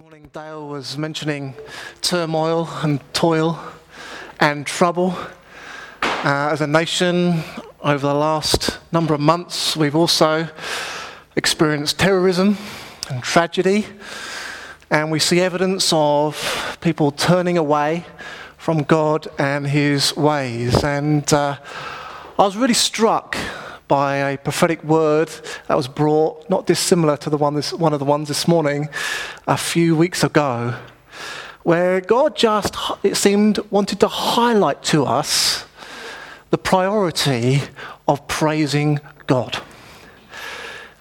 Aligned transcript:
morning, 0.00 0.30
Dale 0.32 0.66
was 0.66 0.96
mentioning 0.96 1.52
turmoil 2.00 2.66
and 2.82 3.00
toil 3.12 3.60
and 4.40 4.66
trouble. 4.66 5.14
Uh, 6.00 6.48
as 6.50 6.62
a 6.62 6.66
nation, 6.66 7.42
over 7.82 8.06
the 8.06 8.14
last 8.14 8.78
number 8.92 9.12
of 9.12 9.20
months, 9.20 9.76
we've 9.76 9.94
also 9.94 10.48
experienced 11.36 11.98
terrorism 11.98 12.56
and 13.10 13.22
tragedy, 13.22 13.84
and 14.90 15.10
we 15.10 15.18
see 15.18 15.38
evidence 15.38 15.92
of 15.92 16.78
people 16.80 17.10
turning 17.10 17.58
away 17.58 18.06
from 18.56 18.84
God 18.84 19.28
and 19.38 19.66
His 19.66 20.16
ways. 20.16 20.82
And 20.82 21.30
uh, 21.30 21.58
I 22.38 22.42
was 22.42 22.56
really 22.56 22.72
struck 22.72 23.36
by 23.90 24.14
a 24.18 24.38
prophetic 24.38 24.84
word 24.84 25.28
that 25.66 25.76
was 25.76 25.88
brought, 25.88 26.48
not 26.48 26.64
dissimilar 26.64 27.16
to 27.16 27.28
the 27.28 27.36
one, 27.36 27.54
this, 27.54 27.72
one 27.72 27.92
of 27.92 27.98
the 27.98 28.04
ones 28.04 28.28
this 28.28 28.46
morning, 28.46 28.88
a 29.48 29.56
few 29.56 29.96
weeks 29.96 30.22
ago, 30.22 30.76
where 31.64 32.00
God 32.00 32.36
just, 32.36 32.76
it 33.02 33.16
seemed, 33.16 33.58
wanted 33.72 33.98
to 33.98 34.06
highlight 34.06 34.84
to 34.84 35.04
us 35.04 35.64
the 36.50 36.56
priority 36.56 37.62
of 38.06 38.28
praising 38.28 39.00
God. 39.26 39.60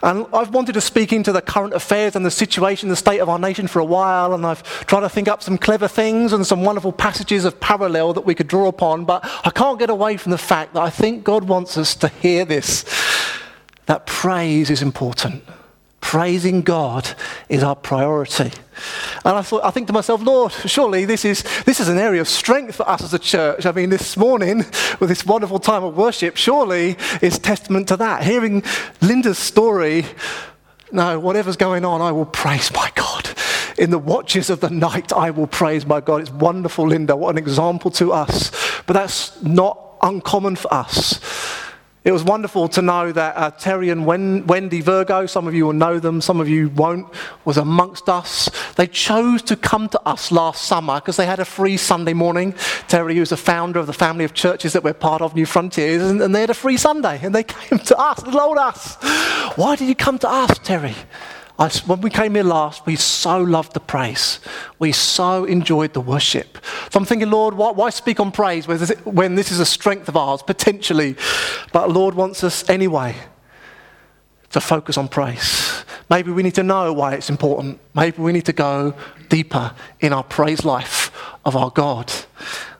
And 0.01 0.25
I've 0.33 0.53
wanted 0.53 0.73
to 0.73 0.81
speak 0.81 1.11
into 1.11 1.31
the 1.31 1.41
current 1.41 1.73
affairs 1.73 2.15
and 2.15 2.25
the 2.25 2.31
situation, 2.31 2.87
the 2.87 2.95
state 2.95 3.19
of 3.19 3.27
our 3.27 3.39
nation 3.39 3.67
for 3.67 3.79
a 3.79 3.85
while, 3.85 4.33
and 4.33 4.45
I've 4.45 4.63
tried 4.85 5.01
to 5.01 5.09
think 5.09 5.27
up 5.27 5.43
some 5.43 5.57
clever 5.57 5.87
things 5.87 6.31
and 6.31 6.47
some 6.47 6.63
wonderful 6.63 6.93
passages 6.93 7.43
of 7.43 7.59
parallel 7.59 8.13
that 8.13 8.25
we 8.25 8.33
could 8.33 8.47
draw 8.47 8.67
upon, 8.67 9.03
but 9.03 9.29
I 9.43 9.49
can't 9.49 9.77
get 9.77 9.89
away 9.89 10.15
from 10.15 10.31
the 10.31 10.37
fact 10.37 10.73
that 10.73 10.81
I 10.81 10.89
think 10.89 11.25
God 11.25 11.43
wants 11.43 11.77
us 11.77 11.95
to 11.95 12.07
hear 12.07 12.45
this 12.45 12.85
that 13.87 14.05
praise 14.05 14.69
is 14.69 14.83
important. 14.83 15.43
Praising 16.01 16.61
God 16.61 17.09
is 17.49 17.61
our 17.61 17.75
priority. 17.75 18.51
And 19.25 19.35
I 19.35 19.41
thought, 19.41 19.63
I 19.63 19.71
think 19.71 19.87
to 19.87 19.93
myself, 19.93 20.21
Lord, 20.21 20.51
surely 20.51 21.05
this 21.05 21.25
is, 21.25 21.43
this 21.65 21.79
is 21.79 21.89
an 21.89 21.97
area 21.97 22.21
of 22.21 22.27
strength 22.27 22.75
for 22.75 22.87
us 22.87 23.03
as 23.03 23.13
a 23.13 23.19
church. 23.19 23.65
I 23.65 23.71
mean, 23.71 23.89
this 23.89 24.15
morning, 24.15 24.59
with 24.99 25.09
this 25.09 25.25
wonderful 25.25 25.59
time 25.59 25.83
of 25.83 25.97
worship, 25.97 26.37
surely 26.37 26.97
is 27.21 27.37
testament 27.37 27.89
to 27.89 27.97
that. 27.97 28.23
Hearing 28.23 28.63
Linda's 29.01 29.37
story, 29.37 30.05
no, 30.91 31.19
whatever's 31.19 31.57
going 31.57 31.85
on, 31.85 32.01
I 32.01 32.11
will 32.11 32.25
praise 32.25 32.73
my 32.73 32.89
God. 32.95 33.29
In 33.77 33.91
the 33.91 33.99
watches 33.99 34.49
of 34.49 34.61
the 34.61 34.69
night, 34.69 35.13
I 35.13 35.31
will 35.31 35.47
praise 35.47 35.85
my 35.85 36.01
God. 36.01 36.21
It's 36.21 36.31
wonderful, 36.31 36.87
Linda. 36.87 37.15
What 37.15 37.31
an 37.31 37.37
example 37.37 37.91
to 37.91 38.13
us. 38.13 38.51
But 38.85 38.93
that's 38.93 39.41
not 39.43 39.97
uncommon 40.01 40.55
for 40.55 40.73
us. 40.73 41.19
It 42.05 42.13
was 42.13 42.23
wonderful 42.23 42.69
to 42.69 42.81
know 42.81 43.11
that 43.11 43.35
uh, 43.35 43.51
Terry 43.51 43.89
and 43.89 44.05
Wendy 44.05 44.79
Virgo, 44.79 45.25
some 45.25 45.47
of 45.47 45.53
you 45.53 45.65
will 45.65 45.73
know 45.73 45.99
them, 45.99 46.21
some 46.21 46.39
of 46.39 46.47
you 46.47 46.69
won't, 46.69 47.13
was 47.43 47.57
amongst 47.57 48.07
us. 48.07 48.49
They 48.77 48.87
chose 48.87 49.41
to 49.43 49.57
come 49.57 49.89
to 49.89 50.01
us 50.07 50.31
last 50.31 50.63
summer 50.63 50.95
because 50.95 51.17
they 51.17 51.25
had 51.25 51.39
a 51.39 51.45
free 51.45 51.75
Sunday 51.75 52.13
morning. 52.13 52.55
Terry, 52.87 53.15
who's 53.15 53.31
the 53.31 53.37
founder 53.37 53.79
of 53.79 53.87
the 53.87 53.93
family 53.93 54.23
of 54.23 54.33
churches 54.33 54.71
that 54.73 54.83
we're 54.83 54.93
part 54.93 55.21
of, 55.21 55.33
Newfrontiers, 55.33 56.09
and, 56.09 56.21
and 56.21 56.33
they 56.33 56.39
had 56.39 56.49
a 56.49 56.53
free 56.53 56.77
Sunday 56.77 57.19
and 57.21 57.35
they 57.35 57.43
came 57.43 57.79
to 57.79 57.97
us, 57.97 58.23
told 58.23 58.57
us. 58.57 58.95
Why 59.57 59.75
did 59.75 59.89
you 59.89 59.95
come 59.95 60.17
to 60.19 60.29
us, 60.29 60.57
Terry? 60.59 60.95
I, 61.59 61.67
when 61.85 61.99
we 61.99 62.09
came 62.09 62.35
here 62.35 62.43
last, 62.43 62.85
we 62.85 62.95
so 62.95 63.37
loved 63.41 63.73
the 63.73 63.81
praise. 63.81 64.39
We 64.79 64.93
so 64.93 65.43
enjoyed 65.43 65.93
the 65.93 65.99
worship. 65.99 66.57
So 66.89 66.99
I'm 66.99 67.05
thinking, 67.05 67.29
Lord, 67.29 67.53
why, 67.53 67.71
why 67.71 67.89
speak 67.89 68.21
on 68.21 68.31
praise 68.31 68.65
when 68.65 69.35
this 69.35 69.51
is 69.51 69.59
a 69.59 69.65
strength 69.65 70.07
of 70.07 70.15
ours, 70.15 70.41
potentially? 70.41 71.17
But 71.73 71.91
Lord 71.91 72.15
wants 72.15 72.45
us 72.45 72.67
anyway 72.69 73.13
to 74.51 74.61
focus 74.61 74.97
on 74.97 75.09
praise. 75.09 75.83
Maybe 76.09 76.31
we 76.31 76.43
need 76.43 76.55
to 76.55 76.63
know 76.63 76.93
why 76.93 77.13
it's 77.13 77.29
important. 77.29 77.79
Maybe 77.93 78.21
we 78.21 78.31
need 78.31 78.45
to 78.45 78.53
go 78.53 78.95
deeper 79.27 79.73
in 79.99 80.13
our 80.13 80.23
praise 80.23 80.63
life 80.63 81.11
of 81.45 81.57
our 81.57 81.69
God. 81.69 82.11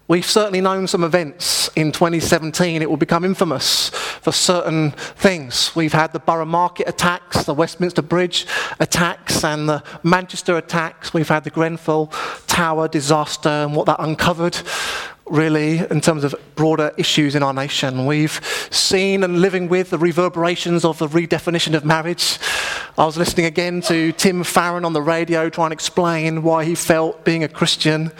We've 0.09 0.25
certainly 0.25 0.59
known 0.59 0.88
some 0.88 1.03
events 1.03 1.69
in 1.75 1.91
2017. 1.91 2.81
It 2.81 2.89
will 2.89 2.97
become 2.97 3.23
infamous 3.23 3.89
for 3.89 4.31
certain 4.31 4.89
things. 4.89 5.75
We've 5.75 5.93
had 5.93 6.14
the 6.14 6.20
Borough 6.20 6.45
Market 6.45 6.89
attacks, 6.89 7.43
the 7.43 7.53
Westminster 7.53 8.02
Bridge 8.02 8.48
attacks, 8.80 9.43
and 9.43 9.69
the 9.69 9.83
Manchester 10.02 10.58
attacks. 10.58 11.14
We've 11.14 11.30
had 11.30 11.43
the 11.43 11.52
Grenfell 11.52 12.08
Tower 12.48 12.87
disaster 12.87 13.49
and 13.49 13.75
what 13.75 13.86
that 13.86 13.98
uncovered 13.99 14.58
really, 15.27 15.77
in 15.77 16.02
terms 16.02 16.23
of 16.23 16.33
broader 16.55 16.92
issues 16.98 17.36
in 17.36 17.43
our 17.43 17.53
nation. 17.53 18.08
We've 18.08 18.42
seen 18.71 19.23
and 19.23 19.42
living 19.42 19.69
with 19.69 19.92
the 19.92 19.99
reverberations 19.99 20.83
of 20.83 20.98
the 20.98 21.08
redefinition 21.08 21.75
of 21.75 21.86
marriage. 21.86 22.39
I 22.98 23.05
was 23.05 23.17
listening 23.17 23.45
again 23.45 23.82
to 23.82 24.11
Tim 24.14 24.44
Farron 24.44 24.83
on 24.83 24.94
the 24.94 25.02
radio 25.02 25.50
trying 25.50 25.70
to 25.70 25.73
explain 25.73 26.44
why 26.44 26.66
he 26.66 26.76
felt 26.76 27.23
being 27.23 27.44
a 27.44 27.48
Christian 27.48 28.11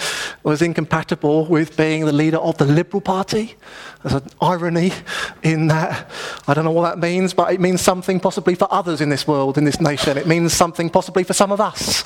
was 0.44 0.62
incompatible 0.62 1.46
with 1.46 1.76
being 1.76 2.06
the 2.06 2.14
leader 2.14 2.38
of 2.38 2.58
the 2.58 2.66
Liberal 2.66 3.02
Party. 3.02 3.56
There's 4.04 4.22
an 4.22 4.30
irony 4.40 4.94
in 5.44 5.68
that. 5.68 6.10
I 6.48 6.54
don't 6.54 6.64
know 6.64 6.72
what 6.72 6.90
that 6.90 7.00
means, 7.00 7.34
but 7.34 7.52
it 7.52 7.60
means 7.60 7.82
something 7.82 8.20
possibly 8.20 8.56
for 8.56 8.72
others 8.72 9.02
in 9.02 9.10
this 9.10 9.28
world, 9.28 9.58
in 9.58 9.66
this 9.66 9.82
nation. 9.82 10.18
It 10.18 10.28
means 10.28 10.54
something 10.54 10.90
possibly 10.90 11.24
for 11.24 11.34
some 11.34 11.52
of 11.52 11.60
us 11.60 12.04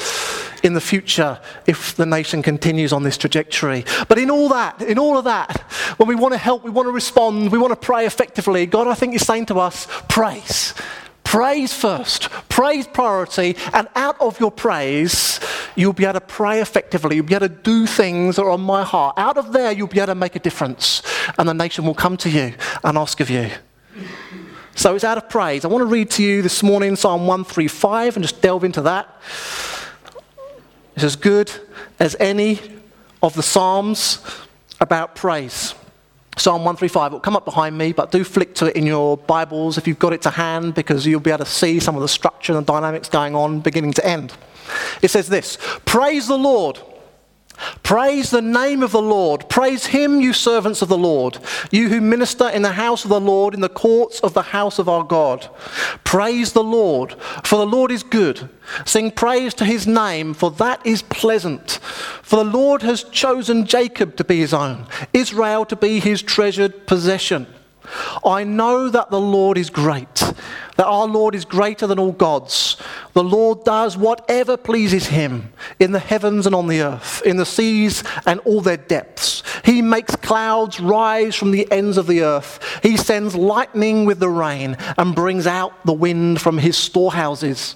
in 0.63 0.73
the 0.73 0.81
future 0.81 1.39
if 1.67 1.95
the 1.95 2.05
nation 2.05 2.41
continues 2.41 2.93
on 2.93 3.03
this 3.03 3.17
trajectory. 3.17 3.85
But 4.07 4.17
in 4.17 4.31
all 4.31 4.49
that, 4.49 4.81
in 4.81 4.97
all 4.97 5.17
of 5.17 5.25
that, 5.25 5.61
when 5.97 6.07
we 6.07 6.15
want 6.15 6.33
to 6.33 6.39
help, 6.39 6.63
we 6.63 6.71
want 6.71 6.87
to 6.87 6.91
respond, 6.91 7.51
we 7.51 7.59
want 7.59 7.71
to 7.71 7.75
pray 7.85 8.05
effectively, 8.07 8.65
God, 8.65 8.87
I 8.87 8.95
think, 8.95 9.13
is 9.13 9.27
saying 9.27 9.47
to 9.47 9.59
us, 9.59 9.87
praise. 10.07 10.73
Praise 11.33 11.73
first, 11.73 12.29
praise 12.47 12.85
priority, 12.85 13.57
and 13.73 13.87
out 13.95 14.21
of 14.21 14.39
your 14.39 14.51
praise, 14.51 15.39
you'll 15.75 15.91
be 15.91 16.03
able 16.03 16.19
to 16.19 16.21
pray 16.21 16.61
effectively. 16.61 17.15
You'll 17.15 17.25
be 17.25 17.33
able 17.33 17.47
to 17.47 17.55
do 17.55 17.87
things 17.87 18.35
that 18.35 18.43
are 18.43 18.51
on 18.51 18.61
my 18.61 18.83
heart. 18.83 19.15
Out 19.17 19.39
of 19.39 19.51
there, 19.51 19.71
you'll 19.71 19.87
be 19.87 19.97
able 19.97 20.13
to 20.13 20.15
make 20.15 20.35
a 20.35 20.39
difference, 20.39 21.01
and 21.39 21.49
the 21.49 21.53
nation 21.55 21.85
will 21.85 21.95
come 21.95 22.17
to 22.17 22.29
you 22.29 22.53
and 22.83 22.99
ask 22.99 23.19
of 23.19 23.31
you. 23.31 23.49
So 24.75 24.93
it's 24.93 25.03
out 25.03 25.17
of 25.17 25.27
praise. 25.27 25.65
I 25.65 25.69
want 25.69 25.81
to 25.81 25.87
read 25.87 26.11
to 26.11 26.23
you 26.23 26.43
this 26.43 26.61
morning 26.61 26.95
Psalm 26.95 27.21
135 27.21 28.15
and 28.15 28.23
just 28.23 28.39
delve 28.39 28.63
into 28.63 28.83
that. 28.83 29.09
It's 30.93 31.03
as 31.03 31.15
good 31.15 31.51
as 31.99 32.15
any 32.19 32.59
of 33.23 33.33
the 33.33 33.41
Psalms 33.41 34.19
about 34.79 35.15
praise. 35.15 35.73
Psalm 36.37 36.63
135 36.63 37.11
It'll 37.11 37.19
come 37.19 37.35
up 37.35 37.45
behind 37.45 37.77
me, 37.77 37.91
but 37.91 38.11
do 38.11 38.23
flick 38.23 38.55
to 38.55 38.67
it 38.67 38.75
in 38.75 38.85
your 38.85 39.17
Bibles 39.17 39.77
if 39.77 39.87
you've 39.87 39.99
got 39.99 40.13
it 40.13 40.21
to 40.23 40.29
hand 40.29 40.73
because 40.73 41.05
you'll 41.05 41.19
be 41.19 41.31
able 41.31 41.45
to 41.45 41.51
see 41.51 41.79
some 41.79 41.95
of 41.95 42.01
the 42.01 42.07
structure 42.07 42.53
and 42.53 42.65
the 42.65 42.71
dynamics 42.71 43.09
going 43.09 43.35
on 43.35 43.59
beginning 43.59 43.93
to 43.93 44.05
end. 44.05 44.33
It 45.01 45.09
says 45.09 45.29
this 45.29 45.57
Praise 45.85 46.27
the 46.27 46.37
Lord. 46.37 46.79
Praise 47.83 48.29
the 48.29 48.41
name 48.41 48.81
of 48.81 48.91
the 48.91 49.01
Lord. 49.01 49.47
Praise 49.49 49.87
him, 49.87 50.19
you 50.19 50.33
servants 50.33 50.81
of 50.81 50.89
the 50.89 50.97
Lord, 50.97 51.37
you 51.71 51.89
who 51.89 52.01
minister 52.01 52.49
in 52.49 52.61
the 52.61 52.73
house 52.73 53.03
of 53.03 53.09
the 53.09 53.19
Lord, 53.19 53.53
in 53.53 53.61
the 53.61 53.69
courts 53.69 54.19
of 54.21 54.33
the 54.33 54.41
house 54.41 54.79
of 54.79 54.89
our 54.89 55.03
God. 55.03 55.49
Praise 56.03 56.53
the 56.53 56.63
Lord, 56.63 57.13
for 57.43 57.57
the 57.57 57.65
Lord 57.65 57.91
is 57.91 58.03
good. 58.03 58.49
Sing 58.85 59.11
praise 59.11 59.53
to 59.55 59.65
his 59.65 59.85
name, 59.85 60.33
for 60.33 60.51
that 60.51 60.85
is 60.85 61.01
pleasant. 61.03 61.79
For 62.21 62.37
the 62.37 62.51
Lord 62.51 62.81
has 62.81 63.03
chosen 63.03 63.65
Jacob 63.65 64.15
to 64.15 64.23
be 64.23 64.39
his 64.39 64.53
own, 64.53 64.87
Israel 65.13 65.65
to 65.65 65.75
be 65.75 65.99
his 65.99 66.21
treasured 66.21 66.87
possession. 66.87 67.47
I 68.25 68.43
know 68.43 68.89
that 68.89 69.11
the 69.11 69.19
Lord 69.19 69.57
is 69.57 69.69
great, 69.69 70.23
that 70.77 70.85
our 70.85 71.07
Lord 71.07 71.35
is 71.35 71.45
greater 71.45 71.87
than 71.87 71.99
all 71.99 72.11
gods. 72.11 72.77
The 73.13 73.23
Lord 73.23 73.63
does 73.63 73.97
whatever 73.97 74.57
pleases 74.57 75.07
him 75.07 75.53
in 75.79 75.91
the 75.91 75.99
heavens 75.99 76.45
and 76.45 76.55
on 76.55 76.67
the 76.67 76.81
earth, 76.81 77.21
in 77.25 77.37
the 77.37 77.45
seas 77.45 78.03
and 78.25 78.39
all 78.41 78.61
their 78.61 78.77
depths. 78.77 79.43
He 79.63 79.81
makes 79.81 80.15
clouds 80.15 80.79
rise 80.79 81.35
from 81.35 81.51
the 81.51 81.71
ends 81.71 81.97
of 81.97 82.07
the 82.07 82.21
earth. 82.21 82.59
He 82.81 82.97
sends 82.97 83.35
lightning 83.35 84.05
with 84.05 84.19
the 84.19 84.29
rain 84.29 84.77
and 84.97 85.15
brings 85.15 85.47
out 85.47 85.85
the 85.85 85.93
wind 85.93 86.41
from 86.41 86.57
his 86.57 86.77
storehouses. 86.77 87.75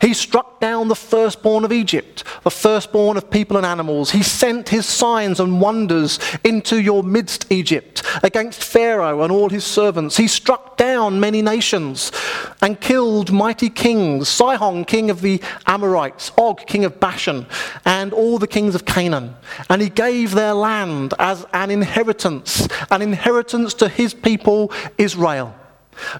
He 0.00 0.14
struck 0.14 0.60
down 0.60 0.88
the 0.88 0.94
firstborn 0.94 1.64
of 1.64 1.72
Egypt, 1.72 2.24
the 2.42 2.50
firstborn 2.50 3.16
of 3.16 3.30
people 3.30 3.56
and 3.56 3.66
animals. 3.66 4.10
He 4.10 4.22
sent 4.22 4.68
his 4.68 4.86
signs 4.86 5.40
and 5.40 5.60
wonders 5.60 6.18
into 6.42 6.80
your 6.80 7.02
midst, 7.02 7.50
Egypt, 7.50 8.02
against 8.22 8.62
Pharaoh 8.62 9.22
and 9.22 9.32
all 9.32 9.48
his 9.48 9.64
servants. 9.64 10.16
He 10.16 10.28
struck 10.28 10.76
down 10.76 11.20
many 11.20 11.42
nations 11.42 12.12
and 12.62 12.80
killed 12.80 13.32
mighty 13.32 13.70
kings 13.70 14.28
Sihon, 14.28 14.84
king 14.84 15.10
of 15.10 15.20
the 15.20 15.40
Amorites, 15.66 16.32
Og, 16.36 16.66
king 16.66 16.84
of 16.84 17.00
Bashan, 17.00 17.46
and 17.84 18.12
all 18.12 18.38
the 18.38 18.46
kings 18.46 18.74
of 18.74 18.84
Canaan. 18.84 19.36
And 19.68 19.82
he 19.82 19.88
gave 19.88 20.32
their 20.32 20.54
land 20.54 21.14
as 21.18 21.46
an 21.52 21.70
inheritance, 21.70 22.68
an 22.90 23.02
inheritance 23.02 23.74
to 23.74 23.88
his 23.88 24.14
people 24.14 24.72
Israel. 24.98 25.54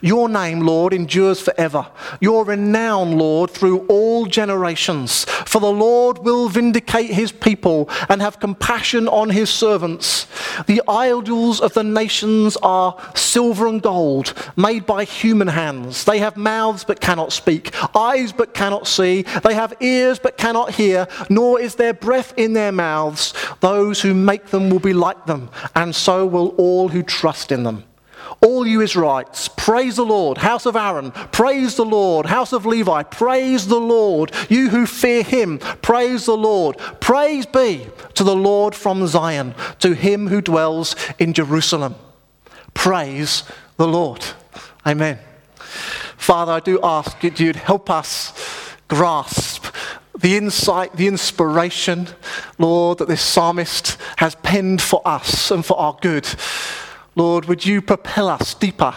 Your 0.00 0.28
name, 0.28 0.60
Lord, 0.60 0.92
endures 0.92 1.40
forever. 1.40 1.86
Your 2.20 2.44
renown, 2.44 3.18
Lord, 3.18 3.50
through 3.50 3.86
all 3.86 4.26
generations. 4.26 5.24
For 5.46 5.60
the 5.60 5.70
Lord 5.70 6.18
will 6.18 6.48
vindicate 6.48 7.10
his 7.10 7.32
people 7.32 7.88
and 8.08 8.20
have 8.20 8.40
compassion 8.40 9.08
on 9.08 9.30
his 9.30 9.50
servants. 9.50 10.26
The 10.66 10.82
idols 10.88 11.60
of 11.60 11.74
the 11.74 11.84
nations 11.84 12.56
are 12.62 12.96
silver 13.14 13.66
and 13.66 13.82
gold, 13.82 14.34
made 14.56 14.86
by 14.86 15.04
human 15.04 15.48
hands. 15.48 16.04
They 16.04 16.18
have 16.18 16.36
mouths 16.36 16.84
but 16.84 17.00
cannot 17.00 17.32
speak, 17.32 17.74
eyes 17.96 18.32
but 18.32 18.54
cannot 18.54 18.86
see. 18.86 19.22
They 19.22 19.54
have 19.54 19.74
ears 19.80 20.18
but 20.18 20.36
cannot 20.36 20.72
hear, 20.72 21.08
nor 21.28 21.60
is 21.60 21.74
there 21.74 21.94
breath 21.94 22.34
in 22.36 22.52
their 22.52 22.72
mouths. 22.72 23.34
Those 23.60 24.00
who 24.00 24.14
make 24.14 24.46
them 24.46 24.70
will 24.70 24.80
be 24.80 24.92
like 24.92 25.26
them, 25.26 25.50
and 25.74 25.94
so 25.94 26.26
will 26.26 26.48
all 26.56 26.88
who 26.88 27.02
trust 27.02 27.52
in 27.52 27.62
them. 27.64 27.84
All 28.44 28.66
you 28.66 28.82
Israelites, 28.82 29.48
praise 29.48 29.96
the 29.96 30.04
Lord. 30.04 30.36
House 30.36 30.66
of 30.66 30.76
Aaron, 30.76 31.12
praise 31.12 31.76
the 31.76 31.84
Lord. 31.84 32.26
House 32.26 32.52
of 32.52 32.66
Levi, 32.66 33.02
praise 33.04 33.66
the 33.66 33.80
Lord. 33.80 34.32
You 34.50 34.68
who 34.68 34.84
fear 34.84 35.22
him, 35.22 35.58
praise 35.58 36.26
the 36.26 36.36
Lord. 36.36 36.76
Praise 37.00 37.46
be 37.46 37.86
to 38.12 38.22
the 38.22 38.36
Lord 38.36 38.74
from 38.74 39.06
Zion, 39.06 39.54
to 39.78 39.94
him 39.94 40.28
who 40.28 40.42
dwells 40.42 40.94
in 41.18 41.32
Jerusalem. 41.32 41.94
Praise 42.74 43.44
the 43.78 43.88
Lord. 43.88 44.22
Amen. 44.86 45.18
Father, 46.18 46.52
I 46.52 46.60
do 46.60 46.78
ask 46.82 47.18
that 47.20 47.40
you'd 47.40 47.56
help 47.56 47.88
us 47.88 48.34
grasp 48.88 49.64
the 50.18 50.36
insight, 50.36 50.96
the 50.96 51.06
inspiration, 51.06 52.08
Lord, 52.58 52.98
that 52.98 53.08
this 53.08 53.22
psalmist 53.22 53.96
has 54.18 54.34
penned 54.36 54.82
for 54.82 55.00
us 55.06 55.50
and 55.50 55.64
for 55.64 55.78
our 55.78 55.96
good. 56.00 56.28
Lord, 57.16 57.44
would 57.44 57.64
you 57.64 57.80
propel 57.80 58.28
us 58.28 58.54
deeper 58.54 58.94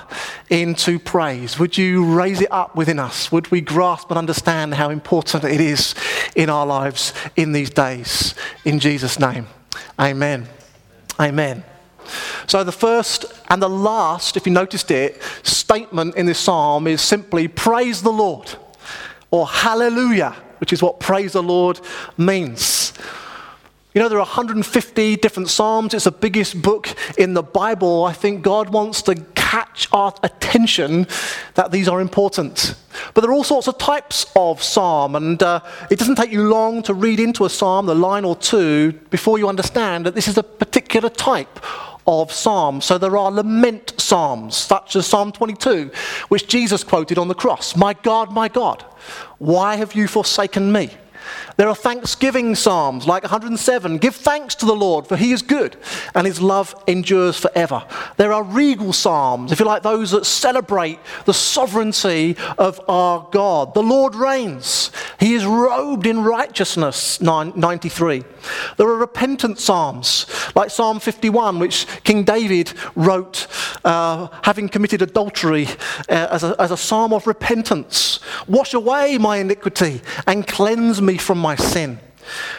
into 0.50 0.98
praise? 0.98 1.60
Would 1.60 1.78
you 1.78 2.04
raise 2.04 2.42
it 2.42 2.52
up 2.52 2.76
within 2.76 2.98
us? 2.98 3.32
Would 3.32 3.52
we 3.52 3.62
grasp 3.62 4.10
and 4.10 4.18
understand 4.18 4.74
how 4.74 4.90
important 4.90 5.44
it 5.44 5.62
is 5.62 5.94
in 6.36 6.50
our 6.50 6.66
lives 6.66 7.14
in 7.36 7.52
these 7.52 7.70
days? 7.70 8.34
In 8.66 8.80
Jesus' 8.80 9.20
name, 9.20 9.48
amen. 10.00 10.48
Amen. 11.20 11.64
So, 12.48 12.64
the 12.64 12.72
first 12.72 13.26
and 13.50 13.62
the 13.62 13.70
last, 13.70 14.38
if 14.38 14.46
you 14.46 14.54
noticed 14.54 14.92
it, 14.92 15.22
statement 15.44 16.16
in 16.16 16.26
this 16.26 16.40
psalm 16.40 16.88
is 16.88 17.02
simply 17.02 17.48
praise 17.48 18.02
the 18.02 18.12
Lord 18.12 18.56
or 19.30 19.48
hallelujah, 19.48 20.36
which 20.60 20.72
is 20.72 20.82
what 20.82 21.00
praise 21.00 21.34
the 21.34 21.44
Lord 21.44 21.80
means. 22.18 22.77
You 23.98 24.04
know, 24.04 24.10
there 24.10 24.20
are 24.20 24.26
150 24.26 25.16
different 25.16 25.50
Psalms. 25.50 25.96
It's 25.96 26.04
the 26.04 26.12
biggest 26.12 26.62
book 26.62 26.88
in 27.18 27.34
the 27.34 27.42
Bible. 27.42 28.04
I 28.04 28.14
think 28.14 28.44
God 28.44 28.70
wants 28.70 29.02
to 29.02 29.16
catch 29.34 29.88
our 29.92 30.14
attention 30.22 31.08
that 31.56 31.72
these 31.72 31.88
are 31.88 32.00
important. 32.00 32.76
But 33.16 33.22
there 33.22 33.32
are 33.32 33.34
all 33.34 33.44
sorts 33.44 33.68
of 33.68 33.80
types 33.80 34.28
of 34.36 34.62
psalm, 34.62 35.16
and 35.16 35.42
uh, 35.42 35.62
it 35.90 35.98
doesn't 35.98 36.14
take 36.14 36.32
you 36.32 36.44
long 36.48 36.84
to 36.84 36.94
read 36.94 37.20
into 37.20 37.44
a 37.46 37.50
psalm, 37.50 37.88
the 37.88 37.96
line 37.96 38.24
or 38.24 38.36
two, 38.36 38.92
before 39.10 39.40
you 39.40 39.50
understand 39.50 40.06
that 40.06 40.14
this 40.14 40.28
is 40.28 40.38
a 40.38 40.44
particular 40.44 41.10
type 41.10 41.60
of 42.06 42.32
psalm. 42.32 42.82
So 42.82 43.00
there 43.00 43.18
are 43.18 43.32
lament 43.32 43.96
psalms, 43.98 44.56
such 44.56 44.96
as 44.96 45.08
Psalm 45.08 45.32
22, 45.32 45.90
which 46.28 46.48
Jesus 46.48 46.84
quoted 46.84 47.18
on 47.18 47.30
the 47.30 47.34
cross 47.34 47.76
My 47.76 47.94
God, 47.94 48.32
my 48.32 48.48
God, 48.48 48.84
why 49.40 49.76
have 49.78 49.96
you 49.96 50.08
forsaken 50.08 50.72
me? 50.72 50.92
There 51.58 51.68
are 51.68 51.76
thanksgiving 51.76 52.56
psalms 52.56 53.08
like 53.08 53.24
107. 53.24 53.98
Give 53.98 54.16
thanks 54.16 54.56
to 54.56 54.66
the 54.66 54.76
Lord, 54.76 55.08
for 55.08 55.16
he 55.18 55.32
is 55.32 55.42
good, 55.42 55.78
and 56.14 56.28
his 56.28 56.42
love 56.42 56.76
endures 56.88 57.38
forever. 57.38 57.86
There 58.18 58.34
are 58.34 58.44
regal 58.44 58.94
psalms, 58.94 59.52
if 59.52 59.60
you 59.60 59.66
like, 59.66 59.84
those 59.84 60.12
that 60.12 60.26
celebrate 60.26 61.00
the 61.26 61.34
sovereignty 61.34 62.36
of 62.58 62.80
our 62.88 63.28
God. 63.32 63.74
The 63.74 63.84
Lord 63.84 64.16
reigns, 64.16 64.92
he 65.20 65.34
is 65.34 65.46
robed 65.46 66.06
in 66.06 66.24
righteousness, 66.24 67.20
93. 67.22 68.24
There 68.78 68.88
are 68.88 68.98
repentant 68.98 69.60
psalms 69.60 70.26
like 70.56 70.70
Psalm 70.70 71.00
51, 71.00 71.60
which 71.60 71.86
King 72.04 72.24
David 72.24 72.74
wrote 72.96 73.48
uh, 73.84 74.28
having 74.44 74.70
committed 74.70 75.02
adultery 75.02 75.68
uh, 76.10 76.28
as, 76.32 76.44
a, 76.44 76.56
as 76.60 76.72
a 76.72 76.78
psalm 76.78 77.14
of 77.14 77.28
repentance. 77.28 78.20
Wash 78.48 78.74
away 78.74 79.18
my 79.18 79.38
iniquity 79.38 80.02
and 80.26 80.48
cleanse 80.48 81.02
me 81.02 81.17
from 81.18 81.38
my 81.38 81.56
sin. 81.56 82.00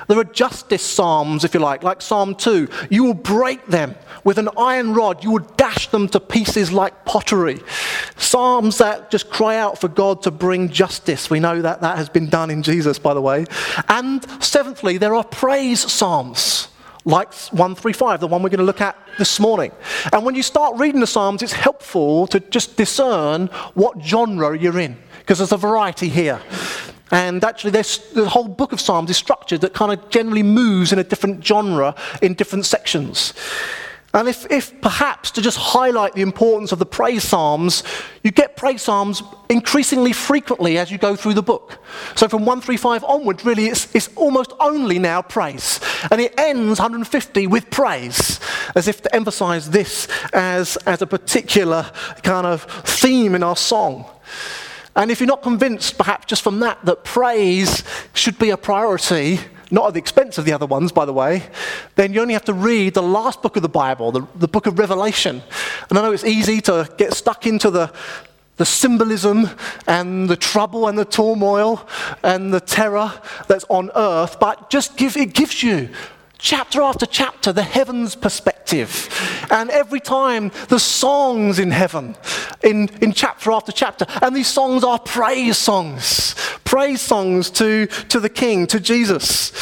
There 0.06 0.18
are 0.18 0.24
justice 0.24 0.82
psalms, 0.82 1.44
if 1.44 1.54
you 1.54 1.60
like, 1.60 1.82
like 1.82 2.00
Psalm 2.00 2.34
2. 2.34 2.68
You 2.90 3.04
will 3.04 3.14
break 3.14 3.66
them 3.66 3.94
with 4.24 4.38
an 4.38 4.48
iron 4.56 4.94
rod, 4.94 5.22
you 5.22 5.30
will 5.30 5.46
dash 5.56 5.88
them 5.88 6.08
to 6.08 6.20
pieces 6.20 6.72
like 6.72 7.04
pottery. 7.04 7.60
Psalms 8.16 8.78
that 8.78 9.10
just 9.10 9.30
cry 9.30 9.56
out 9.56 9.78
for 9.78 9.88
God 9.88 10.22
to 10.22 10.30
bring 10.30 10.68
justice. 10.70 11.30
We 11.30 11.40
know 11.40 11.62
that 11.62 11.80
that 11.80 11.96
has 11.96 12.08
been 12.08 12.28
done 12.28 12.50
in 12.50 12.62
Jesus, 12.62 12.98
by 12.98 13.14
the 13.14 13.20
way. 13.20 13.46
And 13.88 14.26
seventhly, 14.42 14.98
there 14.98 15.14
are 15.14 15.24
praise 15.24 15.80
psalms 15.80 16.68
like 17.04 17.32
135, 17.32 18.20
the 18.20 18.26
one 18.26 18.42
we're 18.42 18.50
going 18.50 18.58
to 18.58 18.64
look 18.64 18.82
at 18.82 18.96
this 19.16 19.40
morning. 19.40 19.72
And 20.12 20.26
when 20.26 20.34
you 20.34 20.42
start 20.42 20.78
reading 20.78 21.00
the 21.00 21.06
Psalms, 21.06 21.42
it's 21.42 21.54
helpful 21.54 22.26
to 22.26 22.38
just 22.38 22.76
discern 22.76 23.46
what 23.72 24.02
genre 24.04 24.56
you're 24.58 24.78
in, 24.78 24.98
because 25.20 25.38
there's 25.38 25.52
a 25.52 25.56
variety 25.56 26.10
here. 26.10 26.38
And 27.10 27.42
actually, 27.42 27.70
the 27.70 28.28
whole 28.28 28.48
book 28.48 28.72
of 28.72 28.80
Psalms 28.80 29.10
is 29.10 29.16
structured 29.16 29.60
that 29.62 29.74
kind 29.74 29.92
of 29.92 30.10
generally 30.10 30.42
moves 30.42 30.92
in 30.92 30.98
a 30.98 31.04
different 31.04 31.44
genre 31.44 31.94
in 32.20 32.34
different 32.34 32.66
sections. 32.66 33.32
And 34.14 34.26
if, 34.26 34.50
if 34.50 34.80
perhaps 34.80 35.30
to 35.32 35.42
just 35.42 35.58
highlight 35.58 36.14
the 36.14 36.22
importance 36.22 36.72
of 36.72 36.78
the 36.78 36.86
praise 36.86 37.24
psalms, 37.24 37.82
you 38.22 38.30
get 38.30 38.56
praise 38.56 38.80
psalms 38.80 39.22
increasingly 39.50 40.14
frequently 40.14 40.78
as 40.78 40.90
you 40.90 40.96
go 40.96 41.14
through 41.14 41.34
the 41.34 41.42
book. 41.42 41.78
So 42.16 42.26
from 42.26 42.46
135 42.46 43.04
onwards, 43.04 43.44
really, 43.44 43.66
it's, 43.66 43.94
it's 43.94 44.08
almost 44.16 44.54
only 44.60 44.98
now 44.98 45.20
praise. 45.20 45.78
And 46.10 46.22
it 46.22 46.32
ends 46.38 46.80
150 46.80 47.46
with 47.48 47.70
praise, 47.70 48.40
as 48.74 48.88
if 48.88 49.02
to 49.02 49.14
emphasize 49.14 49.68
this 49.68 50.08
as, 50.32 50.78
as 50.78 51.02
a 51.02 51.06
particular 51.06 51.90
kind 52.22 52.46
of 52.46 52.62
theme 52.84 53.34
in 53.34 53.42
our 53.42 53.56
song. 53.56 54.06
And 54.98 55.12
if 55.12 55.20
you're 55.20 55.28
not 55.28 55.42
convinced, 55.42 55.96
perhaps 55.96 56.26
just 56.26 56.42
from 56.42 56.58
that, 56.58 56.84
that 56.84 57.04
praise 57.04 57.84
should 58.14 58.36
be 58.36 58.50
a 58.50 58.56
priority, 58.56 59.38
not 59.70 59.86
at 59.86 59.92
the 59.94 60.00
expense 60.00 60.38
of 60.38 60.44
the 60.44 60.52
other 60.52 60.66
ones, 60.66 60.90
by 60.90 61.04
the 61.04 61.12
way, 61.12 61.44
then 61.94 62.12
you 62.12 62.20
only 62.20 62.34
have 62.34 62.44
to 62.46 62.52
read 62.52 62.94
the 62.94 63.02
last 63.02 63.40
book 63.40 63.54
of 63.54 63.62
the 63.62 63.68
Bible, 63.68 64.10
the, 64.10 64.26
the 64.34 64.48
book 64.48 64.66
of 64.66 64.76
Revelation. 64.76 65.40
And 65.88 65.96
I 65.96 66.02
know 66.02 66.10
it's 66.10 66.24
easy 66.24 66.60
to 66.62 66.90
get 66.98 67.14
stuck 67.14 67.46
into 67.46 67.70
the, 67.70 67.92
the 68.56 68.66
symbolism 68.66 69.48
and 69.86 70.28
the 70.28 70.36
trouble 70.36 70.88
and 70.88 70.98
the 70.98 71.04
turmoil 71.04 71.88
and 72.24 72.52
the 72.52 72.60
terror 72.60 73.12
that's 73.46 73.66
on 73.68 73.92
earth, 73.94 74.40
but 74.40 74.68
just 74.68 74.96
give, 74.96 75.16
it 75.16 75.32
gives 75.32 75.62
you 75.62 75.90
chapter 76.38 76.80
after 76.82 77.04
chapter, 77.06 77.52
the 77.52 77.62
heavens 77.62 78.14
perspective. 78.14 79.08
And 79.50 79.70
every 79.70 80.00
time 80.00 80.50
the 80.68 80.78
songs 80.78 81.58
in 81.58 81.70
heaven, 81.70 82.16
in, 82.62 82.88
in 83.00 83.12
chapter 83.12 83.52
after 83.52 83.72
chapter. 83.72 84.06
And 84.22 84.34
these 84.34 84.48
songs 84.48 84.84
are 84.84 84.98
praise 84.98 85.56
songs, 85.56 86.34
praise 86.64 87.00
songs 87.00 87.50
to, 87.52 87.86
to 87.86 88.20
the 88.20 88.28
King, 88.28 88.66
to 88.68 88.80
Jesus. 88.80 89.52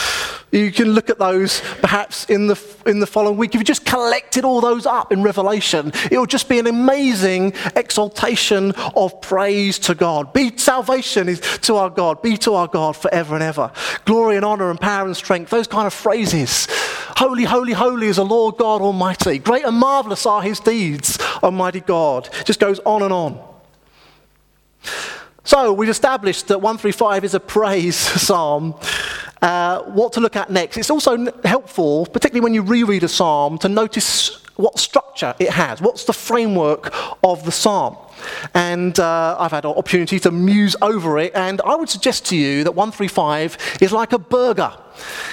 You 0.53 0.71
can 0.71 0.93
look 0.93 1.11
at 1.11 1.19
those 1.19 1.61
perhaps 1.81 2.25
in 2.27 2.47
the, 2.47 2.59
in 2.87 3.01
the 3.01 3.07
following 3.07 3.37
week. 3.37 3.55
If 3.55 3.61
you 3.61 3.65
just 3.65 3.85
collected 3.85 4.45
all 4.45 4.61
those 4.61 4.87
up 4.87 5.13
in 5.13 5.23
Revelation, 5.23 5.93
it 6.11 6.19
will 6.19 6.25
just 6.25 6.49
be 6.49 6.59
an 6.59 6.67
amazing 6.67 7.53
exaltation 7.75 8.73
of 8.95 9.21
praise 9.21 9.79
to 9.81 9.95
God. 9.95 10.33
Be 10.33 10.57
salvation 10.57 11.29
is 11.29 11.41
to 11.63 11.77
our 11.77 11.91
God, 11.91 12.23
be 12.23 12.37
to 12.39 12.55
our 12.55 12.69
God 12.69 12.97
forever 12.97 13.35
and 13.35 13.43
ever. 13.43 13.73
Glory 14.05 14.37
and 14.37 14.45
honor 14.45 14.71
and 14.71 14.81
power 14.81 15.05
and 15.05 15.17
strength, 15.17 15.51
those 15.51 15.67
kind 15.67 15.87
of 15.87 15.93
phrases. 15.93 16.69
Holy, 17.17 17.45
holy, 17.45 17.73
holy 17.73 18.09
is 18.09 18.17
the 18.17 18.25
Lord 18.27 18.59
God 18.59 18.83
Almighty. 18.83 19.39
Great 19.39 19.65
and 19.65 19.79
marvelous 19.79 20.27
are 20.27 20.43
his 20.43 20.61
deeds, 20.61 21.19
Almighty 21.43 21.81
God. 21.81 22.29
It 22.41 22.45
just 22.45 22.61
goes 22.61 22.79
on 22.81 23.03
and 23.03 23.11
on. 23.11 23.41
So 25.43 25.73
we've 25.73 25.89
established 25.89 26.49
that 26.49 26.59
135 26.59 27.25
is 27.25 27.33
a 27.33 27.41
praise 27.41 27.97
psalm. 28.23 28.75
Uh, 29.41 29.83
what 29.85 30.13
to 30.13 30.21
look 30.21 30.37
at 30.37 30.51
next. 30.51 30.77
It's 30.77 30.91
also 30.91 31.33
helpful, 31.43 32.05
particularly 32.05 32.43
when 32.43 32.53
you 32.53 32.61
reread 32.61 33.03
a 33.03 33.09
psalm, 33.09 33.57
to 33.59 33.69
notice 33.71 34.43
what 34.57 34.79
structure 34.79 35.35
it 35.39 35.49
has. 35.49 35.81
What's 35.81 36.05
the 36.05 36.13
framework 36.13 36.95
of 37.25 37.47
the 37.47 37.53
psalm? 37.53 37.97
And 38.53 38.99
uh, 39.01 39.37
I've 39.39 39.53
had 39.53 39.65
an 39.65 39.71
opportunity 39.71 40.21
to 40.21 40.31
muse 40.31 40.77
over 40.83 41.19
it, 41.19 41.35
and 41.35 41.63
I 41.63 41.77
would 41.77 41.89
suggest 41.89 42.27
to 42.27 42.37
you 42.37 42.63
that 42.65 42.73
135 42.73 43.79
is 43.81 43.91
like 43.91 44.13
a 44.13 44.19
burger. 44.19 44.77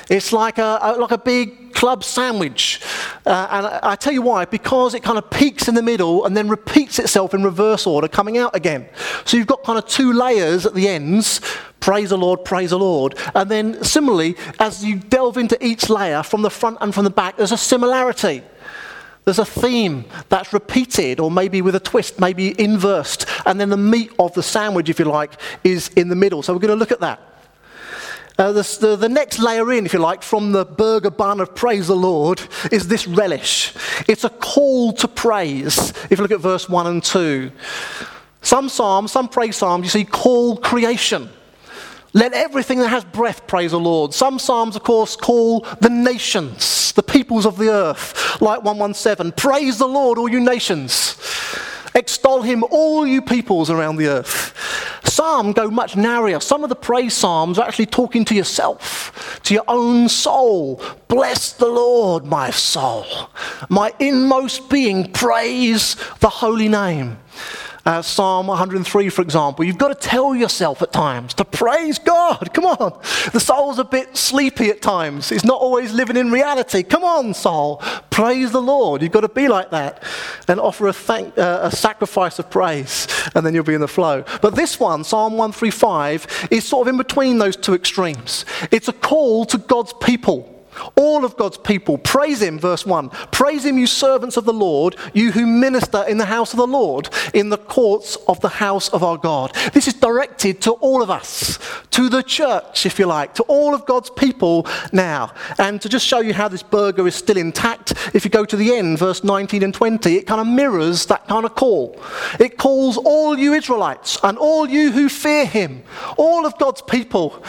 It's 0.10 0.34
like 0.34 0.58
a, 0.58 0.96
like 1.00 1.12
a 1.12 1.18
big 1.18 1.74
club 1.74 2.04
sandwich. 2.04 2.82
Uh, 3.26 3.48
and 3.52 3.68
I, 3.68 3.96
tell 3.96 4.14
you 4.14 4.22
why, 4.22 4.46
because 4.46 4.94
it 4.94 5.04
kind 5.04 5.18
of 5.18 5.30
peaks 5.30 5.68
in 5.68 5.76
the 5.76 5.82
middle 5.82 6.26
and 6.26 6.36
then 6.36 6.48
repeats 6.48 7.00
itself 7.00 7.34
in 7.34 7.44
reverse 7.44 7.88
order, 7.88 8.08
coming 8.08 8.38
out 8.38 8.56
again. 8.56 8.88
So 9.26 9.38
you've 9.38 9.48
got 9.48 9.64
kind 9.64 9.78
of 9.78 9.88
two 9.88 10.14
layers 10.14 10.66
at 10.66 10.74
the 10.74 10.88
ends 10.88 11.42
Praise 11.84 12.12
the 12.12 12.18
Lord, 12.18 12.46
praise 12.46 12.70
the 12.70 12.80
Lord. 12.80 13.16
And 13.36 13.52
then 13.52 13.84
similarly, 13.84 14.38
as 14.58 14.86
you 14.86 14.96
delve 14.96 15.38
into 15.38 15.62
each 15.62 15.90
layer 15.90 16.24
from 16.24 16.42
the 16.42 16.50
front 16.50 16.78
and 16.80 16.96
from 16.96 17.04
the 17.04 17.10
back, 17.10 17.36
there's 17.36 17.52
a 17.52 17.58
similarity. 17.58 18.42
There's 19.26 19.40
a 19.40 19.44
theme 19.44 20.06
that's 20.30 20.54
repeated, 20.54 21.20
or 21.20 21.30
maybe 21.30 21.62
with 21.62 21.76
a 21.76 21.82
twist, 21.82 22.22
maybe 22.22 22.58
inversed, 22.58 23.26
and 23.46 23.60
then 23.60 23.68
the 23.68 23.76
meat 23.76 24.14
of 24.18 24.34
the 24.34 24.42
sandwich, 24.42 24.88
if 24.88 24.98
you 24.98 25.04
like, 25.04 25.34
is 25.66 25.90
in 25.90 26.08
the 26.08 26.16
middle. 26.16 26.42
So 26.42 26.54
we're 26.54 26.60
going 26.60 26.70
to 26.70 26.80
look 26.80 26.94
at 26.94 27.02
that. 27.02 27.33
Uh, 28.38 28.52
the, 28.52 28.78
the, 28.82 28.96
the, 28.96 29.10
next 29.10 29.38
layer 29.38 29.72
in, 29.72 29.86
if 29.86 29.94
you 29.94 30.00
like, 30.00 30.24
from 30.24 30.54
the 30.54 30.66
burger 30.66 31.12
bun 31.12 31.40
of 31.40 31.54
praise 31.54 31.88
the 31.88 31.96
Lord 31.96 32.42
is 32.72 32.88
this 32.88 33.08
relish. 33.08 33.74
It's 34.08 34.24
a 34.24 34.30
call 34.30 34.92
to 34.94 35.08
praise. 35.08 35.92
If 36.10 36.12
you 36.12 36.18
look 36.18 36.32
at 36.32 36.40
verse 36.40 36.68
1 36.68 36.88
and 36.88 37.04
2. 37.04 37.52
Some 38.42 38.70
psalms, 38.70 39.12
some 39.12 39.30
praise 39.30 39.58
psalms, 39.58 39.86
you 39.86 39.90
see, 39.90 40.04
call 40.04 40.58
creation. 40.58 41.30
Let 42.14 42.34
everything 42.34 42.80
that 42.80 42.90
has 42.90 43.04
breath 43.06 43.46
praise 43.46 43.72
the 43.72 43.80
Lord. 43.80 44.14
Some 44.14 44.40
psalms, 44.40 44.76
of 44.76 44.84
course, 44.84 45.16
call 45.16 45.62
the 45.82 45.90
nations, 45.90 46.92
the 46.94 47.04
peoples 47.04 47.46
of 47.46 47.58
the 47.58 47.70
earth, 47.70 48.42
like 48.42 48.64
117. 48.64 49.32
Praise 49.34 49.78
the 49.78 49.88
Lord, 49.88 50.18
all 50.18 50.30
you 50.30 50.40
nations. 50.40 51.18
Extol 51.96 52.42
him, 52.42 52.64
all 52.72 53.06
you 53.06 53.22
peoples 53.22 53.70
around 53.70 53.98
the 53.98 54.08
earth. 54.08 54.54
Psalm 55.04 55.52
go 55.52 55.70
much 55.70 55.96
narrower. 55.96 56.40
Some 56.40 56.64
of 56.64 56.70
the 56.70 56.76
praise 56.76 57.14
psalms 57.14 57.60
are 57.60 57.68
actually 57.68 57.86
talking 57.86 58.26
to 58.26 58.36
yourself, 58.36 59.40
to 59.44 59.54
your 59.54 59.64
own 59.68 60.10
soul. 60.10 60.82
Bless 61.08 61.54
the 61.54 61.68
Lord, 61.68 62.26
my 62.26 62.50
soul. 62.50 63.06
My 63.70 63.94
inmost 64.00 64.70
being, 64.70 65.12
praise 65.12 65.96
the 66.20 66.30
holy 66.30 66.68
name 66.68 67.20
uh, 67.86 68.02
Psalm 68.02 68.48
103, 68.48 69.10
for 69.10 69.22
example. 69.22 69.66
You've 69.66 69.78
got 69.78 69.90
to 69.90 69.96
tell 70.10 70.34
yourself 70.34 70.82
at 70.82 70.94
times 70.94 71.34
to 71.36 71.46
praise 71.46 72.00
God. 72.00 72.54
Come 72.54 72.66
on. 72.66 73.00
The 73.34 73.40
soul's 73.40 73.80
a 73.80 73.84
bit 73.84 74.16
sleepy 74.16 74.70
at 74.70 74.82
times. 74.82 75.32
It's 75.32 75.44
not 75.44 75.60
always 75.60 75.94
living 75.94 76.16
in 76.16 76.32
reality. 76.32 76.84
Come 76.84 77.04
on, 77.04 77.34
soul. 77.34 77.78
Praise 78.10 78.52
the 78.52 78.62
Lord. 78.62 79.02
You've 79.02 79.12
got 79.12 79.22
to 79.22 79.30
be 79.30 79.48
like 79.48 79.72
that 79.72 80.04
and 80.48 80.60
offer 80.60 80.88
a, 80.88 80.94
thank, 80.94 81.38
uh, 81.38 81.60
a 81.64 81.72
sacrifice 81.72 82.40
of 82.40 82.50
praise, 82.50 83.08
and 83.36 83.46
then 83.46 83.54
you'll 83.54 83.64
be 83.64 83.74
in 83.74 83.82
the 83.82 83.88
flow. 83.88 84.24
But 84.42 84.56
this 84.56 84.80
one, 84.80 85.04
Psalm 85.04 85.34
135, 85.34 86.48
is 86.52 86.64
sort 86.64 86.88
of 86.88 86.94
in 86.94 86.98
between 86.98 87.38
those 87.38 87.58
two 87.58 87.74
extremes. 87.74 88.46
It's 88.72 88.88
a 88.88 88.94
call 88.94 89.46
to 89.46 89.58
God's 89.58 89.94
people 90.02 90.50
all 90.96 91.26
of 91.26 91.38
God's 91.38 91.58
people, 91.58 91.98
praise 91.98 92.42
Him, 92.42 92.60
verse 92.60 92.86
1. 92.86 93.10
Praise 93.32 93.66
Him, 93.66 93.78
you 93.78 93.88
servants 93.88 94.38
of 94.38 94.46
the 94.46 94.54
Lord, 94.54 94.96
you 95.14 95.32
who 95.32 95.46
minister 95.46 96.04
in 96.08 96.18
the 96.18 96.26
house 96.26 96.54
of 96.54 96.58
the 96.58 96.68
Lord, 96.68 97.10
in 97.34 97.50
the 97.50 97.58
courts 97.58 98.18
of 98.28 98.40
the 98.42 98.50
house 98.50 98.90
of 98.90 99.04
our 99.04 99.18
God. 99.18 99.54
This 99.74 99.88
is 99.88 99.94
directed 99.94 100.62
to 100.62 100.72
all 100.74 101.02
of 101.02 101.10
us, 101.10 101.60
to 101.92 102.10
the 102.10 102.24
church, 102.24 102.86
if 102.86 103.00
you 103.00 103.06
like, 103.06 103.34
to 103.36 103.44
all 103.44 103.74
of 103.74 103.86
God's 103.86 104.10
people 104.10 104.68
now. 104.92 105.32
And 105.58 105.82
to 105.82 105.90
just 105.90 106.06
show 106.06 106.20
you 106.20 106.34
how 106.34 106.48
this 106.48 106.64
burger 106.64 107.08
is 107.08 107.16
still 107.16 107.38
intact, 107.38 107.94
if 108.14 108.26
you 108.26 108.32
go 108.32 108.46
to 108.46 108.56
the 108.56 108.74
end, 108.74 109.00
verse 109.00 109.24
19 109.24 109.64
and 109.64 109.74
20, 109.74 110.16
it 110.18 110.28
kind 110.28 110.42
of 110.42 110.48
mirrors 110.48 111.06
that 111.08 111.28
kind 111.28 111.46
of 111.46 111.56
call. 111.56 112.00
It 112.40 112.58
calls 112.58 112.98
all 112.98 113.38
you 113.38 113.54
Israelites 113.54 114.18
and 114.24 114.38
all 114.38 114.68
you 114.68 114.92
who 114.92 115.10
fear 115.10 115.46
Him, 115.46 115.84
all 116.18 116.46
of 116.46 116.58
God's 116.58 116.82
people 116.82 117.44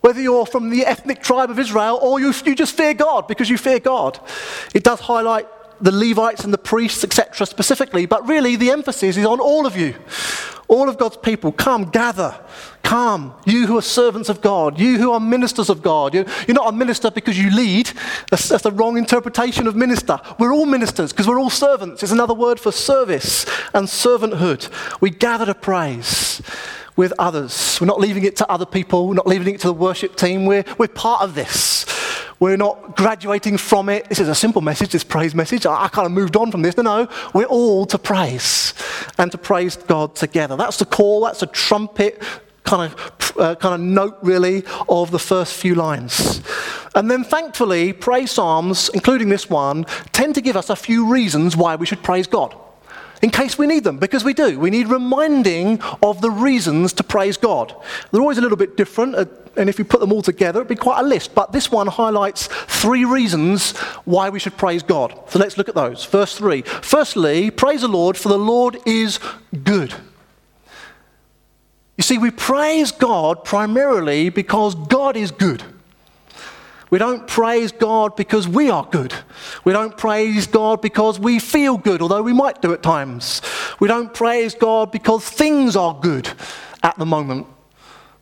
whether 0.00 0.20
you're 0.20 0.46
from 0.46 0.70
the 0.70 0.86
ethnic 0.86 1.22
tribe 1.22 1.50
of 1.50 1.58
Israel 1.58 1.98
or 2.00 2.20
you, 2.20 2.32
you 2.44 2.54
just 2.54 2.76
fear 2.76 2.94
God 2.94 3.26
because 3.26 3.50
you 3.50 3.58
fear 3.58 3.80
God. 3.80 4.18
It 4.74 4.84
does 4.84 5.00
highlight 5.00 5.46
the 5.80 5.92
Levites 5.92 6.44
and 6.44 6.52
the 6.52 6.58
priests, 6.58 7.04
etc., 7.04 7.46
specifically, 7.46 8.06
but 8.06 8.26
really 8.26 8.56
the 8.56 8.70
emphasis 8.70 9.16
is 9.16 9.24
on 9.24 9.40
all 9.40 9.66
of 9.66 9.76
you. 9.76 9.94
All 10.66 10.88
of 10.88 10.98
God's 10.98 11.16
people, 11.16 11.50
come, 11.50 11.84
gather, 11.84 12.38
come. 12.82 13.34
You 13.46 13.66
who 13.66 13.78
are 13.78 13.82
servants 13.82 14.28
of 14.28 14.42
God, 14.42 14.78
you 14.78 14.98
who 14.98 15.12
are 15.12 15.20
ministers 15.20 15.70
of 15.70 15.80
God. 15.80 16.12
You're, 16.12 16.26
not 16.48 16.68
a 16.68 16.76
minister 16.76 17.10
because 17.10 17.38
you 17.38 17.50
lead. 17.50 17.90
That's, 18.30 18.50
that's 18.50 18.64
the 18.64 18.72
wrong 18.72 18.98
interpretation 18.98 19.66
of 19.66 19.76
minister. 19.76 20.20
We're 20.38 20.52
all 20.52 20.66
ministers 20.66 21.12
because 21.12 21.26
we're 21.26 21.40
all 21.40 21.48
servants. 21.48 22.02
It's 22.02 22.12
another 22.12 22.34
word 22.34 22.60
for 22.60 22.70
service 22.70 23.46
and 23.72 23.86
servanthood. 23.88 24.70
We 25.00 25.08
gather 25.08 25.46
to 25.46 25.54
praise 25.54 26.42
with 26.98 27.12
others. 27.16 27.78
We're 27.80 27.86
not 27.86 28.00
leaving 28.00 28.24
it 28.24 28.34
to 28.36 28.50
other 28.50 28.66
people. 28.66 29.06
We're 29.06 29.14
not 29.14 29.28
leaving 29.28 29.54
it 29.54 29.60
to 29.60 29.68
the 29.68 29.72
worship 29.72 30.16
team. 30.16 30.46
We're, 30.46 30.64
we're 30.78 30.88
part 30.88 31.22
of 31.22 31.36
this. 31.36 31.86
We're 32.40 32.56
not 32.56 32.96
graduating 32.96 33.58
from 33.58 33.88
it. 33.88 34.08
This 34.08 34.18
is 34.18 34.26
a 34.26 34.34
simple 34.34 34.62
message, 34.62 34.90
this 34.90 35.04
praise 35.04 35.32
message. 35.32 35.64
I, 35.64 35.84
I 35.84 35.88
kind 35.88 36.06
of 36.06 36.12
moved 36.12 36.34
on 36.34 36.50
from 36.50 36.62
this. 36.62 36.76
No, 36.76 36.82
no. 36.82 37.08
We're 37.32 37.44
all 37.44 37.86
to 37.86 37.98
praise 37.98 38.74
and 39.16 39.30
to 39.30 39.38
praise 39.38 39.76
God 39.76 40.16
together. 40.16 40.56
That's 40.56 40.78
the 40.78 40.86
call. 40.86 41.20
That's 41.20 41.40
a 41.40 41.46
trumpet 41.46 42.20
kind 42.64 42.92
of, 42.92 43.32
uh, 43.38 43.54
kind 43.54 43.74
of 43.76 43.80
note, 43.80 44.18
really, 44.22 44.64
of 44.88 45.12
the 45.12 45.20
first 45.20 45.54
few 45.54 45.76
lines. 45.76 46.42
And 46.96 47.08
then, 47.08 47.22
thankfully, 47.22 47.92
praise 47.92 48.32
psalms, 48.32 48.90
including 48.92 49.28
this 49.28 49.48
one, 49.48 49.84
tend 50.12 50.34
to 50.34 50.40
give 50.40 50.56
us 50.56 50.68
a 50.68 50.76
few 50.76 51.06
reasons 51.06 51.56
why 51.56 51.76
we 51.76 51.86
should 51.86 52.02
praise 52.02 52.26
God 52.26 52.56
in 53.22 53.30
case 53.30 53.58
we 53.58 53.66
need 53.66 53.84
them, 53.84 53.98
because 53.98 54.24
we 54.24 54.34
do. 54.34 54.58
We 54.58 54.70
need 54.70 54.88
reminding 54.88 55.80
of 56.02 56.20
the 56.20 56.30
reasons 56.30 56.92
to 56.94 57.02
praise 57.02 57.36
God. 57.36 57.74
They're 58.10 58.20
always 58.20 58.38
a 58.38 58.40
little 58.40 58.56
bit 58.56 58.76
different, 58.76 59.14
uh, 59.14 59.26
and 59.56 59.68
if 59.68 59.78
you 59.78 59.84
put 59.84 60.00
them 60.00 60.12
all 60.12 60.22
together, 60.22 60.60
it'd 60.60 60.68
be 60.68 60.76
quite 60.76 61.00
a 61.00 61.06
list. 61.06 61.34
But 61.34 61.52
this 61.52 61.70
one 61.70 61.88
highlights 61.88 62.46
three 62.46 63.04
reasons 63.04 63.76
why 64.04 64.28
we 64.28 64.38
should 64.38 64.56
praise 64.56 64.82
God. 64.82 65.18
So 65.28 65.38
let's 65.38 65.58
look 65.58 65.68
at 65.68 65.74
those. 65.74 66.04
Verse 66.04 66.36
3. 66.36 66.62
Firstly, 66.62 67.50
praise 67.50 67.80
the 67.80 67.88
Lord, 67.88 68.16
for 68.16 68.28
the 68.28 68.38
Lord 68.38 68.78
is 68.86 69.18
good. 69.64 69.94
You 71.96 72.02
see, 72.02 72.18
we 72.18 72.30
praise 72.30 72.92
God 72.92 73.44
primarily 73.44 74.28
because 74.28 74.76
God 74.76 75.16
is 75.16 75.32
good. 75.32 75.64
We 76.90 76.98
don't 76.98 77.26
praise 77.26 77.72
God 77.72 78.16
because 78.16 78.48
we 78.48 78.70
are 78.70 78.84
good. 78.84 79.14
We 79.64 79.72
don't 79.72 79.96
praise 79.96 80.46
God 80.46 80.80
because 80.80 81.18
we 81.18 81.38
feel 81.38 81.76
good, 81.76 82.00
although 82.00 82.22
we 82.22 82.32
might 82.32 82.62
do 82.62 82.72
at 82.72 82.82
times. 82.82 83.42
We 83.78 83.88
don't 83.88 84.12
praise 84.14 84.54
God 84.54 84.90
because 84.90 85.28
things 85.28 85.76
are 85.76 85.98
good 86.00 86.30
at 86.82 86.98
the 86.98 87.06
moment. 87.06 87.46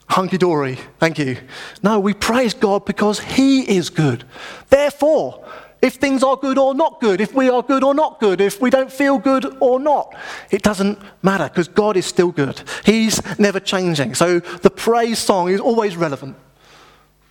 Hunky 0.08 0.38
dory, 0.38 0.78
thank 0.98 1.18
you. 1.18 1.36
No, 1.82 1.98
we 1.98 2.14
praise 2.14 2.54
God 2.54 2.84
because 2.84 3.20
He 3.20 3.62
is 3.76 3.90
good. 3.90 4.24
Therefore, 4.68 5.44
if 5.82 5.94
things 5.94 6.22
are 6.22 6.36
good 6.36 6.58
or 6.58 6.74
not 6.74 7.00
good, 7.00 7.20
if 7.20 7.34
we 7.34 7.48
are 7.50 7.62
good 7.62 7.84
or 7.84 7.94
not 7.94 8.18
good, 8.20 8.40
if 8.40 8.60
we 8.60 8.70
don't 8.70 8.90
feel 8.90 9.18
good 9.18 9.56
or 9.60 9.78
not, 9.78 10.14
it 10.50 10.62
doesn't 10.62 10.98
matter 11.22 11.48
because 11.48 11.68
God 11.68 11.96
is 11.96 12.06
still 12.06 12.32
good. 12.32 12.62
He's 12.84 13.20
never 13.38 13.60
changing. 13.60 14.14
So 14.14 14.40
the 14.40 14.70
praise 14.70 15.18
song 15.18 15.48
is 15.48 15.60
always 15.60 15.96
relevant. 15.96 16.36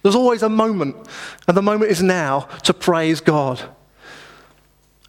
There's 0.05 0.13
always 0.13 0.43
a 0.43 0.49
moment, 0.49 0.95
and 1.47 1.57
the 1.57 1.63
moment 1.63 1.89
is 1.89 2.03
now 2.03 2.41
to 2.61 2.75
praise 2.75 3.21
God. 3.21 3.59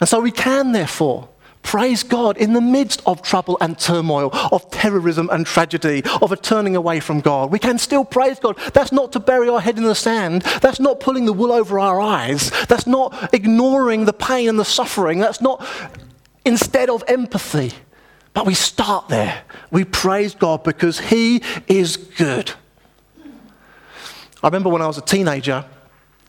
And 0.01 0.09
so 0.09 0.21
we 0.21 0.31
can, 0.31 0.73
therefore, 0.73 1.29
praise 1.63 2.03
God 2.03 2.39
in 2.39 2.55
the 2.55 2.63
midst 2.63 3.03
of 3.05 3.21
trouble 3.21 3.59
and 3.61 3.79
turmoil, 3.79 4.31
of 4.33 4.71
terrorism 4.71 5.29
and 5.31 5.45
tragedy, 5.45 6.03
of 6.23 6.33
a 6.33 6.37
turning 6.39 6.77
away 6.77 7.01
from 7.01 7.21
God. 7.21 7.51
We 7.51 7.59
can 7.59 7.77
still 7.77 8.07
praise 8.07 8.39
God. 8.39 8.57
That's 8.73 8.91
not 8.91 9.13
to 9.13 9.21
bury 9.21 9.51
our 9.51 9.61
head 9.61 9.77
in 9.77 9.85
the 9.85 9.95
sand. 9.95 10.41
That's 10.63 10.81
not 10.81 10.99
pulling 10.99 11.27
the 11.27 11.35
wool 11.35 11.53
over 11.53 11.79
our 11.79 12.01
eyes. 12.01 12.51
That's 12.67 12.87
not 12.87 13.35
ignoring 13.35 14.07
the 14.07 14.15
pain 14.15 14.49
and 14.49 14.59
the 14.59 14.65
suffering. 14.65 15.19
That's 15.19 15.43
not 15.43 15.63
instead 16.47 16.89
of 16.89 17.05
empathy. 17.07 17.75
But 18.33 18.47
we 18.47 18.55
start 18.55 19.11
there. 19.11 19.43
We 19.71 19.85
praise 19.85 20.35
God 20.35 20.65
because 20.65 20.99
He 20.99 21.43
is 21.69 21.99
good. 21.99 22.55
I 24.47 24.49
remember 24.49 24.69
when 24.69 24.81
I 24.81 24.87
was 24.87 24.97
a 24.97 25.03
teenager, 25.03 25.65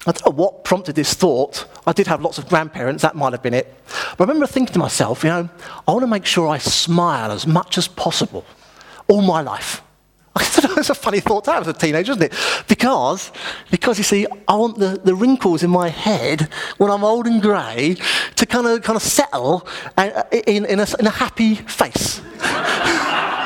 I 0.07 0.11
don't 0.11 0.25
know 0.25 0.43
what 0.43 0.63
prompted 0.63 0.95
this 0.95 1.13
thought. 1.13 1.67
I 1.85 1.91
did 1.91 2.07
have 2.07 2.19
lots 2.19 2.39
of 2.39 2.49
grandparents, 2.49 3.03
that 3.03 3.15
might 3.15 3.31
have 3.31 3.43
been 3.43 3.53
it. 3.53 3.71
But 4.17 4.21
I 4.21 4.23
remember 4.23 4.47
thinking 4.47 4.73
to 4.73 4.79
myself, 4.79 5.23
you 5.23 5.29
know, 5.29 5.47
I 5.87 5.91
want 5.91 6.01
to 6.01 6.07
make 6.07 6.25
sure 6.25 6.47
I 6.47 6.57
smile 6.57 7.31
as 7.31 7.45
much 7.45 7.77
as 7.77 7.87
possible 7.87 8.43
all 9.07 9.21
my 9.21 9.41
life. 9.41 9.83
it's 10.35 10.89
a 10.89 10.95
funny 10.95 11.19
thought 11.19 11.43
to 11.43 11.51
have 11.51 11.61
as 11.61 11.67
a 11.67 11.73
teenager, 11.73 12.13
isn't 12.13 12.23
it? 12.23 12.33
Because, 12.67 13.31
because 13.69 13.99
you 13.99 14.03
see, 14.03 14.25
I 14.47 14.55
want 14.55 14.79
the, 14.79 14.99
the 15.03 15.13
wrinkles 15.13 15.61
in 15.61 15.69
my 15.69 15.89
head 15.89 16.49
when 16.77 16.89
I'm 16.89 17.03
old 17.03 17.27
and 17.27 17.39
grey 17.39 17.97
to 18.35 18.45
kind 18.47 18.65
of, 18.65 18.81
kind 18.81 18.95
of 18.95 19.03
settle 19.03 19.67
uh, 19.95 20.23
in, 20.31 20.65
in, 20.65 20.79
a, 20.79 20.87
in 20.97 21.05
a 21.05 21.11
happy 21.11 21.53
face. 21.53 22.19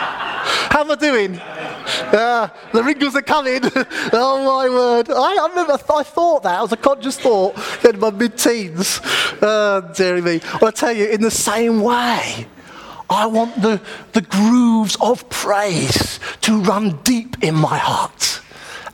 How 0.71 0.83
am 0.83 0.91
I 0.91 0.95
doing? 0.95 1.37
Uh, 1.37 2.47
the 2.71 2.81
wrinkles 2.81 3.13
are 3.17 3.21
coming. 3.21 3.59
oh 4.13 4.41
my 4.45 4.69
word. 4.69 5.09
I, 5.09 5.35
I 5.43 5.47
remember, 5.49 5.73
I 5.73 6.03
thought 6.03 6.43
that. 6.43 6.59
It 6.59 6.61
was 6.61 6.71
a 6.71 6.77
conscious 6.77 7.19
thought 7.19 7.57
in 7.83 7.99
my 7.99 8.09
mid 8.09 8.37
teens. 8.37 9.01
Uh, 9.41 9.81
dearie 9.93 10.21
me. 10.21 10.39
Well, 10.61 10.69
I 10.69 10.71
tell 10.71 10.93
you, 10.93 11.07
in 11.07 11.19
the 11.19 11.29
same 11.29 11.81
way, 11.81 12.47
I 13.09 13.25
want 13.25 13.61
the, 13.61 13.81
the 14.13 14.21
grooves 14.21 14.95
of 15.01 15.29
praise 15.29 16.21
to 16.39 16.61
run 16.61 17.01
deep 17.03 17.43
in 17.43 17.53
my 17.53 17.77
heart 17.77 18.41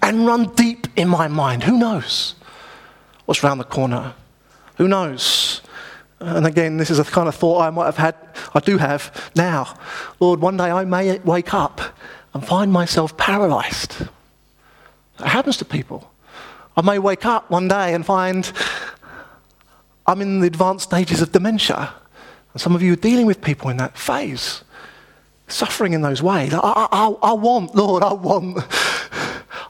and 0.01 0.25
run 0.25 0.55
deep 0.55 0.87
in 0.95 1.07
my 1.07 1.27
mind. 1.27 1.61
Who 1.61 1.77
knows 1.77 2.33
what's 3.25 3.43
round 3.43 3.59
the 3.59 3.65
corner? 3.65 4.15
Who 4.77 4.87
knows? 4.87 5.61
And 6.19 6.47
again, 6.47 6.77
this 6.77 6.89
is 6.89 6.97
a 6.97 7.03
kind 7.03 7.27
of 7.27 7.35
thought 7.35 7.61
I 7.61 7.69
might 7.69 7.85
have 7.85 7.97
had, 7.97 8.26
I 8.57 8.59
do 8.59 8.79
have 8.79 9.31
now. 9.35 9.75
Lord, 10.19 10.41
one 10.41 10.57
day 10.57 10.71
I 10.71 10.83
may 10.83 11.19
wake 11.19 11.53
up 11.53 11.79
and 12.33 12.45
find 12.45 12.73
myself 12.73 13.15
paralyzed. 13.15 14.01
It 15.19 15.27
happens 15.27 15.57
to 15.57 15.65
people. 15.65 16.11
I 16.75 16.81
may 16.81 16.97
wake 16.97 17.23
up 17.23 17.51
one 17.51 17.67
day 17.67 17.93
and 17.93 18.03
find 18.03 18.51
I'm 20.07 20.21
in 20.21 20.39
the 20.39 20.47
advanced 20.47 20.85
stages 20.85 21.21
of 21.21 21.31
dementia. 21.31 21.93
And 22.53 22.61
some 22.61 22.73
of 22.73 22.81
you 22.81 22.93
are 22.93 22.97
dealing 22.97 23.27
with 23.27 23.41
people 23.41 23.69
in 23.69 23.77
that 23.77 23.95
phase, 23.95 24.63
suffering 25.47 25.93
in 25.93 26.01
those 26.01 26.23
ways. 26.23 26.51
I, 26.53 26.87
I, 26.91 27.15
I 27.21 27.33
want, 27.33 27.75
Lord, 27.75 28.01
I 28.01 28.13
want, 28.13 28.57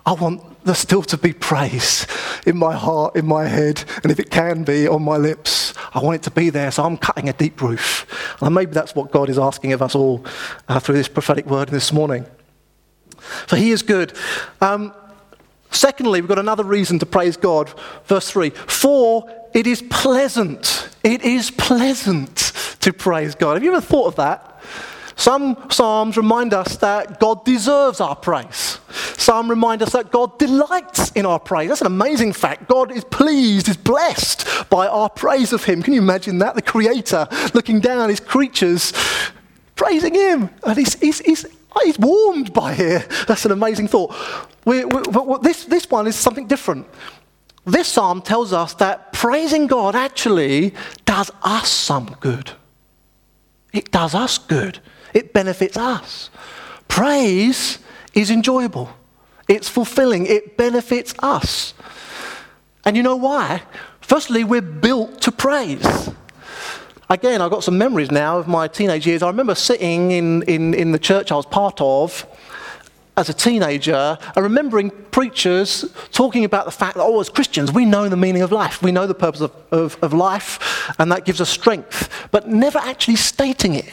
I 0.05 0.13
want 0.13 0.56
there 0.67 0.75
still 0.75 1.01
to 1.03 1.17
be 1.17 1.33
praise 1.33 2.05
in 2.45 2.57
my 2.57 2.75
heart, 2.75 3.15
in 3.15 3.25
my 3.25 3.47
head, 3.47 3.83
and 4.03 4.11
if 4.11 4.19
it 4.19 4.29
can 4.29 4.63
be 4.63 4.87
on 4.87 5.03
my 5.03 5.17
lips, 5.17 5.73
I 5.93 5.99
want 5.99 6.15
it 6.15 6.23
to 6.23 6.31
be 6.31 6.49
there. 6.49 6.71
So 6.71 6.83
I'm 6.83 6.97
cutting 6.97 7.29
a 7.29 7.33
deep 7.33 7.61
roof. 7.61 8.05
And 8.41 8.53
maybe 8.53 8.71
that's 8.71 8.95
what 8.95 9.11
God 9.11 9.29
is 9.29 9.39
asking 9.39 9.73
of 9.73 9.81
us 9.81 9.95
all 9.95 10.25
uh, 10.67 10.79
through 10.79 10.95
this 10.95 11.07
prophetic 11.07 11.45
word 11.45 11.69
this 11.69 11.91
morning. 11.91 12.25
So 13.47 13.55
He 13.55 13.71
is 13.71 13.81
good. 13.81 14.13
Um, 14.61 14.93
secondly, 15.71 16.21
we've 16.21 16.29
got 16.29 16.39
another 16.39 16.63
reason 16.63 16.99
to 16.99 17.05
praise 17.05 17.37
God. 17.37 17.73
Verse 18.05 18.29
3 18.29 18.51
For 18.51 19.29
it 19.53 19.65
is 19.67 19.81
pleasant. 19.81 20.89
It 21.03 21.23
is 21.23 21.51
pleasant 21.51 22.51
to 22.81 22.93
praise 22.93 23.35
God. 23.35 23.55
Have 23.55 23.63
you 23.63 23.71
ever 23.71 23.81
thought 23.81 24.07
of 24.07 24.15
that? 24.17 24.61
Some 25.17 25.57
Psalms 25.71 26.15
remind 26.15 26.53
us 26.53 26.77
that 26.77 27.19
God 27.19 27.43
deserves 27.43 27.99
our 27.99 28.15
praise. 28.15 28.79
Some 29.17 29.49
remind 29.49 29.81
us 29.81 29.93
that 29.93 30.11
God 30.11 30.37
delights 30.37 31.11
in 31.11 31.25
our 31.25 31.39
praise. 31.39 31.69
That's 31.69 31.81
an 31.81 31.87
amazing 31.87 32.33
fact. 32.33 32.69
God 32.69 32.91
is 32.91 33.03
pleased, 33.03 33.67
is 33.67 33.77
blessed 33.77 34.69
by 34.69 34.87
our 34.87 35.09
praise 35.09 35.53
of 35.53 35.63
Him. 35.63 35.81
Can 35.81 35.95
you 35.95 36.01
imagine 36.01 36.37
that? 36.37 36.53
The 36.53 36.61
Creator 36.61 37.27
looking 37.55 37.79
down 37.79 37.99
at 37.99 38.11
His 38.11 38.19
creatures, 38.19 38.93
praising 39.75 40.13
Him. 40.13 40.51
And 40.63 40.77
He's, 40.77 40.93
he's, 40.99 41.19
he's, 41.19 41.47
he's 41.83 41.97
warmed 41.97 42.53
by 42.53 42.73
it. 42.75 43.09
That's 43.27 43.43
an 43.43 43.51
amazing 43.51 43.87
thought. 43.87 44.15
We, 44.65 44.85
we, 44.85 45.01
this, 45.41 45.65
this 45.65 45.89
one 45.89 46.05
is 46.05 46.15
something 46.15 46.45
different. 46.45 46.87
This 47.65 47.87
psalm 47.87 48.21
tells 48.21 48.53
us 48.53 48.75
that 48.75 49.13
praising 49.13 49.65
God 49.65 49.95
actually 49.95 50.75
does 51.05 51.31
us 51.41 51.69
some 51.69 52.15
good. 52.19 52.51
It 53.73 53.91
does 53.91 54.13
us 54.13 54.37
good. 54.37 54.79
It 55.13 55.33
benefits 55.33 55.77
us. 55.77 56.29
Praise 56.87 57.79
is 58.13 58.31
enjoyable, 58.31 58.89
it's 59.47 59.69
fulfilling, 59.69 60.25
it 60.25 60.57
benefits 60.57 61.13
us. 61.19 61.73
And 62.85 62.95
you 62.95 63.03
know 63.03 63.15
why? 63.15 63.63
Firstly, 64.01 64.43
we're 64.43 64.61
built 64.61 65.21
to 65.21 65.31
praise. 65.31 66.09
Again, 67.09 67.41
I've 67.41 67.51
got 67.51 67.63
some 67.63 67.77
memories 67.77 68.11
now 68.11 68.37
of 68.37 68.47
my 68.47 68.67
teenage 68.67 69.05
years. 69.05 69.21
I 69.21 69.27
remember 69.27 69.55
sitting 69.55 70.11
in, 70.11 70.43
in, 70.43 70.73
in 70.73 70.91
the 70.91 70.99
church 70.99 71.31
I 71.31 71.35
was 71.35 71.45
part 71.45 71.79
of 71.79 72.25
as 73.17 73.29
a 73.29 73.33
teenager 73.33 74.17
and 74.35 74.43
remembering 74.43 74.91
preachers 75.11 75.85
talking 76.11 76.45
about 76.45 76.65
the 76.65 76.71
fact 76.71 76.95
that, 76.95 77.03
oh, 77.03 77.19
as 77.19 77.29
Christians, 77.29 77.71
we 77.71 77.83
know 77.83 78.07
the 78.07 78.17
meaning 78.17 78.43
of 78.43 78.51
life. 78.51 78.81
We 78.81 78.91
know 78.91 79.07
the 79.07 79.15
purpose 79.15 79.41
of, 79.41 79.51
of, 79.71 79.97
of 80.01 80.13
life, 80.13 80.93
and 80.99 81.11
that 81.11 81.25
gives 81.25 81.41
us 81.41 81.49
strength, 81.49 82.09
but 82.31 82.47
never 82.47 82.77
actually 82.77 83.15
stating 83.15 83.73
it. 83.73 83.91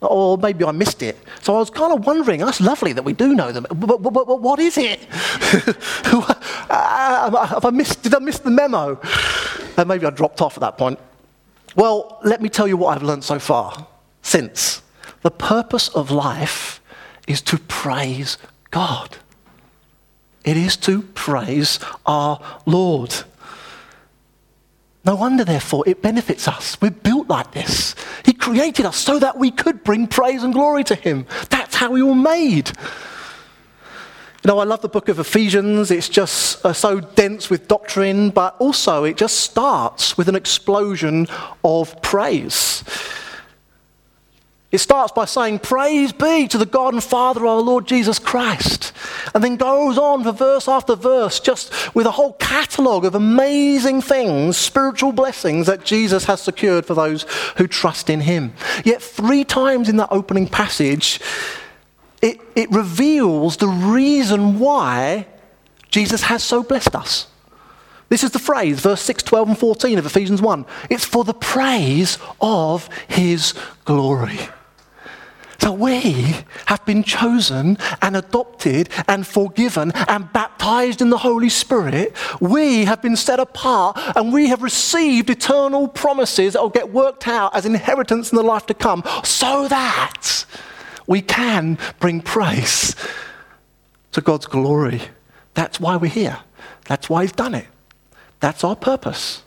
Or 0.00 0.38
maybe 0.38 0.64
I 0.64 0.72
missed 0.72 1.02
it. 1.02 1.18
So 1.42 1.56
I 1.56 1.58
was 1.58 1.68
kind 1.68 1.92
of 1.92 2.06
wondering, 2.06 2.40
that's 2.40 2.60
lovely 2.60 2.92
that 2.94 3.04
we 3.04 3.12
do 3.12 3.34
know 3.34 3.52
them, 3.52 3.66
but, 3.68 4.02
but, 4.02 4.12
but 4.12 4.40
what 4.40 4.58
is 4.58 4.78
it? 4.78 5.00
Uh, 6.72 7.46
have 7.46 7.64
I 7.64 7.70
missed, 7.70 8.04
did 8.04 8.14
I 8.14 8.20
miss 8.20 8.38
the 8.38 8.50
memo? 8.50 9.00
And 9.76 9.88
maybe 9.88 10.06
I 10.06 10.10
dropped 10.10 10.40
off 10.40 10.56
at 10.56 10.60
that 10.60 10.78
point. 10.78 11.00
Well, 11.74 12.20
let 12.22 12.40
me 12.40 12.48
tell 12.48 12.68
you 12.68 12.76
what 12.76 12.96
I've 12.96 13.02
learned 13.02 13.24
so 13.24 13.40
far 13.40 13.88
since. 14.22 14.80
The 15.22 15.32
purpose 15.32 15.88
of 15.88 16.12
life 16.12 16.80
is 17.26 17.42
to 17.42 17.58
praise 17.58 18.38
God. 18.70 19.18
It 20.44 20.56
is 20.56 20.76
to 20.78 21.02
praise 21.02 21.78
our 22.06 22.40
Lord. 22.66 23.14
No 25.04 25.16
wonder, 25.16 25.44
therefore, 25.44 25.84
it 25.86 26.02
benefits 26.02 26.46
us. 26.46 26.78
We're 26.80 26.90
built 26.90 27.28
like 27.28 27.52
this. 27.52 27.94
He 28.24 28.34
created 28.34 28.84
us 28.84 28.98
so 28.98 29.18
that 29.18 29.38
we 29.38 29.50
could 29.50 29.82
bring 29.82 30.06
praise 30.06 30.42
and 30.42 30.52
glory 30.52 30.84
to 30.84 30.94
Him. 30.94 31.26
That's 31.48 31.74
how 31.74 31.90
we 31.90 32.02
were 32.02 32.14
made. 32.14 32.70
You 34.42 34.48
know, 34.48 34.58
I 34.58 34.64
love 34.64 34.80
the 34.80 34.88
book 34.88 35.08
of 35.08 35.18
Ephesians. 35.18 35.90
It's 35.90 36.08
just 36.08 36.64
uh, 36.64 36.72
so 36.72 37.00
dense 37.00 37.50
with 37.50 37.68
doctrine, 37.68 38.30
but 38.30 38.56
also 38.58 39.04
it 39.04 39.16
just 39.16 39.40
starts 39.40 40.16
with 40.16 40.28
an 40.28 40.34
explosion 40.34 41.26
of 41.62 42.00
praise. 42.02 42.82
It 44.70 44.78
starts 44.78 45.12
by 45.12 45.24
saying, 45.24 45.60
Praise 45.60 46.12
be 46.12 46.46
to 46.46 46.56
the 46.56 46.66
God 46.66 46.94
and 46.94 47.02
Father 47.02 47.40
of 47.40 47.46
our 47.46 47.60
Lord 47.60 47.88
Jesus 47.88 48.20
Christ. 48.20 48.92
And 49.34 49.42
then 49.42 49.56
goes 49.56 49.98
on 49.98 50.22
for 50.22 50.30
verse 50.30 50.68
after 50.68 50.94
verse, 50.94 51.40
just 51.40 51.94
with 51.94 52.06
a 52.06 52.12
whole 52.12 52.34
catalogue 52.34 53.04
of 53.04 53.16
amazing 53.16 54.00
things, 54.00 54.56
spiritual 54.56 55.10
blessings 55.10 55.66
that 55.66 55.84
Jesus 55.84 56.26
has 56.26 56.40
secured 56.40 56.86
for 56.86 56.94
those 56.94 57.26
who 57.56 57.66
trust 57.66 58.08
in 58.08 58.20
him. 58.20 58.52
Yet, 58.84 59.02
three 59.02 59.42
times 59.42 59.88
in 59.88 59.96
that 59.96 60.12
opening 60.12 60.46
passage, 60.46 61.20
it, 62.22 62.40
it 62.54 62.70
reveals 62.70 63.56
the 63.56 63.68
reason 63.68 64.60
why 64.60 65.26
Jesus 65.88 66.22
has 66.22 66.44
so 66.44 66.62
blessed 66.62 66.94
us. 66.94 67.26
This 68.08 68.22
is 68.22 68.30
the 68.30 68.38
phrase, 68.38 68.80
verse 68.80 69.02
6, 69.02 69.24
12, 69.24 69.48
and 69.48 69.58
14 69.58 69.98
of 69.98 70.06
Ephesians 70.06 70.40
1. 70.40 70.64
It's 70.90 71.04
for 71.04 71.24
the 71.24 71.34
praise 71.34 72.18
of 72.40 72.88
his 73.08 73.54
glory. 73.84 74.38
So 75.60 75.72
we 75.72 76.36
have 76.66 76.84
been 76.86 77.02
chosen 77.02 77.76
and 78.00 78.16
adopted 78.16 78.88
and 79.06 79.26
forgiven 79.26 79.92
and 80.08 80.32
baptized 80.32 81.02
in 81.02 81.10
the 81.10 81.18
Holy 81.18 81.50
Spirit. 81.50 82.16
We 82.40 82.86
have 82.86 83.02
been 83.02 83.16
set 83.16 83.38
apart 83.40 83.98
and 84.16 84.32
we 84.32 84.48
have 84.48 84.62
received 84.62 85.28
eternal 85.28 85.86
promises 85.86 86.54
that 86.54 86.62
will 86.62 86.70
get 86.70 86.92
worked 86.92 87.28
out 87.28 87.54
as 87.54 87.66
inheritance 87.66 88.32
in 88.32 88.36
the 88.36 88.42
life 88.42 88.66
to 88.66 88.74
come 88.74 89.04
so 89.22 89.68
that 89.68 90.46
we 91.06 91.20
can 91.20 91.76
bring 91.98 92.22
praise 92.22 92.96
to 94.12 94.22
God's 94.22 94.46
glory. 94.46 95.02
That's 95.52 95.78
why 95.78 95.96
we're 95.96 96.10
here. 96.10 96.38
That's 96.86 97.10
why 97.10 97.22
He's 97.22 97.32
done 97.32 97.54
it. 97.54 97.66
That's 98.40 98.64
our 98.64 98.76
purpose. 98.76 99.42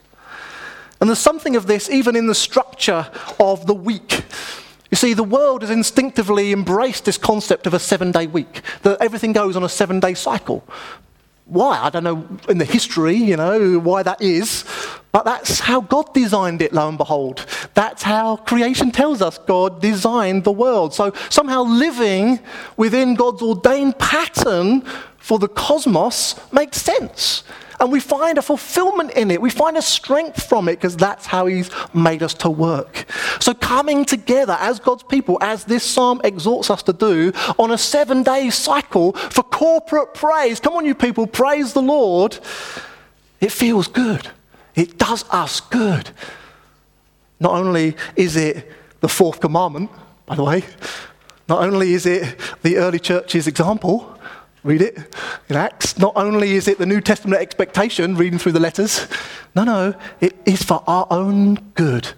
And 1.02 1.10
there's 1.10 1.20
something 1.20 1.56
of 1.56 1.68
this 1.68 1.90
even 1.90 2.16
in 2.16 2.28
the 2.28 2.36
structure 2.36 3.10
of 3.40 3.66
the 3.66 3.74
week. 3.74 4.23
You 4.94 4.98
see, 4.98 5.16
the 5.16 5.24
world 5.24 5.64
has 5.64 5.72
instinctively 5.72 6.52
embraced 6.52 7.06
this 7.06 7.18
concept 7.18 7.66
of 7.66 7.74
a 7.74 7.80
seven 7.80 8.12
day 8.12 8.28
week, 8.28 8.62
that 8.84 9.02
everything 9.02 9.34
goes 9.34 9.56
on 9.56 9.64
a 9.64 9.68
seven 9.68 10.00
day 10.00 10.14
cycle. 10.14 10.64
Why? 11.46 11.80
I 11.80 11.90
don't 11.90 12.04
know 12.04 12.28
in 12.48 12.60
the 12.60 12.66
history, 12.66 13.16
you 13.16 13.36
know, 13.36 13.80
why 13.80 14.04
that 14.04 14.22
is, 14.22 14.66
but 15.12 15.26
that's 15.26 15.62
how 15.62 15.82
God 15.82 16.14
designed 16.14 16.62
it, 16.62 16.74
lo 16.74 16.88
and 16.88 17.00
behold. 17.00 17.44
That's 17.74 18.04
how 18.04 18.36
creation 18.36 18.92
tells 18.92 19.24
us 19.24 19.40
God 19.40 19.82
designed 19.82 20.44
the 20.44 20.52
world. 20.52 20.94
So 20.94 21.12
somehow 21.32 21.64
living 21.64 22.40
within 22.78 23.16
God's 23.16 23.42
ordained 23.42 23.98
pattern 23.98 24.82
for 25.18 25.40
the 25.40 25.48
cosmos 25.48 26.36
makes 26.52 26.80
sense. 26.80 27.44
And 27.80 27.92
we 27.92 28.00
find 28.00 28.38
a 28.38 28.42
fulfillment 28.42 29.12
in 29.12 29.32
it. 29.32 29.42
We 29.42 29.50
find 29.50 29.78
a 29.78 29.82
strength 29.82 30.44
from 30.44 30.68
it 30.68 30.76
because 30.76 30.96
that's 30.98 31.26
how 31.26 31.46
He's 31.46 31.70
made 31.94 32.24
us 32.24 32.34
to 32.36 32.50
work. 32.50 33.06
So, 33.40 33.54
coming 33.54 34.06
together 34.06 34.58
as 34.60 34.80
God's 34.80 35.04
people, 35.04 35.38
as 35.42 35.66
this 35.66 35.84
psalm 35.84 36.22
exhorts 36.24 36.70
us 36.70 36.84
to 36.84 36.94
do, 36.94 37.32
on 37.58 37.72
a 37.72 37.78
seven 37.78 38.24
day 38.24 38.50
cycle 38.50 39.14
for 39.14 39.44
corporate 39.44 40.14
praise. 40.14 40.60
Come 40.60 40.74
on, 40.74 40.86
you 40.86 40.96
people, 40.96 41.28
praise 41.28 41.74
the 41.74 41.82
Lord. 41.82 42.40
It 43.40 43.52
feels 43.52 43.88
good. 43.88 44.30
It 44.76 44.98
does 44.98 45.26
us 45.30 45.60
good. 45.60 46.12
Not 47.40 47.54
only 47.54 47.96
is 48.16 48.36
it 48.36 48.72
the 49.02 49.10
fourth 49.10 49.42
commandment, 49.42 49.92
by 50.26 50.36
the 50.36 50.44
way, 50.44 50.64
not 51.50 51.64
only 51.64 51.94
is 51.94 52.06
it 52.06 52.38
the 52.62 52.78
early 52.78 53.00
church's 53.00 53.48
example, 53.48 54.18
Read 54.64 54.82
it 54.82 54.98
in 55.50 55.56
Acts. 55.56 55.98
Not 55.98 56.14
only 56.16 56.54
is 56.54 56.68
it 56.68 56.78
the 56.78 56.86
New 56.86 57.02
Testament 57.02 57.42
expectation, 57.42 58.16
reading 58.16 58.40
through 58.40 58.54
the 58.54 58.60
letters, 58.60 59.08
no, 59.56 59.64
no, 59.64 59.94
it 60.22 60.36
is 60.46 60.64
for 60.64 60.84
our 60.88 61.06
own 61.12 61.56
good. 61.76 62.10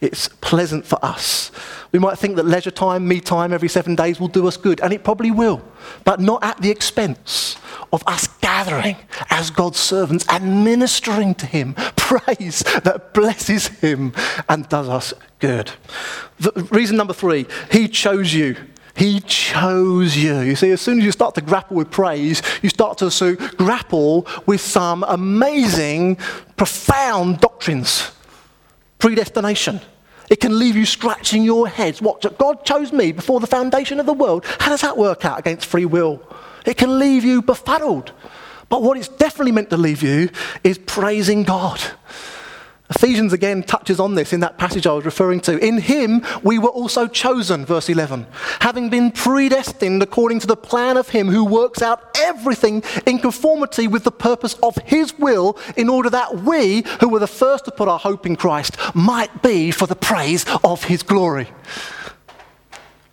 It's 0.00 0.28
pleasant 0.28 0.86
for 0.86 0.98
us. 1.04 1.50
We 1.92 1.98
might 1.98 2.18
think 2.18 2.36
that 2.36 2.46
leisure 2.46 2.70
time, 2.70 3.06
me 3.06 3.20
time 3.20 3.52
every 3.52 3.68
seven 3.68 3.94
days 3.94 4.20
will 4.20 4.28
do 4.28 4.46
us 4.46 4.56
good, 4.56 4.80
and 4.80 4.92
it 4.92 5.02
probably 5.02 5.30
will, 5.30 5.62
but 6.04 6.20
not 6.20 6.42
at 6.44 6.58
the 6.58 6.70
expense 6.70 7.56
of 7.92 8.02
us 8.06 8.26
gathering 8.40 8.96
as 9.30 9.50
God's 9.50 9.78
servants 9.78 10.24
and 10.28 10.64
ministering 10.64 11.34
to 11.36 11.46
Him 11.46 11.74
praise 11.96 12.62
that 12.84 13.12
blesses 13.12 13.68
Him 13.68 14.12
and 14.48 14.68
does 14.68 14.88
us 14.88 15.12
good. 15.38 15.70
The 16.38 16.52
reason 16.70 16.96
number 16.96 17.14
three, 17.14 17.46
He 17.70 17.88
chose 17.88 18.32
you. 18.32 18.56
He 19.00 19.20
chose 19.20 20.14
you. 20.14 20.40
You 20.40 20.54
see, 20.54 20.70
as 20.72 20.82
soon 20.82 20.98
as 20.98 21.04
you 21.06 21.10
start 21.10 21.34
to 21.36 21.40
grapple 21.40 21.74
with 21.74 21.90
praise, 21.90 22.42
you 22.60 22.68
start 22.68 22.98
to 22.98 23.36
grapple 23.56 24.26
with 24.44 24.60
some 24.60 25.06
amazing, 25.08 26.16
profound 26.58 27.40
doctrines. 27.40 28.12
Predestination. 28.98 29.80
It 30.28 30.38
can 30.38 30.58
leave 30.58 30.76
you 30.76 30.84
scratching 30.84 31.42
your 31.44 31.66
heads. 31.66 32.02
What? 32.02 32.36
God 32.36 32.62
chose 32.66 32.92
me 32.92 33.10
before 33.12 33.40
the 33.40 33.46
foundation 33.46 34.00
of 34.00 34.04
the 34.04 34.12
world. 34.12 34.44
How 34.58 34.68
does 34.68 34.82
that 34.82 34.98
work 34.98 35.24
out 35.24 35.38
against 35.38 35.64
free 35.64 35.86
will? 35.86 36.22
It 36.66 36.76
can 36.76 36.98
leave 36.98 37.24
you 37.24 37.40
befuddled. 37.40 38.12
But 38.68 38.82
what 38.82 38.98
it's 38.98 39.08
definitely 39.08 39.52
meant 39.52 39.70
to 39.70 39.78
leave 39.78 40.02
you 40.02 40.28
is 40.62 40.76
praising 40.76 41.44
God. 41.44 41.80
Ephesians 42.90 43.32
again 43.32 43.62
touches 43.62 44.00
on 44.00 44.16
this 44.16 44.32
in 44.32 44.40
that 44.40 44.58
passage 44.58 44.86
I 44.86 44.92
was 44.92 45.04
referring 45.04 45.40
to. 45.42 45.56
In 45.64 45.78
him 45.78 46.24
we 46.42 46.58
were 46.58 46.68
also 46.68 47.06
chosen, 47.06 47.64
verse 47.64 47.88
11, 47.88 48.26
having 48.60 48.90
been 48.90 49.12
predestined 49.12 50.02
according 50.02 50.40
to 50.40 50.46
the 50.46 50.56
plan 50.56 50.96
of 50.96 51.10
him 51.10 51.28
who 51.28 51.44
works 51.44 51.82
out 51.82 52.16
everything 52.18 52.82
in 53.06 53.20
conformity 53.20 53.86
with 53.86 54.02
the 54.02 54.10
purpose 54.10 54.54
of 54.62 54.76
his 54.78 55.16
will, 55.18 55.56
in 55.76 55.88
order 55.88 56.10
that 56.10 56.38
we, 56.38 56.82
who 56.98 57.08
were 57.08 57.20
the 57.20 57.26
first 57.28 57.64
to 57.66 57.70
put 57.70 57.88
our 57.88 57.98
hope 57.98 58.26
in 58.26 58.34
Christ, 58.34 58.76
might 58.94 59.42
be 59.42 59.70
for 59.70 59.86
the 59.86 59.96
praise 59.96 60.44
of 60.64 60.84
his 60.84 61.02
glory. 61.04 61.48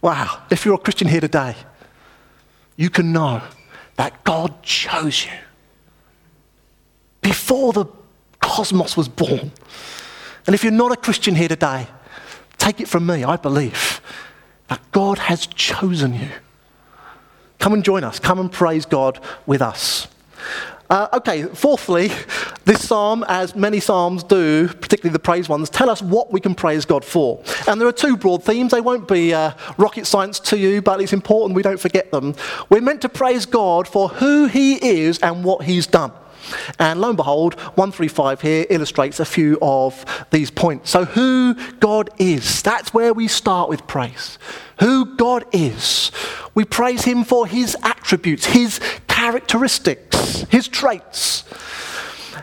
Wow, 0.02 0.42
if 0.50 0.66
you're 0.66 0.76
a 0.76 0.80
Christian 0.80 1.08
here 1.08 1.22
today, 1.22 1.56
you 2.76 2.90
can 2.90 3.12
know 3.12 3.42
that 3.96 4.24
God 4.24 4.64
chose 4.64 5.26
you 5.26 5.32
before 7.22 7.74
the 7.74 7.86
cosmos 8.48 8.96
was 8.96 9.10
born. 9.10 9.52
And 10.46 10.56
if 10.56 10.64
you're 10.64 10.72
not 10.72 10.94
a 10.94 10.96
Christian 10.96 11.36
here 11.36 11.50
today, 11.50 11.88
take 12.58 12.80
it 12.80 12.88
from 12.88 13.06
me, 13.06 13.24
I 13.26 13.36
believe 13.36 14.02
that 14.70 14.82
God 14.92 15.18
has 15.18 15.46
chosen 15.46 16.14
you. 16.14 16.30
Come 17.60 17.74
and 17.74 17.84
join 17.84 18.04
us. 18.04 18.20
Come 18.20 18.40
and 18.40 18.50
praise 18.52 18.86
God 18.86 19.20
with 19.46 19.62
us. 19.62 20.08
Uh, 20.90 21.10
okay, 21.12 21.44
fourthly, 21.44 22.10
this 22.64 22.88
psalm, 22.88 23.26
as 23.28 23.54
many 23.54 23.82
psalms 23.82 24.24
do, 24.24 24.70
particularly 24.70 25.12
the 25.12 25.20
praise 25.20 25.50
ones, 25.50 25.70
tell 25.70 25.90
us 25.90 26.02
what 26.02 26.32
we 26.32 26.40
can 26.40 26.56
praise 26.56 26.86
God 26.86 27.04
for. 27.04 27.44
And 27.68 27.82
there 27.82 27.88
are 27.90 27.94
two 27.94 28.16
broad 28.16 28.44
themes. 28.46 28.72
They 28.72 28.80
won't 28.80 29.06
be 29.08 29.34
uh, 29.34 29.52
rocket 29.78 30.08
science 30.08 30.40
to 30.42 30.58
you, 30.58 30.82
but 30.82 31.02
it's 31.02 31.12
important 31.12 31.58
we 31.58 31.64
don't 31.64 31.80
forget 31.80 32.12
them. 32.12 32.36
We're 32.70 32.80
meant 32.80 33.02
to 33.02 33.10
praise 33.10 33.46
God 33.46 33.86
for 33.86 34.08
who 34.08 34.46
He 34.46 34.76
is 34.76 35.20
and 35.20 35.44
what 35.44 35.66
He's 35.66 35.88
done. 35.88 36.14
And 36.80 37.02
lo 37.02 37.10
and 37.10 37.18
behold, 37.18 37.56
135 37.76 38.42
here 38.42 38.66
illustrates 38.70 39.20
a 39.20 39.26
few 39.26 39.58
of 39.62 40.06
these 40.32 40.52
points. 40.52 40.90
So, 40.90 41.06
who 41.06 41.56
God 41.80 42.10
is, 42.18 42.62
that's 42.62 42.94
where 42.94 43.14
we 43.14 43.28
start 43.28 43.70
with 43.70 43.88
praise. 43.88 44.38
Who 44.80 45.16
God 45.16 45.46
is. 45.52 46.12
We 46.54 46.66
praise 46.66 47.04
Him 47.04 47.24
for 47.24 47.48
His 47.48 47.76
attributes, 47.84 48.48
His 48.48 48.80
characteristics, 49.08 50.42
His 50.50 50.68
traits. 50.68 51.44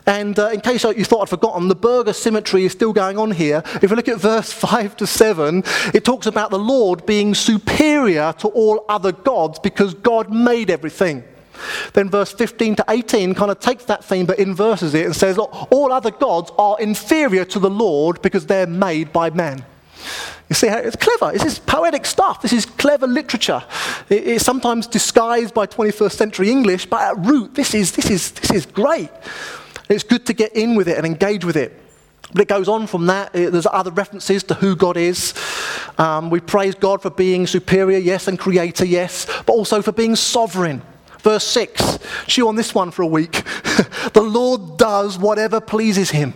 And 0.06 0.38
uh, 0.38 0.50
in 0.50 0.60
case 0.60 0.84
you 0.84 1.04
thought 1.04 1.22
I'd 1.22 1.28
forgotten, 1.30 1.68
the 1.68 1.74
burger 1.74 2.12
symmetry 2.12 2.64
is 2.64 2.72
still 2.72 2.92
going 2.92 3.18
on 3.18 3.30
here. 3.30 3.62
If 3.82 3.90
you 3.90 3.96
look 3.96 4.08
at 4.08 4.18
verse 4.18 4.52
5 4.52 4.96
to 4.98 5.06
7, 5.06 5.64
it 5.94 6.04
talks 6.04 6.26
about 6.26 6.50
the 6.50 6.58
Lord 6.58 7.06
being 7.06 7.34
superior 7.34 8.34
to 8.38 8.48
all 8.48 8.84
other 8.88 9.12
gods 9.12 9.58
because 9.58 9.94
God 9.94 10.32
made 10.32 10.70
everything. 10.70 11.24
Then 11.92 12.10
verse 12.10 12.32
15 12.32 12.76
to 12.76 12.84
18 12.88 13.34
kind 13.34 13.50
of 13.50 13.60
takes 13.60 13.84
that 13.84 14.04
theme 14.04 14.26
but 14.26 14.38
inverses 14.38 14.94
it 14.94 15.06
and 15.06 15.14
says, 15.14 15.36
Look, 15.36 15.72
all 15.72 15.92
other 15.92 16.10
gods 16.10 16.50
are 16.58 16.80
inferior 16.80 17.44
to 17.46 17.58
the 17.58 17.70
Lord 17.70 18.20
because 18.22 18.46
they're 18.46 18.66
made 18.66 19.12
by 19.12 19.30
man. 19.30 19.64
You 20.48 20.54
see, 20.54 20.66
how 20.66 20.78
it's 20.78 20.96
clever. 20.96 21.32
This 21.32 21.44
is 21.44 21.58
poetic 21.58 22.04
stuff. 22.04 22.42
This 22.42 22.52
is 22.52 22.66
clever 22.66 23.06
literature. 23.06 23.64
It's 24.10 24.44
sometimes 24.44 24.86
disguised 24.86 25.54
by 25.54 25.66
21st 25.66 26.12
century 26.12 26.50
English, 26.50 26.86
but 26.86 27.00
at 27.00 27.18
root, 27.24 27.54
this 27.54 27.74
is, 27.74 27.92
this 27.92 28.10
is, 28.10 28.32
this 28.32 28.50
is 28.50 28.66
great. 28.66 29.10
It's 29.88 30.04
good 30.04 30.26
to 30.26 30.34
get 30.34 30.54
in 30.54 30.74
with 30.74 30.88
it 30.88 30.98
and 30.98 31.06
engage 31.06 31.44
with 31.44 31.56
it. 31.56 31.80
But 32.32 32.42
it 32.42 32.48
goes 32.48 32.68
on 32.68 32.86
from 32.86 33.06
that. 33.06 33.32
There's 33.32 33.66
other 33.66 33.90
references 33.90 34.42
to 34.44 34.54
who 34.54 34.74
God 34.76 34.96
is. 34.96 35.34
Um, 35.98 36.30
we 36.30 36.40
praise 36.40 36.74
God 36.74 37.00
for 37.00 37.10
being 37.10 37.46
superior, 37.46 37.98
yes, 37.98 38.28
and 38.28 38.38
creator, 38.38 38.84
yes, 38.84 39.26
but 39.46 39.52
also 39.52 39.80
for 39.82 39.92
being 39.92 40.16
sovereign. 40.16 40.82
Verse 41.24 41.46
6, 41.46 41.98
chew 42.26 42.46
on 42.48 42.54
this 42.54 42.74
one 42.74 42.90
for 42.90 43.00
a 43.00 43.06
week. 43.06 43.32
the 44.12 44.22
Lord 44.22 44.76
does 44.76 45.18
whatever 45.18 45.58
pleases 45.58 46.10
him. 46.10 46.34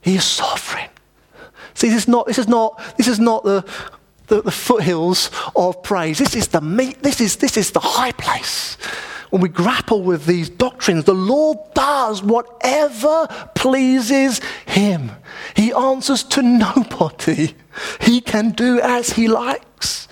He 0.00 0.16
is 0.16 0.24
sovereign. 0.24 0.90
See, 1.74 1.88
this 1.88 2.02
is 2.02 2.08
not, 2.08 2.26
this 2.26 2.38
is 2.38 2.48
not, 2.48 2.96
this 2.96 3.06
is 3.06 3.20
not 3.20 3.44
the, 3.44 3.64
the, 4.26 4.42
the 4.42 4.50
foothills 4.50 5.30
of 5.54 5.80
praise. 5.84 6.18
This 6.18 6.34
is 6.34 6.48
the 6.48 6.60
meat, 6.60 7.04
this 7.04 7.20
is, 7.20 7.36
this 7.36 7.56
is 7.56 7.70
the 7.70 7.78
high 7.78 8.10
place. 8.10 8.76
When 9.30 9.42
we 9.42 9.48
grapple 9.48 10.02
with 10.02 10.26
these 10.26 10.48
doctrines, 10.48 11.04
the 11.04 11.14
Lord 11.14 11.58
does 11.74 12.22
whatever 12.22 13.26
pleases 13.54 14.40
him. 14.66 15.12
He 15.54 15.72
answers 15.72 16.22
to 16.24 16.42
nobody. 16.42 17.54
He 18.00 18.20
can 18.20 18.50
do 18.50 18.80
as 18.80 19.10
he 19.10 19.28
likes 19.28 20.08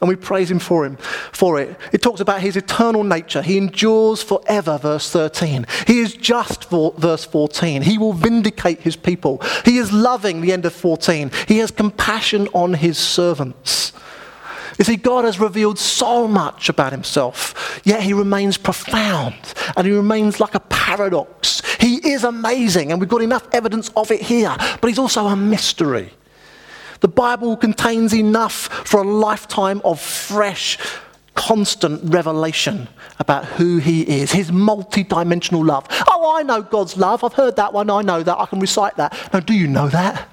and 0.00 0.08
we 0.08 0.16
praise 0.16 0.50
him 0.50 0.58
for 0.58 0.84
him 0.84 0.96
for 1.32 1.60
it. 1.60 1.76
It 1.92 2.02
talks 2.02 2.20
about 2.20 2.40
his 2.40 2.56
eternal 2.56 3.04
nature. 3.04 3.42
He 3.42 3.58
endures 3.58 4.22
forever, 4.22 4.78
verse 4.78 5.10
13. 5.10 5.66
He 5.86 6.00
is 6.00 6.14
just, 6.14 6.68
verse 6.70 7.24
14. 7.24 7.82
He 7.82 7.98
will 7.98 8.12
vindicate 8.12 8.80
his 8.80 8.96
people. 8.96 9.40
He 9.64 9.78
is 9.78 9.92
loving, 9.92 10.40
the 10.40 10.52
end 10.52 10.66
of 10.66 10.74
14. 10.74 11.30
He 11.48 11.58
has 11.58 11.70
compassion 11.70 12.48
on 12.52 12.74
his 12.74 12.98
servants. 12.98 13.92
You 14.78 14.84
see, 14.84 14.96
God 14.96 15.24
has 15.24 15.40
revealed 15.40 15.78
so 15.78 16.28
much 16.28 16.68
about 16.68 16.92
himself, 16.92 17.80
yet 17.84 18.02
he 18.02 18.12
remains 18.12 18.58
profound 18.58 19.36
and 19.76 19.86
he 19.86 19.92
remains 19.92 20.40
like 20.40 20.54
a 20.54 20.60
paradox. 20.60 21.62
He 21.80 21.96
is 22.10 22.24
amazing, 22.24 22.92
and 22.92 23.00
we've 23.00 23.10
got 23.10 23.22
enough 23.22 23.46
evidence 23.52 23.90
of 23.96 24.10
it 24.10 24.22
here, 24.22 24.54
but 24.58 24.88
he's 24.88 24.98
also 24.98 25.26
a 25.26 25.36
mystery. 25.36 26.12
The 27.00 27.08
Bible 27.08 27.56
contains 27.56 28.14
enough 28.14 28.68
for 28.88 29.00
a 29.00 29.04
lifetime 29.04 29.80
of 29.84 30.00
fresh, 30.00 30.78
constant 31.34 32.00
revelation 32.04 32.88
about 33.18 33.44
who 33.44 33.78
He 33.78 34.20
is, 34.20 34.32
His 34.32 34.50
multi-dimensional 34.50 35.64
love. 35.64 35.86
Oh, 36.08 36.34
I 36.36 36.42
know 36.42 36.62
God's 36.62 36.96
love. 36.96 37.22
I've 37.22 37.34
heard 37.34 37.56
that 37.56 37.72
one. 37.72 37.90
I 37.90 38.02
know 38.02 38.22
that. 38.22 38.38
I 38.38 38.46
can 38.46 38.60
recite 38.60 38.96
that. 38.96 39.16
Now, 39.32 39.40
do 39.40 39.54
you 39.54 39.68
know 39.68 39.88
that? 39.88 40.28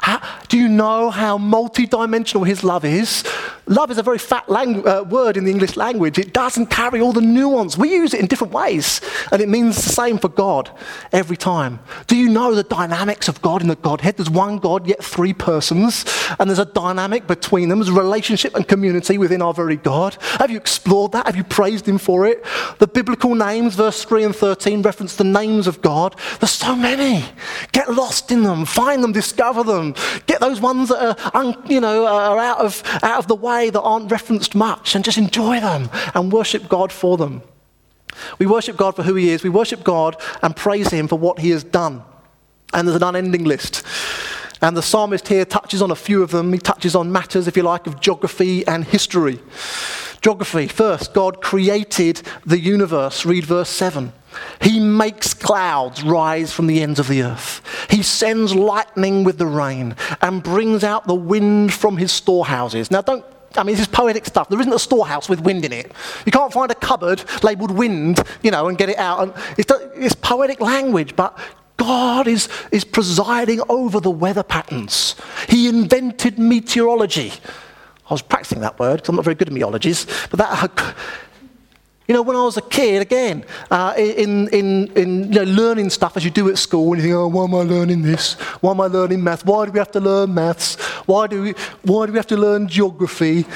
How, 0.00 0.20
do 0.48 0.56
you 0.58 0.68
know 0.68 1.10
how 1.10 1.38
multidimensional 1.38 2.46
his 2.46 2.64
love 2.64 2.84
is? 2.84 3.24
Love 3.70 3.92
is 3.92 3.98
a 3.98 4.02
very 4.02 4.18
fat 4.18 4.44
uh, 4.48 5.04
word 5.08 5.36
in 5.36 5.44
the 5.44 5.50
English 5.50 5.76
language. 5.76 6.18
It 6.18 6.32
doesn't 6.32 6.66
carry 6.66 7.00
all 7.00 7.12
the 7.12 7.20
nuance. 7.20 7.78
We 7.78 7.92
use 7.92 8.12
it 8.12 8.18
in 8.18 8.26
different 8.26 8.52
ways, 8.52 9.00
and 9.30 9.40
it 9.40 9.48
means 9.48 9.76
the 9.76 9.92
same 9.92 10.18
for 10.18 10.28
God 10.28 10.68
every 11.12 11.36
time. 11.36 11.78
Do 12.08 12.16
you 12.16 12.28
know 12.28 12.52
the 12.52 12.64
dynamics 12.64 13.28
of 13.28 13.40
God 13.42 13.62
in 13.62 13.68
the 13.68 13.76
Godhead? 13.76 14.16
There's 14.16 14.28
one 14.28 14.58
God, 14.58 14.88
yet 14.88 15.04
three 15.04 15.32
persons, 15.32 16.04
and 16.40 16.50
there's 16.50 16.58
a 16.58 16.64
dynamic 16.64 17.28
between 17.28 17.68
them. 17.68 17.78
There's 17.78 17.92
relationship 17.92 18.56
and 18.56 18.66
community 18.66 19.18
within 19.18 19.40
our 19.40 19.54
very 19.54 19.76
God. 19.76 20.16
Have 20.40 20.50
you 20.50 20.56
explored 20.56 21.12
that? 21.12 21.26
Have 21.26 21.36
you 21.36 21.44
praised 21.44 21.86
Him 21.86 21.98
for 21.98 22.26
it? 22.26 22.44
The 22.80 22.88
biblical 22.88 23.36
names, 23.36 23.76
verse 23.76 24.04
3 24.04 24.24
and 24.24 24.34
13, 24.34 24.82
reference 24.82 25.14
the 25.14 25.22
names 25.22 25.68
of 25.68 25.80
God. 25.80 26.16
There's 26.40 26.50
so 26.50 26.74
many. 26.74 27.24
Get 27.70 27.88
lost 27.88 28.32
in 28.32 28.42
them, 28.42 28.64
find 28.64 29.04
them, 29.04 29.12
discover 29.12 29.62
them. 29.62 29.94
Get 30.26 30.40
those 30.40 30.60
ones 30.60 30.88
that 30.88 31.20
are, 31.32 31.56
you 31.68 31.80
know, 31.80 32.04
are 32.04 32.38
out 32.38 32.58
of, 32.58 32.82
out 33.04 33.20
of 33.20 33.28
the 33.28 33.36
way 33.36 33.59
that 33.68 33.82
aren't 33.82 34.10
referenced 34.10 34.54
much 34.54 34.94
and 34.94 35.04
just 35.04 35.18
enjoy 35.18 35.60
them 35.60 35.90
and 36.14 36.32
worship 36.32 36.68
God 36.68 36.90
for 36.90 37.18
them. 37.18 37.42
We 38.38 38.46
worship 38.46 38.76
God 38.76 38.96
for 38.96 39.02
who 39.02 39.14
He 39.14 39.30
is. 39.30 39.42
We 39.42 39.50
worship 39.50 39.84
God 39.84 40.16
and 40.42 40.56
praise 40.56 40.88
Him 40.88 41.08
for 41.08 41.18
what 41.18 41.38
He 41.38 41.50
has 41.50 41.62
done. 41.62 42.02
And 42.72 42.88
there's 42.88 42.96
an 42.96 43.02
unending 43.02 43.44
list. 43.44 43.84
And 44.62 44.76
the 44.76 44.82
psalmist 44.82 45.28
here 45.28 45.44
touches 45.44 45.82
on 45.82 45.90
a 45.90 45.96
few 45.96 46.22
of 46.22 46.30
them. 46.30 46.52
He 46.52 46.58
touches 46.58 46.94
on 46.94 47.12
matters, 47.12 47.48
if 47.48 47.56
you 47.56 47.62
like, 47.62 47.86
of 47.86 48.00
geography 48.00 48.66
and 48.66 48.84
history. 48.84 49.40
Geography. 50.20 50.68
First, 50.68 51.14
God 51.14 51.40
created 51.40 52.22
the 52.44 52.58
universe. 52.58 53.24
Read 53.24 53.44
verse 53.44 53.70
7. 53.70 54.12
He 54.60 54.78
makes 54.78 55.32
clouds 55.34 56.02
rise 56.02 56.52
from 56.52 56.66
the 56.66 56.82
ends 56.82 57.00
of 57.00 57.08
the 57.08 57.22
earth. 57.22 57.62
He 57.90 58.02
sends 58.02 58.54
lightning 58.54 59.24
with 59.24 59.38
the 59.38 59.46
rain 59.46 59.96
and 60.20 60.42
brings 60.42 60.84
out 60.84 61.06
the 61.06 61.14
wind 61.14 61.72
from 61.72 61.96
his 61.96 62.12
storehouses. 62.12 62.90
Now, 62.90 63.00
don't 63.00 63.24
I 63.56 63.64
mean, 63.64 63.74
this 63.74 63.82
is 63.82 63.88
poetic 63.88 64.26
stuff. 64.26 64.48
There 64.48 64.60
isn't 64.60 64.72
a 64.72 64.78
storehouse 64.78 65.28
with 65.28 65.40
wind 65.40 65.64
in 65.64 65.72
it. 65.72 65.92
You 66.24 66.32
can't 66.32 66.52
find 66.52 66.70
a 66.70 66.74
cupboard 66.74 67.24
labeled 67.42 67.72
wind, 67.72 68.22
you 68.42 68.50
know, 68.50 68.68
and 68.68 68.78
get 68.78 68.88
it 68.88 68.98
out. 68.98 69.22
And 69.22 69.32
it's, 69.58 69.72
it's 69.96 70.14
poetic 70.14 70.60
language, 70.60 71.16
but 71.16 71.38
God 71.76 72.28
is, 72.28 72.48
is 72.70 72.84
presiding 72.84 73.60
over 73.68 74.00
the 74.00 74.10
weather 74.10 74.42
patterns. 74.42 75.16
He 75.48 75.68
invented 75.68 76.38
meteorology. 76.38 77.32
I 78.08 78.14
was 78.14 78.22
practicing 78.22 78.60
that 78.60 78.78
word 78.78 78.96
because 78.96 79.08
I'm 79.08 79.16
not 79.16 79.24
very 79.24 79.34
good 79.34 79.48
at 79.48 79.54
meteorologies, 79.54 80.06
but 80.30 80.38
that 80.38 80.94
you 82.10 82.14
know, 82.14 82.22
when 82.22 82.34
I 82.34 82.42
was 82.42 82.56
a 82.56 82.62
kid, 82.62 83.02
again, 83.02 83.44
uh, 83.70 83.94
in, 83.96 84.48
in, 84.48 84.88
in 84.96 85.32
you 85.32 85.44
know, 85.44 85.44
learning 85.44 85.90
stuff 85.90 86.16
as 86.16 86.24
you 86.24 86.30
do 86.32 86.50
at 86.50 86.58
school, 86.58 86.92
and 86.92 87.00
you 87.00 87.08
think, 87.08 87.14
oh, 87.14 87.28
why 87.28 87.44
am 87.44 87.54
I 87.54 87.58
learning 87.58 88.02
this? 88.02 88.32
Why 88.62 88.72
am 88.72 88.80
I 88.80 88.88
learning 88.88 89.22
math? 89.22 89.46
Why 89.46 89.64
do 89.64 89.70
we 89.70 89.78
have 89.78 89.92
to 89.92 90.00
learn 90.00 90.34
maths? 90.34 90.74
Why 91.06 91.28
do 91.28 91.40
we, 91.40 91.54
why 91.82 92.06
do 92.06 92.12
we 92.12 92.18
have 92.18 92.26
to 92.26 92.36
learn 92.36 92.66
geography? 92.66 93.46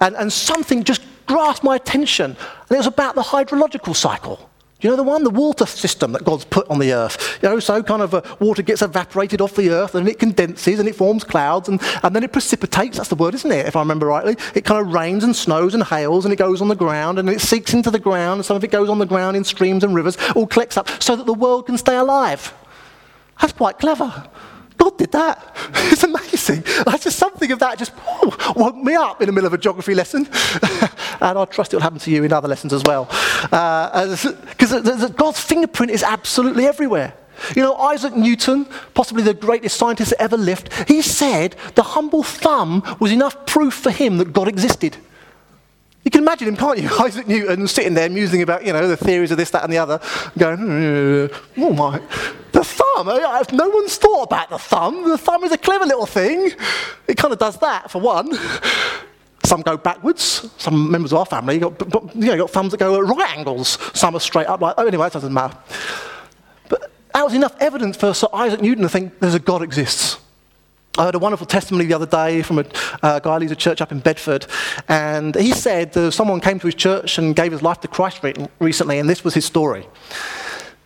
And, 0.00 0.16
and 0.16 0.32
something 0.32 0.84
just 0.84 1.02
grasped 1.26 1.62
my 1.62 1.76
attention, 1.76 2.30
and 2.30 2.70
it 2.70 2.78
was 2.78 2.86
about 2.86 3.14
the 3.14 3.20
hydrological 3.20 3.94
cycle. 3.94 4.47
You 4.80 4.88
know 4.90 4.96
the 4.96 5.02
one? 5.02 5.24
The 5.24 5.30
water 5.30 5.66
system 5.66 6.12
that 6.12 6.24
God's 6.24 6.44
put 6.44 6.68
on 6.70 6.78
the 6.78 6.92
earth. 6.92 7.40
You 7.42 7.48
know, 7.48 7.58
so 7.58 7.82
kind 7.82 8.00
of 8.00 8.14
uh, 8.14 8.22
water 8.38 8.62
gets 8.62 8.80
evaporated 8.80 9.40
off 9.40 9.56
the 9.56 9.70
earth 9.70 9.96
and 9.96 10.08
it 10.08 10.20
condenses 10.20 10.78
and 10.78 10.88
it 10.88 10.94
forms 10.94 11.24
clouds 11.24 11.68
and, 11.68 11.80
and 12.04 12.14
then 12.14 12.22
it 12.22 12.32
precipitates. 12.32 12.96
That's 12.96 13.08
the 13.08 13.16
word, 13.16 13.34
isn't 13.34 13.50
it? 13.50 13.66
If 13.66 13.74
I 13.74 13.80
remember 13.80 14.06
rightly. 14.06 14.36
It 14.54 14.64
kind 14.64 14.80
of 14.80 14.92
rains 14.92 15.24
and 15.24 15.34
snows 15.34 15.74
and 15.74 15.82
hails 15.82 16.24
and 16.24 16.32
it 16.32 16.36
goes 16.36 16.62
on 16.62 16.68
the 16.68 16.76
ground 16.76 17.18
and 17.18 17.28
it 17.28 17.40
seeps 17.40 17.74
into 17.74 17.90
the 17.90 17.98
ground 17.98 18.38
and 18.38 18.44
some 18.44 18.56
of 18.56 18.62
it 18.62 18.70
goes 18.70 18.88
on 18.88 19.00
the 19.00 19.06
ground 19.06 19.36
in 19.36 19.42
streams 19.42 19.82
and 19.82 19.96
rivers, 19.96 20.16
all 20.36 20.46
collects 20.46 20.76
up 20.76 20.88
so 21.02 21.16
that 21.16 21.26
the 21.26 21.34
world 21.34 21.66
can 21.66 21.76
stay 21.76 21.96
alive. 21.96 22.54
That's 23.40 23.52
quite 23.52 23.80
clever. 23.80 24.28
God 24.78 24.96
did 24.96 25.12
that. 25.12 25.56
It's 25.90 26.04
amazing. 26.04 26.62
That's 26.84 27.04
just 27.04 27.18
something 27.18 27.50
of 27.50 27.58
that 27.58 27.78
just 27.78 27.92
oh, 28.06 28.54
woke 28.54 28.76
me 28.76 28.94
up 28.94 29.20
in 29.20 29.26
the 29.26 29.32
middle 29.32 29.46
of 29.46 29.52
a 29.52 29.58
geography 29.58 29.94
lesson. 29.94 30.26
and 31.20 31.38
I 31.38 31.44
trust 31.46 31.74
it'll 31.74 31.82
happen 31.82 31.98
to 31.98 32.10
you 32.10 32.22
in 32.24 32.32
other 32.32 32.46
lessons 32.46 32.72
as 32.72 32.82
well. 32.84 33.06
Because 33.42 34.72
uh, 34.72 35.08
God's 35.16 35.40
fingerprint 35.40 35.90
is 35.90 36.02
absolutely 36.02 36.66
everywhere. 36.66 37.14
You 37.56 37.62
know, 37.62 37.74
Isaac 37.76 38.14
Newton, 38.14 38.66
possibly 38.94 39.22
the 39.22 39.34
greatest 39.34 39.76
scientist 39.76 40.10
that 40.10 40.22
ever 40.22 40.36
lived, 40.36 40.72
he 40.88 41.02
said 41.02 41.56
the 41.74 41.82
humble 41.82 42.22
thumb 42.22 42.82
was 43.00 43.12
enough 43.12 43.46
proof 43.46 43.74
for 43.74 43.90
him 43.90 44.18
that 44.18 44.32
God 44.32 44.48
existed. 44.48 44.96
You 46.04 46.10
can 46.10 46.22
imagine 46.22 46.48
him, 46.48 46.56
can't 46.56 46.78
you? 46.78 46.88
Isaac 47.00 47.28
Newton 47.28 47.66
sitting 47.68 47.94
there 47.94 48.08
musing 48.08 48.42
about, 48.42 48.64
you 48.64 48.72
know, 48.72 48.88
the 48.88 48.96
theories 48.96 49.30
of 49.30 49.36
this, 49.36 49.50
that, 49.50 49.64
and 49.64 49.72
the 49.72 49.78
other, 49.78 50.00
going, 50.36 51.30
oh 51.56 51.72
my, 51.72 52.00
the 52.52 52.64
thumb. 52.64 52.87
No 53.04 53.68
one's 53.68 53.96
thought 53.96 54.24
about 54.24 54.50
the 54.50 54.58
thumb. 54.58 55.08
The 55.08 55.18
thumb 55.18 55.44
is 55.44 55.52
a 55.52 55.58
clever 55.58 55.86
little 55.86 56.06
thing. 56.06 56.52
It 57.06 57.16
kind 57.16 57.32
of 57.32 57.38
does 57.38 57.58
that, 57.58 57.90
for 57.90 58.00
one. 58.00 58.30
Some 59.44 59.62
go 59.62 59.76
backwards. 59.76 60.50
Some 60.58 60.90
members 60.90 61.12
of 61.12 61.18
our 61.18 61.26
family 61.26 61.58
got, 61.58 61.80
you 62.14 62.26
know, 62.26 62.36
got 62.36 62.50
thumbs 62.50 62.72
that 62.72 62.78
go 62.78 63.02
at 63.02 63.16
right 63.16 63.38
angles. 63.38 63.78
Some 63.94 64.14
are 64.14 64.20
straight 64.20 64.46
up. 64.46 64.60
Like, 64.60 64.74
oh, 64.76 64.86
anyway, 64.86 65.06
it 65.06 65.12
doesn't 65.12 65.32
matter. 65.32 65.56
But 66.68 66.90
that 67.14 67.24
was 67.24 67.34
enough 67.34 67.56
evidence 67.60 67.96
for 67.96 68.12
Sir 68.12 68.28
Isaac 68.32 68.60
Newton 68.60 68.82
to 68.82 68.88
think 68.88 69.18
there's 69.20 69.34
a 69.34 69.38
God 69.38 69.62
exists. 69.62 70.18
I 70.98 71.04
heard 71.04 71.14
a 71.14 71.20
wonderful 71.20 71.46
testimony 71.46 71.86
the 71.86 71.94
other 71.94 72.06
day 72.06 72.42
from 72.42 72.58
a 72.58 72.64
uh, 73.04 73.20
guy 73.20 73.34
who 73.34 73.40
leads 73.40 73.52
a 73.52 73.56
church 73.56 73.80
up 73.80 73.92
in 73.92 74.00
Bedford, 74.00 74.46
and 74.88 75.36
he 75.36 75.52
said 75.52 75.92
that 75.92 76.10
someone 76.10 76.40
came 76.40 76.58
to 76.58 76.66
his 76.66 76.74
church 76.74 77.18
and 77.18 77.36
gave 77.36 77.52
his 77.52 77.62
life 77.62 77.80
to 77.82 77.88
Christ 77.88 78.20
recently, 78.58 78.98
and 78.98 79.08
this 79.08 79.22
was 79.22 79.32
his 79.32 79.44
story. 79.44 79.86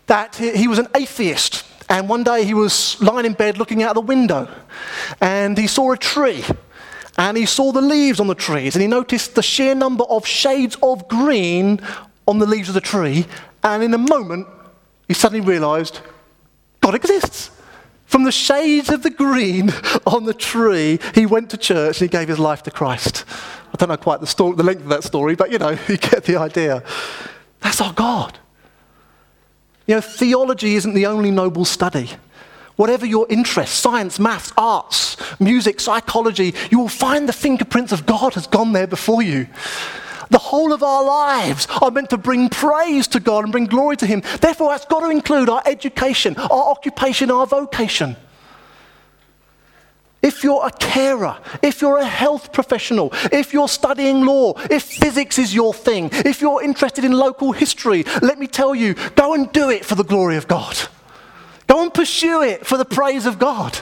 That 0.08 0.36
he 0.36 0.68
was 0.68 0.78
an 0.78 0.88
atheist, 0.94 1.64
and 1.92 2.08
one 2.08 2.24
day 2.24 2.42
he 2.42 2.54
was 2.54 2.98
lying 3.02 3.26
in 3.26 3.34
bed 3.34 3.58
looking 3.58 3.82
out 3.82 3.94
the 3.94 4.00
window, 4.00 4.48
and 5.20 5.58
he 5.58 5.66
saw 5.66 5.92
a 5.92 5.96
tree, 5.98 6.42
and 7.18 7.36
he 7.36 7.44
saw 7.44 7.70
the 7.70 7.82
leaves 7.82 8.18
on 8.18 8.28
the 8.28 8.34
trees, 8.34 8.74
and 8.74 8.80
he 8.80 8.88
noticed 8.88 9.34
the 9.34 9.42
sheer 9.42 9.74
number 9.74 10.04
of 10.04 10.26
shades 10.26 10.74
of 10.82 11.06
green 11.06 11.78
on 12.26 12.38
the 12.38 12.46
leaves 12.46 12.68
of 12.68 12.74
the 12.74 12.80
tree, 12.80 13.26
and 13.62 13.82
in 13.82 13.92
a 13.92 13.98
moment, 13.98 14.46
he 15.06 15.12
suddenly 15.12 15.46
realized 15.46 16.00
God 16.80 16.94
exists. 16.94 17.50
From 18.06 18.24
the 18.24 18.32
shades 18.32 18.88
of 18.88 19.02
the 19.02 19.10
green 19.10 19.70
on 20.06 20.24
the 20.24 20.34
tree, 20.34 20.98
he 21.14 21.26
went 21.26 21.50
to 21.50 21.58
church 21.58 22.00
and 22.00 22.10
he 22.10 22.18
gave 22.18 22.28
his 22.28 22.38
life 22.38 22.62
to 22.62 22.70
Christ. 22.70 23.26
I 23.70 23.76
don't 23.76 23.90
know 23.90 23.98
quite 23.98 24.20
the, 24.20 24.26
story, 24.26 24.56
the 24.56 24.62
length 24.62 24.82
of 24.82 24.88
that 24.88 25.04
story, 25.04 25.34
but 25.34 25.52
you 25.52 25.58
know, 25.58 25.70
you 25.88 25.98
get 25.98 26.24
the 26.24 26.36
idea. 26.36 26.82
That's 27.60 27.82
our 27.82 27.92
God. 27.92 28.38
You 29.92 29.96
know, 29.96 30.00
theology 30.00 30.74
isn't 30.76 30.94
the 30.94 31.04
only 31.04 31.30
noble 31.30 31.66
study. 31.66 32.08
Whatever 32.76 33.04
your 33.04 33.26
interest, 33.28 33.74
science, 33.74 34.18
maths, 34.18 34.50
arts, 34.56 35.18
music, 35.38 35.80
psychology, 35.80 36.54
you 36.70 36.78
will 36.78 36.88
find 36.88 37.28
the 37.28 37.32
fingerprints 37.34 37.92
of 37.92 38.06
God 38.06 38.32
has 38.32 38.46
gone 38.46 38.72
there 38.72 38.86
before 38.86 39.20
you. 39.20 39.48
The 40.30 40.38
whole 40.38 40.72
of 40.72 40.82
our 40.82 41.04
lives 41.04 41.68
are 41.82 41.90
meant 41.90 42.08
to 42.08 42.16
bring 42.16 42.48
praise 42.48 43.06
to 43.08 43.20
God 43.20 43.44
and 43.44 43.52
bring 43.52 43.66
glory 43.66 43.98
to 43.98 44.06
Him. 44.06 44.22
Therefore, 44.40 44.70
that's 44.70 44.86
got 44.86 45.00
to 45.00 45.10
include 45.10 45.50
our 45.50 45.62
education, 45.66 46.36
our 46.36 46.70
occupation, 46.70 47.30
our 47.30 47.46
vocation. 47.46 48.16
If 50.22 50.44
you're 50.44 50.64
a 50.64 50.70
carer, 50.70 51.36
if 51.62 51.82
you're 51.82 51.98
a 51.98 52.06
health 52.06 52.52
professional, 52.52 53.12
if 53.32 53.52
you're 53.52 53.68
studying 53.68 54.24
law, 54.24 54.54
if 54.70 54.84
physics 54.84 55.38
is 55.38 55.52
your 55.52 55.74
thing, 55.74 56.10
if 56.12 56.40
you're 56.40 56.62
interested 56.62 57.04
in 57.04 57.12
local 57.12 57.50
history, 57.50 58.04
let 58.22 58.38
me 58.38 58.46
tell 58.46 58.74
you, 58.74 58.94
go 59.16 59.34
and 59.34 59.50
do 59.52 59.68
it 59.70 59.84
for 59.84 59.96
the 59.96 60.04
glory 60.04 60.36
of 60.36 60.46
God. 60.46 60.76
Go 61.66 61.82
and 61.82 61.92
pursue 61.92 62.42
it 62.42 62.64
for 62.64 62.78
the 62.78 62.84
praise 62.84 63.26
of 63.26 63.38
God. 63.38 63.80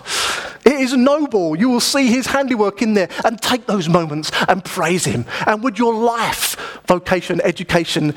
It 0.65 0.75
is 0.75 0.97
noble. 0.97 1.57
You 1.57 1.69
will 1.69 1.81
see 1.81 2.07
his 2.07 2.27
handiwork 2.27 2.83
in 2.83 2.95
there 2.95 3.09
and 3.25 3.41
take 3.41 3.67
those 3.67 3.89
moments 3.89 4.31
and 4.49 4.65
praise 4.65 5.05
him. 5.05 5.27
And 5.47 5.63
would 5.63 5.79
your 5.79 5.95
life, 5.95 6.81
vocation, 6.87 7.41
education, 7.43 8.15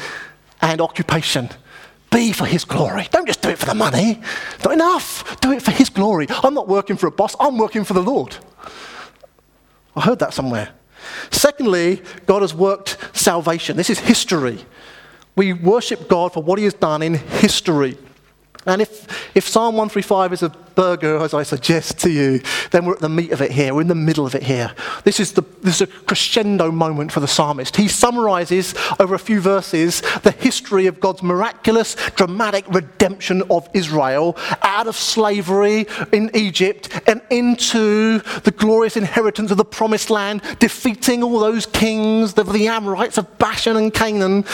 and 0.62 0.80
occupation 0.80 1.50
be 2.14 2.32
for 2.32 2.46
his 2.46 2.64
glory? 2.66 3.08
Don't 3.12 3.26
just 3.26 3.42
do 3.42 3.50
it 3.50 3.58
for 3.58 3.66
the 3.66 3.74
money. 3.74 4.22
Not 4.64 4.74
enough. 4.74 5.40
Do 5.42 5.52
it 5.52 5.62
for 5.62 5.72
his 5.72 5.90
glory. 5.90 6.28
I'm 6.30 6.54
not 6.54 6.68
working 6.68 6.96
for 6.96 7.08
a 7.08 7.12
boss, 7.12 7.36
I'm 7.40 7.58
working 7.58 7.84
for 7.84 7.94
the 7.94 8.04
Lord. 8.04 8.38
I 9.96 10.02
heard 10.02 10.20
that 10.20 10.34
somewhere. 10.34 10.70
Secondly, 11.32 12.02
God 12.26 12.42
has 12.42 12.54
worked 12.54 12.98
salvation. 13.14 13.78
This 13.78 13.90
is 13.90 14.00
history. 14.00 14.66
We 15.36 15.54
worship 15.54 16.08
God 16.08 16.34
for 16.34 16.42
what 16.42 16.60
he 16.60 16.66
has 16.66 16.74
done 16.74 17.02
in 17.02 17.16
history. 17.16 17.98
And 18.66 18.82
if, 18.82 19.36
if 19.36 19.48
Psalm 19.48 19.76
135 19.76 20.34
is 20.34 20.44
a 20.44 20.50
burger, 20.50 21.18
as 21.18 21.34
I 21.34 21.44
suggest 21.44 22.00
to 22.00 22.10
you, 22.10 22.42
then 22.72 22.86
we're 22.86 22.94
at 22.94 23.00
the 23.00 23.10
meat 23.10 23.32
of 23.32 23.42
it 23.42 23.52
here. 23.52 23.74
We're 23.74 23.82
in 23.82 23.88
the 23.88 23.96
middle 23.96 24.26
of 24.26 24.36
it 24.36 24.44
here. 24.44 24.74
This 25.04 25.20
is, 25.20 25.34
the, 25.34 25.44
this 25.62 25.76
is 25.76 25.82
a 25.82 25.88
crescendo 25.88 26.72
moment 26.72 27.12
for 27.12 27.20
the 27.20 27.28
psalmist. 27.28 27.76
He 27.76 27.88
summarizes 27.88 28.74
over 29.00 29.16
a 29.16 29.20
few 29.20 29.42
verses 29.42 30.02
the 30.24 30.32
history 30.32 30.88
of 30.88 31.00
God's 31.00 31.22
miraculous, 31.22 31.96
dramatic 32.16 32.66
redemption 32.70 33.44
of 33.50 33.68
Israel 33.74 34.38
out 34.62 34.88
of 34.88 34.96
slavery 34.96 35.86
in 36.12 36.32
Egypt 36.34 36.90
and 37.08 37.22
into 37.30 38.20
the 38.42 38.52
glorious 38.52 38.98
inheritance 38.98 39.52
of 39.52 39.58
the 39.58 39.66
promised 39.66 40.10
land, 40.10 40.42
defeating 40.60 41.24
all 41.24 41.40
those 41.40 41.66
kings, 41.66 42.34
the, 42.34 42.44
the 42.44 42.68
Amorites 42.68 43.18
of 43.18 43.38
Bashan 43.38 43.78
and 43.78 43.94
Canaan 43.94 44.46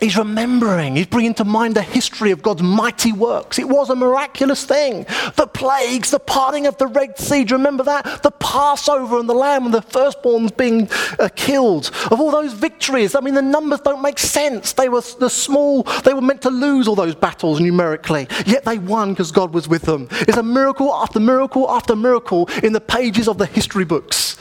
He's 0.00 0.16
remembering, 0.16 0.94
he's 0.94 1.06
bringing 1.06 1.34
to 1.34 1.44
mind 1.44 1.74
the 1.74 1.82
history 1.82 2.30
of 2.30 2.40
God's 2.40 2.62
mighty 2.62 3.12
works. 3.12 3.58
It 3.58 3.68
was 3.68 3.90
a 3.90 3.96
miraculous 3.96 4.64
thing. 4.64 5.04
The 5.34 5.48
plagues, 5.52 6.12
the 6.12 6.20
parting 6.20 6.66
of 6.68 6.76
the 6.78 6.86
Red 6.86 7.18
Sea, 7.18 7.42
do 7.42 7.54
you 7.54 7.56
remember 7.56 7.82
that? 7.82 8.22
The 8.22 8.30
Passover 8.30 9.18
and 9.18 9.28
the 9.28 9.34
lamb 9.34 9.64
and 9.64 9.74
the 9.74 9.82
firstborns 9.82 10.56
being 10.56 10.88
uh, 11.18 11.28
killed. 11.34 11.90
Of 12.12 12.20
all 12.20 12.30
those 12.30 12.52
victories, 12.52 13.16
I 13.16 13.20
mean, 13.20 13.34
the 13.34 13.42
numbers 13.42 13.80
don't 13.80 14.00
make 14.00 14.20
sense. 14.20 14.72
They 14.72 14.88
were 14.88 15.02
the 15.18 15.28
small, 15.28 15.82
they 16.04 16.14
were 16.14 16.20
meant 16.20 16.42
to 16.42 16.50
lose 16.50 16.86
all 16.86 16.94
those 16.94 17.16
battles 17.16 17.58
numerically, 17.60 18.28
yet 18.46 18.64
they 18.64 18.78
won 18.78 19.10
because 19.10 19.32
God 19.32 19.52
was 19.52 19.68
with 19.68 19.82
them. 19.82 20.06
It's 20.12 20.36
a 20.36 20.42
miracle 20.44 20.94
after 20.94 21.18
miracle 21.18 21.68
after 21.68 21.96
miracle 21.96 22.48
in 22.62 22.72
the 22.72 22.80
pages 22.80 23.26
of 23.26 23.38
the 23.38 23.46
history 23.46 23.84
books. 23.84 24.36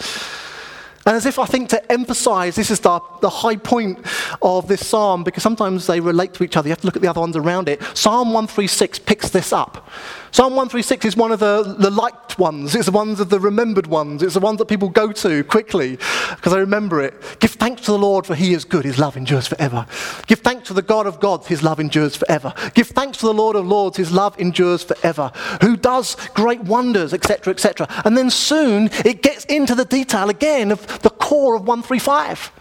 And 1.08 1.16
as 1.16 1.26
if 1.26 1.40
I 1.40 1.46
think 1.46 1.70
to 1.70 1.90
emphasize, 1.90 2.58
this 2.58 2.70
is 2.70 2.82
the, 2.82 3.00
the 3.22 3.30
high 3.30 3.56
point 3.56 4.06
of 4.42 4.68
this 4.68 4.86
psalm, 4.86 5.24
because 5.24 5.42
sometimes 5.42 5.88
they 5.88 6.02
relate 6.02 6.34
to 6.34 6.44
each 6.44 6.58
other. 6.58 6.68
You 6.68 6.74
have 6.74 6.82
to 6.82 6.86
look 6.86 6.98
at 6.98 7.02
the 7.02 7.08
other 7.08 7.22
ones 7.22 7.38
around 7.38 7.70
it. 7.70 7.82
Psalm 7.94 8.34
136 8.34 9.00
picks 9.00 9.30
this 9.30 9.54
up. 9.54 9.90
Psalm 10.38 10.54
136 10.54 11.04
is 11.04 11.18
one 11.18 11.32
of 11.32 11.40
the, 11.40 11.64
the 11.80 11.90
liked 11.90 12.38
ones. 12.38 12.76
It's 12.76 12.86
the 12.86 12.92
ones 12.92 13.20
of 13.20 13.32
the 13.32 13.40
remembered 13.40 13.88
ones. 13.88 14.22
It's 14.22 14.36
the 14.36 14.40
ones 14.40 14.60
that 14.60 14.68
people 14.68 14.88
go 14.88 15.12
to 15.12 15.44
quickly 15.44 15.96
because 16.30 16.54
they 16.54 16.60
remember 16.60 17.02
it. 17.02 17.16
Give 17.40 17.50
thanks 17.50 17.82
to 17.86 17.92
the 17.92 17.98
Lord 17.98 18.28
for 18.28 18.36
he 18.36 18.54
is 18.54 18.64
good. 18.64 18.86
His 18.86 19.00
love 19.00 19.18
endures 19.18 19.48
forever. 19.48 19.88
Give 20.28 20.38
thanks 20.38 20.68
to 20.68 20.76
the 20.76 20.84
God 20.84 21.08
of 21.08 21.20
gods. 21.20 21.48
His 21.48 21.64
love 21.64 21.80
endures 21.80 22.16
forever. 22.16 22.54
Give 22.76 22.86
thanks 22.86 23.18
to 23.18 23.26
the 23.26 23.34
Lord 23.34 23.56
of 23.56 23.66
lords. 23.66 23.98
His 23.98 24.12
love 24.12 24.40
endures 24.40 24.84
forever. 24.84 25.32
Who 25.62 25.76
does 25.76 26.16
great 26.36 26.62
wonders, 26.62 27.16
etc., 27.16 27.52
etc. 27.52 27.88
And 28.06 28.16
then 28.16 28.30
soon 28.30 28.92
it 29.06 29.24
gets 29.24 29.44
into 29.46 29.74
the 29.74 29.86
detail 29.86 30.30
again 30.30 30.72
of 30.72 31.02
the 31.02 31.10
core 31.10 31.56
of 31.56 31.64
135 31.64 32.52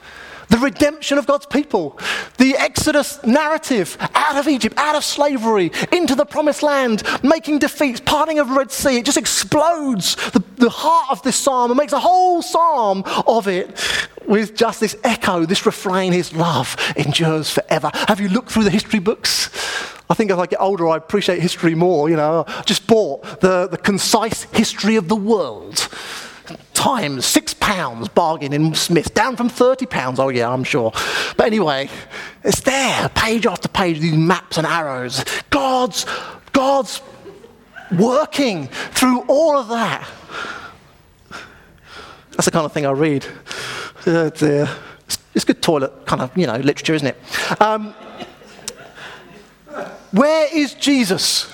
the 0.49 0.59
redemption 0.59 1.19
of 1.19 1.27
God's 1.27 1.47
people, 1.47 1.99
the 2.39 2.55
Exodus 2.57 3.23
narrative 3.25 3.97
out 4.15 4.37
of 4.37 4.49
Egypt, 4.49 4.77
out 4.79 4.97
of 4.97 5.05
slavery, 5.05 5.71
into 5.93 6.15
the 6.15 6.25
promised 6.25 6.63
land, 6.63 7.03
making 7.23 7.59
defeats, 7.59 8.01
parting 8.01 8.39
of 8.39 8.49
the 8.49 8.55
Red 8.55 8.71
Sea. 8.71 8.99
It 8.99 9.05
just 9.05 9.19
explodes 9.19 10.17
the, 10.31 10.43
the 10.57 10.71
heart 10.71 11.11
of 11.11 11.23
this 11.23 11.37
psalm 11.37 11.71
and 11.71 11.79
makes 11.79 11.93
a 11.93 12.01
whole 12.01 12.43
psalm 12.43 13.03
of 13.27 13.49
it 13.49 13.71
with 14.27 14.57
just 14.57 14.81
this 14.81 14.97
echo, 15.05 15.47
this 15.47 15.67
refrain 15.67 16.13
His 16.13 16.33
love 16.33 16.77
endures 16.97 17.51
forever. 17.51 17.91
Have 18.09 18.21
you 18.21 18.29
looked 18.29 18.51
through 18.51 18.65
the 18.65 18.71
history 18.71 18.99
books? 18.99 19.51
I 20.09 20.15
think 20.15 20.31
as 20.31 20.39
I 20.39 20.47
get 20.47 20.61
older, 20.61 20.89
I 20.89 20.97
appreciate 20.97 21.41
history 21.41 21.75
more. 21.75 22.09
You 22.09 22.17
know, 22.17 22.45
I 22.47 22.63
just 22.63 22.87
bought 22.87 23.41
the, 23.41 23.67
the 23.67 23.79
concise 23.79 24.45
history 24.45 24.97
of 24.97 25.09
the 25.09 25.17
world 25.17 25.89
times 26.75 27.27
six 27.27 27.55
pounds 27.55 28.09
bargain 28.09 28.53
in 28.53 28.75
Smith, 28.75 29.15
down 29.15 29.37
from 29.37 29.49
30 29.49 29.87
pounds. 29.87 30.19
Oh, 30.19 30.29
yeah, 30.29 30.49
I'm 30.51 30.65
sure. 30.65 30.93
But 31.37 31.47
anyway, 31.47 31.89
it's 32.45 32.61
there, 32.61 33.09
page 33.11 33.47
after 33.47 33.69
page, 33.69 34.01
these 34.01 34.17
maps 34.17 34.59
and 34.59 34.67
arrows. 34.67 35.25
God's, 35.51 36.07
God's 36.53 37.03
working 37.99 38.69
through 38.69 39.23
all 39.23 39.59
of 39.59 39.69
that. 39.69 40.09
That's 42.33 42.45
the 42.45 42.51
kind 42.51 42.67
of 42.67 42.73
thing 42.73 42.87
I 42.87 42.91
read. 42.91 43.27
Uh, 44.05 44.31
it's 45.35 45.45
good 45.45 45.63
toilet 45.63 46.07
kind 46.07 46.23
of, 46.23 46.37
you 46.37 46.47
know, 46.47 46.57
literature, 46.57 46.95
isn't 46.95 47.09
it? 47.09 47.61
Um, 47.61 47.95
where 50.13 50.49
is 50.55 50.75
Jesus? 50.75 51.51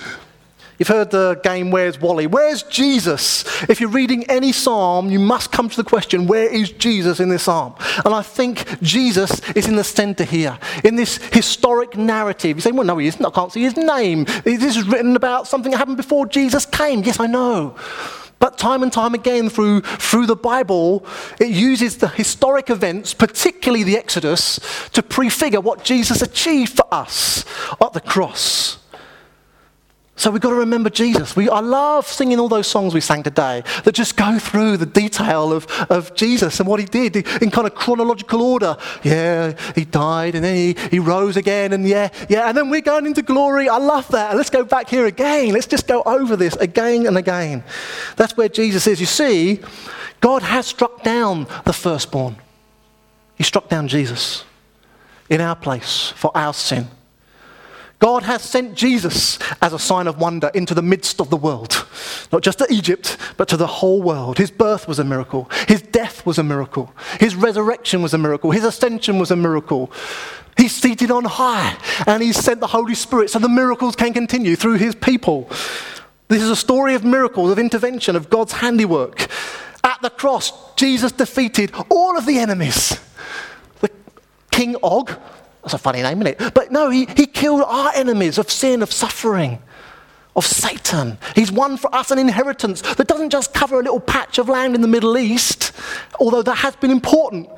You've 0.83 0.89
heard 0.89 1.11
the 1.11 1.39
game, 1.43 1.71
Where's 1.71 1.97
Wally? 1.97 2.27
Where's 2.27 2.63
Jesus? 2.63 3.45
If 3.69 3.79
you're 3.79 3.89
reading 3.89 4.25
any 4.25 4.51
psalm, 4.51 5.09
you 5.09 5.17
must 5.17 5.49
come 5.49 5.69
to 5.69 5.77
the 5.77 5.83
question, 5.85 6.27
Where 6.27 6.53
is 6.53 6.73
Jesus 6.73 7.21
in 7.21 7.29
this 7.29 7.43
psalm? 7.43 7.73
And 8.03 8.13
I 8.13 8.21
think 8.21 8.81
Jesus 8.81 9.39
is 9.51 9.69
in 9.69 9.77
the 9.77 9.85
center 9.85 10.25
here, 10.25 10.59
in 10.83 10.97
this 10.97 11.19
historic 11.31 11.95
narrative. 11.95 12.57
You 12.57 12.61
say, 12.61 12.73
Well, 12.73 12.85
no, 12.85 12.97
he 12.97 13.07
isn't. 13.07 13.25
I 13.25 13.29
can't 13.29 13.49
see 13.49 13.61
his 13.61 13.77
name. 13.77 14.25
This 14.43 14.75
is 14.75 14.85
written 14.85 15.15
about 15.15 15.47
something 15.47 15.71
that 15.71 15.77
happened 15.77 15.95
before 15.95 16.25
Jesus 16.25 16.65
came. 16.65 17.01
Yes, 17.01 17.17
I 17.17 17.27
know. 17.27 17.77
But 18.39 18.57
time 18.57 18.83
and 18.83 18.91
time 18.91 19.13
again 19.13 19.47
through, 19.47 19.83
through 19.83 20.25
the 20.25 20.35
Bible, 20.35 21.05
it 21.39 21.47
uses 21.47 21.99
the 21.99 22.09
historic 22.09 22.69
events, 22.69 23.13
particularly 23.13 23.85
the 23.85 23.95
Exodus, 23.95 24.59
to 24.91 25.01
prefigure 25.01 25.61
what 25.61 25.85
Jesus 25.85 26.21
achieved 26.21 26.75
for 26.75 26.93
us 26.93 27.45
at 27.79 27.93
the 27.93 28.01
cross. 28.01 28.72
So 30.23 30.31
we've 30.31 30.39
got 30.39 30.51
to 30.51 30.55
remember 30.55 30.89
Jesus. 30.89 31.35
We, 31.35 31.49
I 31.49 31.59
love 31.59 32.07
singing 32.07 32.39
all 32.39 32.47
those 32.47 32.65
songs 32.65 32.93
we 32.93 33.01
sang 33.01 33.23
today 33.23 33.61
that 33.83 33.91
just 33.93 34.15
go 34.15 34.39
through 34.39 34.77
the 34.77 34.85
detail 34.85 35.51
of, 35.51 35.67
of 35.89 36.15
Jesus 36.15 36.61
and 36.61 36.69
what 36.69 36.79
he 36.79 36.85
did 36.85 37.17
in 37.41 37.51
kind 37.51 37.67
of 37.67 37.75
chronological 37.75 38.41
order. 38.41 38.77
Yeah, 39.03 39.53
he 39.75 39.83
died 39.83 40.35
and 40.35 40.45
then 40.45 40.55
he, 40.55 40.77
he 40.91 40.99
rose 40.99 41.35
again 41.35 41.73
and 41.73 41.85
yeah, 41.85 42.07
yeah, 42.29 42.47
and 42.47 42.57
then 42.57 42.69
we're 42.69 42.79
going 42.79 43.05
into 43.05 43.21
glory. 43.21 43.67
I 43.67 43.79
love 43.79 44.07
that. 44.11 44.29
And 44.29 44.37
let's 44.37 44.49
go 44.49 44.63
back 44.63 44.87
here 44.87 45.07
again. 45.07 45.51
Let's 45.51 45.67
just 45.67 45.87
go 45.87 46.01
over 46.03 46.37
this 46.37 46.55
again 46.55 47.05
and 47.05 47.17
again. 47.17 47.61
That's 48.15 48.37
where 48.37 48.47
Jesus 48.47 48.87
is. 48.87 49.01
You 49.01 49.07
see, 49.07 49.59
God 50.21 50.41
has 50.41 50.65
struck 50.65 51.03
down 51.03 51.47
the 51.65 51.73
firstborn, 51.73 52.37
He 53.35 53.43
struck 53.43 53.67
down 53.67 53.89
Jesus 53.89 54.45
in 55.29 55.41
our 55.41 55.57
place 55.57 56.13
for 56.15 56.31
our 56.33 56.53
sin. 56.53 56.87
God 58.03 58.23
has 58.23 58.41
sent 58.41 58.75
Jesus 58.75 59.39
as 59.61 59.71
a 59.71 59.79
sign 59.79 60.07
of 60.07 60.17
wonder 60.17 60.51
into 60.53 60.73
the 60.73 60.81
midst 60.81 61.21
of 61.21 61.29
the 61.29 61.37
world. 61.37 61.87
Not 62.33 62.43
just 62.43 62.57
to 62.57 62.67
Egypt, 62.69 63.15
but 63.37 63.47
to 63.47 63.55
the 63.55 63.65
whole 63.65 64.01
world. 64.01 64.37
His 64.37 64.51
birth 64.51 64.89
was 64.89 64.99
a 64.99 65.05
miracle. 65.05 65.49
His 65.69 65.81
death 65.81 66.25
was 66.25 66.37
a 66.37 66.43
miracle. 66.43 66.91
His 67.21 67.33
resurrection 67.33 68.01
was 68.01 68.13
a 68.13 68.17
miracle. 68.17 68.51
His 68.51 68.65
ascension 68.65 69.19
was 69.19 69.31
a 69.31 69.37
miracle. 69.37 69.89
He's 70.57 70.75
seated 70.75 71.11
on 71.11 71.23
high 71.23 71.77
and 72.05 72.21
he's 72.21 72.35
sent 72.35 72.59
the 72.59 72.67
Holy 72.67 72.93
Spirit 72.93 73.29
so 73.29 73.39
the 73.39 73.47
miracles 73.47 73.95
can 73.95 74.11
continue 74.11 74.57
through 74.57 74.79
his 74.79 74.95
people. 74.95 75.49
This 76.27 76.43
is 76.43 76.49
a 76.49 76.57
story 76.57 76.95
of 76.95 77.05
miracles, 77.05 77.51
of 77.51 77.57
intervention, 77.57 78.17
of 78.17 78.29
God's 78.29 78.51
handiwork. 78.51 79.29
At 79.81 80.01
the 80.01 80.09
cross, 80.09 80.51
Jesus 80.75 81.13
defeated 81.13 81.71
all 81.89 82.17
of 82.17 82.25
the 82.25 82.37
enemies. 82.37 82.99
The 83.79 83.89
King 84.51 84.75
Og, 84.83 85.17
that's 85.63 85.73
a 85.73 85.77
funny 85.77 86.01
name, 86.01 86.21
isn't 86.21 86.41
it? 86.41 86.53
But 86.53 86.71
no, 86.71 86.89
he, 86.89 87.05
he 87.15 87.25
killed 87.25 87.61
our 87.65 87.91
enemies 87.95 88.37
of 88.37 88.51
sin, 88.51 88.81
of 88.81 88.91
suffering, 88.91 89.59
of 90.35 90.45
Satan. 90.45 91.17
He's 91.35 91.51
won 91.51 91.77
for 91.77 91.93
us 91.95 92.11
an 92.11 92.19
inheritance 92.19 92.81
that 92.81 93.07
doesn't 93.07 93.29
just 93.29 93.53
cover 93.53 93.79
a 93.79 93.83
little 93.83 93.99
patch 93.99 94.37
of 94.37 94.49
land 94.49 94.75
in 94.75 94.81
the 94.81 94.87
Middle 94.87 95.17
East, 95.17 95.71
although 96.19 96.41
that 96.41 96.55
has 96.55 96.75
been 96.75 96.91
important. 96.91 97.49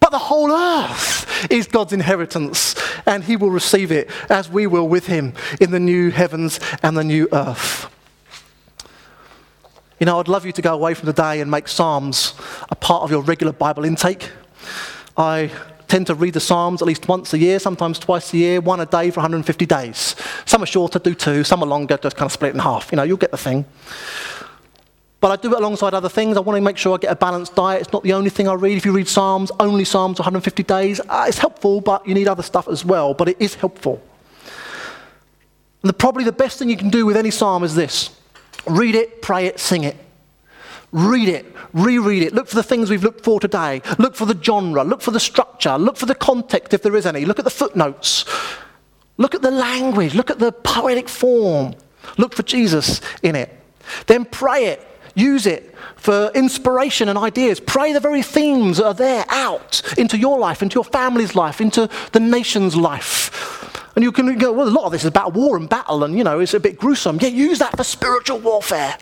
But 0.00 0.10
the 0.12 0.18
whole 0.18 0.50
earth 0.50 1.50
is 1.50 1.66
God's 1.66 1.92
inheritance, 1.92 2.74
and 3.04 3.24
He 3.24 3.36
will 3.36 3.50
receive 3.50 3.92
it 3.92 4.10
as 4.30 4.48
we 4.48 4.66
will 4.66 4.88
with 4.88 5.06
Him 5.06 5.34
in 5.60 5.72
the 5.72 5.80
new 5.80 6.10
heavens 6.10 6.58
and 6.82 6.96
the 6.96 7.04
new 7.04 7.28
earth. 7.32 7.90
You 9.98 10.06
know, 10.06 10.20
I'd 10.20 10.28
love 10.28 10.46
you 10.46 10.52
to 10.52 10.62
go 10.62 10.74
away 10.74 10.94
from 10.94 11.06
today 11.06 11.40
and 11.40 11.50
make 11.50 11.68
Psalms 11.68 12.34
a 12.70 12.76
part 12.76 13.02
of 13.02 13.10
your 13.10 13.22
regular 13.22 13.52
Bible 13.52 13.84
intake. 13.84 14.30
I 15.16 15.50
tend 15.88 16.06
to 16.08 16.14
read 16.14 16.34
the 16.34 16.40
Psalms 16.40 16.82
at 16.82 16.88
least 16.88 17.08
once 17.08 17.32
a 17.32 17.38
year, 17.38 17.58
sometimes 17.58 17.98
twice 17.98 18.32
a 18.34 18.36
year, 18.36 18.60
one 18.60 18.80
a 18.80 18.86
day 18.86 19.10
for 19.10 19.20
150 19.20 19.66
days. 19.66 20.16
Some 20.44 20.62
are 20.62 20.66
shorter, 20.66 20.98
do 20.98 21.14
two. 21.14 21.44
Some 21.44 21.62
are 21.62 21.66
longer, 21.66 21.96
just 21.96 22.16
kind 22.16 22.26
of 22.26 22.32
split 22.32 22.54
in 22.54 22.60
half. 22.60 22.90
You 22.92 22.96
know, 22.96 23.02
you'll 23.02 23.16
get 23.16 23.30
the 23.30 23.36
thing. 23.36 23.64
But 25.20 25.30
I 25.30 25.36
do 25.42 25.52
it 25.52 25.58
alongside 25.58 25.94
other 25.94 26.08
things. 26.08 26.36
I 26.36 26.40
want 26.40 26.56
to 26.56 26.60
make 26.60 26.76
sure 26.76 26.94
I 26.94 26.98
get 26.98 27.10
a 27.10 27.16
balanced 27.16 27.54
diet. 27.54 27.82
It's 27.82 27.92
not 27.92 28.02
the 28.02 28.12
only 28.12 28.30
thing 28.30 28.48
I 28.48 28.54
read. 28.54 28.76
If 28.76 28.84
you 28.84 28.92
read 28.92 29.08
Psalms, 29.08 29.50
only 29.58 29.84
Psalms 29.84 30.18
150 30.18 30.62
days, 30.62 31.00
uh, 31.08 31.24
it's 31.26 31.38
helpful, 31.38 31.80
but 31.80 32.06
you 32.06 32.14
need 32.14 32.28
other 32.28 32.42
stuff 32.42 32.68
as 32.68 32.84
well. 32.84 33.14
But 33.14 33.30
it 33.30 33.36
is 33.40 33.54
helpful. 33.54 34.02
And 35.82 35.88
the, 35.88 35.94
probably 35.94 36.24
the 36.24 36.32
best 36.32 36.58
thing 36.58 36.68
you 36.68 36.76
can 36.76 36.90
do 36.90 37.06
with 37.06 37.16
any 37.16 37.30
psalm 37.30 37.64
is 37.64 37.74
this 37.74 38.10
read 38.66 38.94
it, 38.94 39.22
pray 39.22 39.46
it, 39.46 39.58
sing 39.58 39.84
it. 39.84 39.96
Read 40.92 41.28
it, 41.28 41.46
reread 41.72 42.22
it. 42.22 42.32
Look 42.32 42.48
for 42.48 42.54
the 42.54 42.62
things 42.62 42.88
we've 42.90 43.02
looked 43.02 43.24
for 43.24 43.40
today. 43.40 43.82
Look 43.98 44.14
for 44.14 44.24
the 44.24 44.40
genre. 44.40 44.84
Look 44.84 45.02
for 45.02 45.10
the 45.10 45.20
structure. 45.20 45.76
Look 45.76 45.96
for 45.96 46.06
the 46.06 46.14
context 46.14 46.72
if 46.72 46.82
there 46.82 46.96
is 46.96 47.06
any. 47.06 47.24
Look 47.24 47.38
at 47.38 47.44
the 47.44 47.50
footnotes. 47.50 48.24
Look 49.18 49.34
at 49.34 49.42
the 49.42 49.50
language. 49.50 50.14
Look 50.14 50.30
at 50.30 50.38
the 50.38 50.52
poetic 50.52 51.08
form. 51.08 51.74
Look 52.18 52.34
for 52.34 52.42
Jesus 52.42 53.00
in 53.22 53.34
it. 53.34 53.50
Then 54.06 54.24
pray 54.24 54.66
it. 54.66 54.86
Use 55.14 55.46
it 55.46 55.74
for 55.96 56.30
inspiration 56.34 57.08
and 57.08 57.18
ideas. 57.18 57.58
Pray 57.58 57.92
the 57.92 58.00
very 58.00 58.22
themes 58.22 58.76
that 58.76 58.86
are 58.86 58.94
there 58.94 59.24
out 59.30 59.80
into 59.96 60.18
your 60.18 60.38
life, 60.38 60.62
into 60.62 60.74
your 60.74 60.84
family's 60.84 61.34
life, 61.34 61.60
into 61.60 61.88
the 62.12 62.20
nation's 62.20 62.76
life. 62.76 63.32
And 63.96 64.02
you 64.02 64.12
can 64.12 64.36
go, 64.36 64.52
well, 64.52 64.68
a 64.68 64.70
lot 64.70 64.84
of 64.84 64.92
this 64.92 65.02
is 65.02 65.08
about 65.08 65.32
war 65.32 65.56
and 65.56 65.70
battle, 65.70 66.04
and 66.04 66.18
you 66.18 66.22
know, 66.22 66.38
it's 66.38 66.52
a 66.52 66.60
bit 66.60 66.78
gruesome. 66.78 67.18
Yeah, 67.18 67.28
use 67.28 67.58
that 67.60 67.74
for 67.78 67.82
spiritual 67.82 68.38
warfare. 68.40 68.98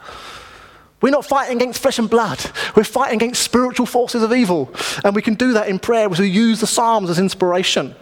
We're 1.04 1.10
not 1.10 1.26
fighting 1.26 1.58
against 1.58 1.82
flesh 1.82 1.98
and 1.98 2.08
blood. 2.08 2.42
We're 2.74 2.82
fighting 2.82 3.16
against 3.16 3.42
spiritual 3.42 3.84
forces 3.84 4.22
of 4.22 4.32
evil. 4.32 4.72
And 5.04 5.14
we 5.14 5.20
can 5.20 5.34
do 5.34 5.52
that 5.52 5.68
in 5.68 5.78
prayer 5.78 6.08
as 6.10 6.18
we 6.18 6.28
use 6.28 6.60
the 6.60 6.66
Psalms 6.66 7.10
as 7.10 7.18
inspiration. 7.18 7.94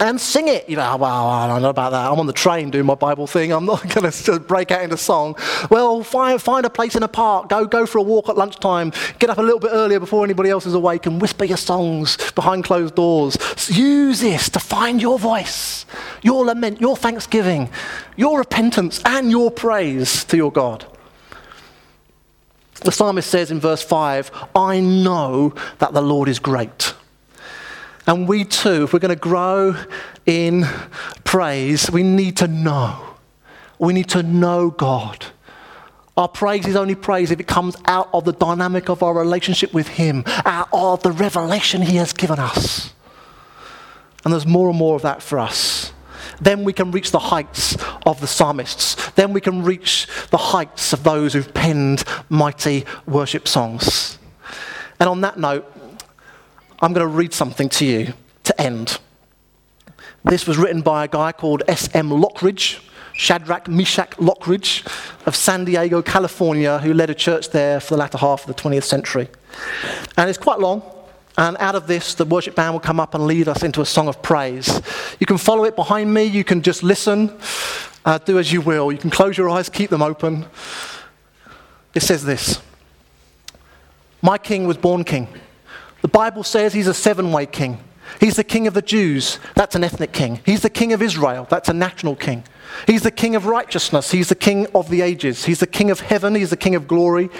And 0.00 0.20
sing 0.20 0.48
it. 0.48 0.68
You 0.68 0.74
know, 0.74 0.82
ah, 0.82 0.96
well, 0.96 1.28
I 1.28 1.46
don't 1.46 1.62
know 1.62 1.68
about 1.68 1.90
that. 1.90 2.10
I'm 2.10 2.18
on 2.18 2.26
the 2.26 2.32
train 2.32 2.72
doing 2.72 2.84
my 2.84 2.96
Bible 2.96 3.28
thing. 3.28 3.52
I'm 3.52 3.64
not 3.64 3.88
going 3.94 4.10
to 4.10 4.40
break 4.40 4.72
out 4.72 4.82
into 4.82 4.96
song. 4.96 5.36
Well, 5.70 6.02
find, 6.02 6.42
find 6.42 6.66
a 6.66 6.70
place 6.70 6.96
in 6.96 7.04
a 7.04 7.08
park. 7.08 7.48
Go, 7.48 7.64
go 7.64 7.86
for 7.86 7.98
a 7.98 8.02
walk 8.02 8.28
at 8.28 8.36
lunchtime. 8.36 8.92
Get 9.20 9.30
up 9.30 9.38
a 9.38 9.42
little 9.42 9.60
bit 9.60 9.70
earlier 9.72 10.00
before 10.00 10.24
anybody 10.24 10.50
else 10.50 10.66
is 10.66 10.74
awake 10.74 11.06
and 11.06 11.20
whisper 11.20 11.44
your 11.44 11.58
songs 11.58 12.32
behind 12.32 12.64
closed 12.64 12.96
doors. 12.96 13.38
Use 13.70 14.18
this 14.18 14.48
to 14.48 14.58
find 14.58 15.00
your 15.00 15.16
voice, 15.16 15.86
your 16.22 16.44
lament, 16.46 16.80
your 16.80 16.96
thanksgiving, 16.96 17.70
your 18.16 18.40
repentance, 18.40 19.00
and 19.04 19.30
your 19.30 19.48
praise 19.48 20.24
to 20.24 20.36
your 20.36 20.50
God. 20.50 20.86
The 22.84 22.92
psalmist 22.92 23.30
says 23.30 23.50
in 23.50 23.60
verse 23.60 23.82
5, 23.82 24.30
I 24.54 24.80
know 24.80 25.54
that 25.78 25.92
the 25.92 26.02
Lord 26.02 26.28
is 26.28 26.38
great. 26.38 26.94
And 28.06 28.26
we 28.26 28.44
too, 28.44 28.84
if 28.84 28.92
we're 28.92 28.98
going 28.98 29.10
to 29.10 29.16
grow 29.16 29.76
in 30.26 30.66
praise, 31.24 31.90
we 31.90 32.02
need 32.02 32.36
to 32.38 32.48
know. 32.48 33.16
We 33.78 33.92
need 33.92 34.08
to 34.10 34.22
know 34.22 34.70
God. 34.70 35.26
Our 36.16 36.28
praise 36.28 36.66
is 36.66 36.76
only 36.76 36.94
praise 36.94 37.30
if 37.30 37.40
it 37.40 37.46
comes 37.46 37.76
out 37.86 38.10
of 38.12 38.24
the 38.24 38.32
dynamic 38.32 38.88
of 38.88 39.02
our 39.02 39.14
relationship 39.14 39.72
with 39.72 39.88
Him, 39.88 40.24
out 40.44 40.68
of 40.72 41.02
the 41.02 41.12
revelation 41.12 41.82
He 41.82 41.96
has 41.96 42.12
given 42.12 42.38
us. 42.38 42.92
And 44.24 44.32
there's 44.32 44.46
more 44.46 44.68
and 44.68 44.78
more 44.78 44.96
of 44.96 45.02
that 45.02 45.22
for 45.22 45.38
us 45.38 45.91
then 46.42 46.64
we 46.64 46.72
can 46.72 46.90
reach 46.90 47.12
the 47.12 47.18
heights 47.18 47.76
of 48.04 48.20
the 48.20 48.26
psalmists. 48.26 49.10
Then 49.12 49.32
we 49.32 49.40
can 49.40 49.62
reach 49.62 50.08
the 50.30 50.36
heights 50.36 50.92
of 50.92 51.04
those 51.04 51.32
who've 51.32 51.54
penned 51.54 52.04
mighty 52.28 52.84
worship 53.06 53.46
songs. 53.46 54.18
And 54.98 55.08
on 55.08 55.20
that 55.20 55.38
note, 55.38 55.72
I'm 56.80 56.92
going 56.92 57.06
to 57.06 57.16
read 57.16 57.32
something 57.32 57.68
to 57.70 57.86
you 57.86 58.14
to 58.44 58.60
end. 58.60 58.98
This 60.24 60.46
was 60.46 60.58
written 60.58 60.82
by 60.82 61.04
a 61.04 61.08
guy 61.08 61.30
called 61.30 61.62
S.M. 61.68 62.10
Lockridge, 62.10 62.80
Shadrach 63.12 63.68
Meshach 63.68 64.10
Lockridge 64.16 64.84
of 65.26 65.36
San 65.36 65.64
Diego, 65.64 66.02
California, 66.02 66.78
who 66.78 66.92
led 66.92 67.10
a 67.10 67.14
church 67.14 67.50
there 67.50 67.78
for 67.78 67.94
the 67.94 67.98
latter 67.98 68.18
half 68.18 68.48
of 68.48 68.54
the 68.54 68.60
20th 68.60 68.84
century. 68.84 69.28
And 70.16 70.28
it's 70.28 70.38
quite 70.38 70.58
long, 70.58 70.82
and 71.38 71.56
out 71.58 71.74
of 71.74 71.86
this, 71.86 72.14
the 72.14 72.24
worship 72.24 72.54
band 72.54 72.74
will 72.74 72.80
come 72.80 73.00
up 73.00 73.14
and 73.14 73.26
lead 73.26 73.48
us 73.48 73.62
into 73.62 73.80
a 73.80 73.86
song 73.86 74.08
of 74.08 74.20
praise. 74.22 74.80
You 75.18 75.26
can 75.26 75.38
follow 75.38 75.64
it 75.64 75.76
behind 75.76 76.12
me. 76.12 76.24
You 76.24 76.44
can 76.44 76.62
just 76.62 76.82
listen. 76.82 77.38
Uh, 78.04 78.18
do 78.18 78.38
as 78.38 78.52
you 78.52 78.60
will. 78.60 78.92
You 78.92 78.98
can 78.98 79.10
close 79.10 79.38
your 79.38 79.48
eyes, 79.48 79.68
keep 79.68 79.88
them 79.88 80.02
open. 80.02 80.44
It 81.94 82.02
says 82.02 82.24
this 82.24 82.60
My 84.20 84.38
king 84.38 84.66
was 84.66 84.76
born 84.76 85.04
king. 85.04 85.28
The 86.02 86.08
Bible 86.08 86.42
says 86.42 86.74
he's 86.74 86.88
a 86.88 86.94
seven 86.94 87.32
way 87.32 87.46
king. 87.46 87.78
He's 88.20 88.36
the 88.36 88.44
king 88.44 88.66
of 88.66 88.74
the 88.74 88.82
Jews. 88.82 89.38
That's 89.54 89.74
an 89.74 89.84
ethnic 89.84 90.12
king. 90.12 90.40
He's 90.44 90.60
the 90.60 90.68
king 90.68 90.92
of 90.92 91.00
Israel. 91.00 91.46
That's 91.48 91.68
a 91.68 91.72
national 91.72 92.16
king. 92.16 92.44
He's 92.86 93.02
the 93.02 93.10
king 93.10 93.36
of 93.36 93.46
righteousness. 93.46 94.10
He's 94.10 94.28
the 94.28 94.34
king 94.34 94.66
of 94.74 94.90
the 94.90 95.00
ages. 95.00 95.44
He's 95.44 95.60
the 95.60 95.66
king 95.66 95.90
of 95.90 96.00
heaven. 96.00 96.34
He's 96.34 96.50
the 96.50 96.56
king 96.56 96.74
of 96.74 96.86
glory. 96.86 97.30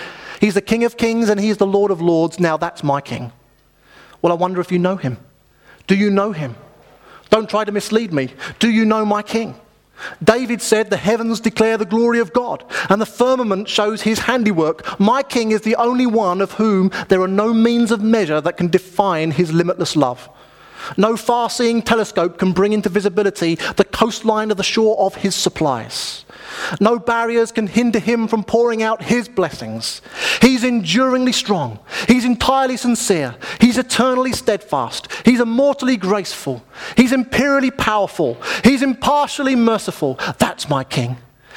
He's 0.41 0.55
the 0.55 0.63
king 0.63 0.85
of 0.85 0.97
kings 0.97 1.29
and 1.29 1.39
he's 1.41 1.59
the 1.59 1.67
lord 1.67 1.91
of 1.91 2.01
lords. 2.01 2.41
Now 2.41 2.57
that's 2.57 2.83
my 2.83 3.01
king. 3.01 3.33
Well, 4.23 4.33
I 4.33 4.37
wonder 4.37 4.61
if 4.61 4.73
you 4.73 4.79
know 4.79 4.97
him. 4.97 5.19
Do 5.87 5.97
you 5.97 6.11
know 6.11 6.33
him? 6.33 6.55
Don't 7.29 7.51
try 7.51 7.65
to 7.65 7.73
mislead 7.73 8.13
me. 8.13 8.31
Do 8.61 8.71
you 8.71 8.85
know 8.85 9.05
my 9.05 9.23
king? 9.23 9.57
David 10.23 10.63
said, 10.63 10.91
The 10.91 10.97
heavens 10.97 11.41
declare 11.41 11.77
the 11.77 11.85
glory 11.85 12.19
of 12.19 12.33
God, 12.33 12.65
and 12.89 13.01
the 13.01 13.07
firmament 13.07 13.69
shows 13.69 14.03
his 14.03 14.21
handiwork. 14.21 14.99
My 15.01 15.23
king 15.23 15.51
is 15.51 15.63
the 15.63 15.77
only 15.77 16.07
one 16.07 16.41
of 16.41 16.53
whom 16.53 16.91
there 17.09 17.21
are 17.21 17.29
no 17.29 17.53
means 17.53 17.91
of 17.91 18.03
measure 18.03 18.41
that 18.41 18.57
can 18.57 18.69
define 18.69 19.33
his 19.33 19.53
limitless 19.53 19.97
love. 19.97 20.29
No 20.97 21.17
far 21.17 21.49
seeing 21.49 21.83
telescope 21.83 22.39
can 22.39 22.53
bring 22.53 22.73
into 22.73 22.89
visibility 22.89 23.55
the 23.77 23.85
coastline 23.85 24.51
of 24.51 24.57
the 24.57 24.63
shore 24.65 24.99
of 24.99 25.17
his 25.17 25.35
supplies. 25.35 26.25
No 26.81 26.99
barriers 26.99 27.53
can 27.53 27.67
hinder 27.67 27.99
him 27.99 28.29
from 28.29 28.45
pouring 28.45 28.83
out 28.83 29.03
his 29.03 29.29
blessings. 29.29 30.03
He's 30.41 30.65
enduringly 30.65 31.33
strong. 31.33 31.79
He's 32.09 32.25
entirely 32.25 32.77
sincere. 32.77 33.35
He's 33.61 33.79
eternally 33.79 34.33
steadfast. 34.33 35.09
He's 35.25 35.41
immortally 35.41 35.97
graceful. 35.97 36.63
He's 36.97 37.13
imperially 37.13 37.71
powerful. 37.71 38.41
He's 38.65 38.83
impartially 38.83 39.57
merciful. 39.57 40.19
That's 40.39 40.69
my 40.69 40.85
king. 40.85 41.17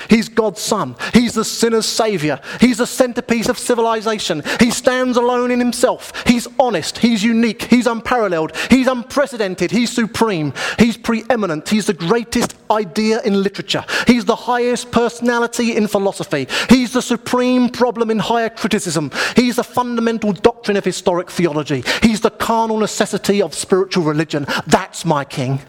He's 0.10 0.30
God's 0.30 0.62
son. 0.62 0.96
He's 1.14 1.34
the 1.34 1.46
sinner's 1.46 1.86
savior. 1.86 2.40
He's 2.60 2.78
the 2.78 2.88
centerpiece 2.88 3.50
of 3.50 3.58
civilization. 3.58 4.44
He 4.60 4.72
stands 4.72 5.18
alone 5.18 5.52
in 5.52 5.60
himself. 5.60 6.14
He's 6.28 6.48
honest. 6.60 7.00
He's 7.00 7.24
unique. 7.24 7.64
He's 7.64 7.88
unparalleled. 7.88 8.56
He's 8.70 8.88
unprecedented. 8.88 9.72
He's 9.72 9.92
supreme. 9.92 10.54
He's 10.80 10.98
preeminent. 10.98 11.70
He's 11.70 11.88
the 11.88 11.94
greatest 11.94 12.56
idea 12.70 13.22
in 13.22 13.44
literature. 13.44 13.86
He's 14.08 14.26
the 14.26 14.36
highest 14.36 14.92
personality 14.92 15.76
in 15.76 15.88
philosophy. 15.88 16.48
He's 16.70 16.94
the 16.94 17.02
supreme 17.02 17.70
problem 17.70 18.12
in 18.12 18.20
higher 18.20 18.50
criticism. 18.50 19.12
He's 19.36 19.58
the 19.58 19.64
fundamental 19.64 20.34
doctrine 20.34 20.78
of 20.78 20.86
historic 20.86 21.30
theology. 21.30 21.84
He's 22.02 22.22
the 22.22 22.32
carnal 22.32 22.78
necessity 22.78 23.42
of 23.42 23.54
spiritual 23.54 24.04
religion. 24.04 24.46
That's 24.68 25.06
my 25.06 25.24
king. 25.26 25.62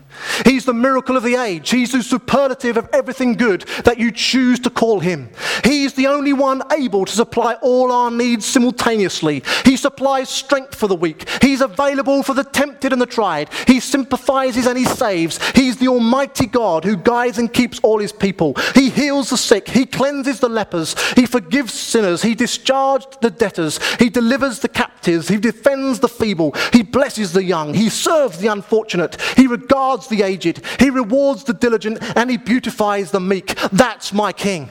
He's 0.45 0.65
the 0.65 0.75
miracle 0.75 1.17
of 1.17 1.23
the 1.23 1.37
age. 1.37 1.71
He's 1.71 1.93
the 1.93 2.03
superlative 2.03 2.77
of 2.77 2.89
everything 2.93 3.35
good 3.35 3.63
that 3.85 3.99
you 3.99 4.11
choose 4.11 4.59
to 4.61 4.71
call 4.71 5.01
him. 5.01 5.31
He's 5.65 5.95
the 5.95 6.07
only 6.07 6.33
one 6.33 6.63
able 6.73 7.05
to 7.05 7.13
supply 7.13 7.55
all 7.63 7.93
our 7.93 8.11
needs 8.11 8.45
simultaneously. 8.45 9.43
He 9.65 9.77
supplies 9.77 10.29
strength 10.29 10.75
for 10.75 10.87
the 10.87 10.95
weak. 10.95 11.29
He's 11.43 11.61
available 11.61 12.23
for 12.23 12.35
the 12.35 12.45
tempted 12.45 12.93
and 12.93 13.01
the 13.01 13.07
tried. 13.07 13.51
He 13.67 13.81
sympathizes 13.81 14.67
and 14.67 14.79
he 14.79 14.85
saves. 14.85 15.39
He's 15.53 15.77
the 15.77 15.89
Almighty 15.89 16.47
God 16.47 16.85
who 16.85 16.97
guides 16.97 17.39
and 17.39 17.53
keeps 17.53 17.79
all 17.81 17.99
his 17.99 18.13
people. 18.13 18.55
He 18.75 18.91
heals 18.91 19.31
the 19.31 19.37
sick. 19.37 19.69
He 19.69 19.87
cleanses 19.87 20.41
the 20.41 20.49
lepers. 20.49 20.95
He 21.13 21.27
forgives 21.27 21.73
sinners. 21.73 22.23
He 22.23 22.35
discharged 22.35 23.21
the 23.21 23.31
debtors. 23.31 23.79
He 23.97 24.11
delivers 24.11 24.61
the 24.61 24.69
captives. 24.69 25.29
He 25.29 25.37
defends 25.37 26.01
the 26.01 26.09
feeble. 26.09 26.55
He 26.73 26.83
blesses 26.83 27.33
the 27.33 27.45
young. 27.45 27.75
He 27.75 27.89
serves 27.89 28.39
the 28.39 28.49
unfortunate. 28.49 29.21
He 29.37 29.47
regards 29.47 30.06
the 30.09 30.23
aged, 30.23 30.63
he 30.79 30.91
rewards 30.91 31.45
the 31.45 31.55
diligent, 31.55 31.99
and 32.17 32.31
he 32.31 32.37
beautifies 32.37 33.11
the 33.11 33.21
meek. 33.21 33.55
That's 33.73 34.13
my 34.13 34.33
king. 34.33 34.71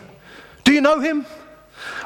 Do 0.63 0.73
you 0.73 0.81
know 0.81 0.99
him? 0.99 1.25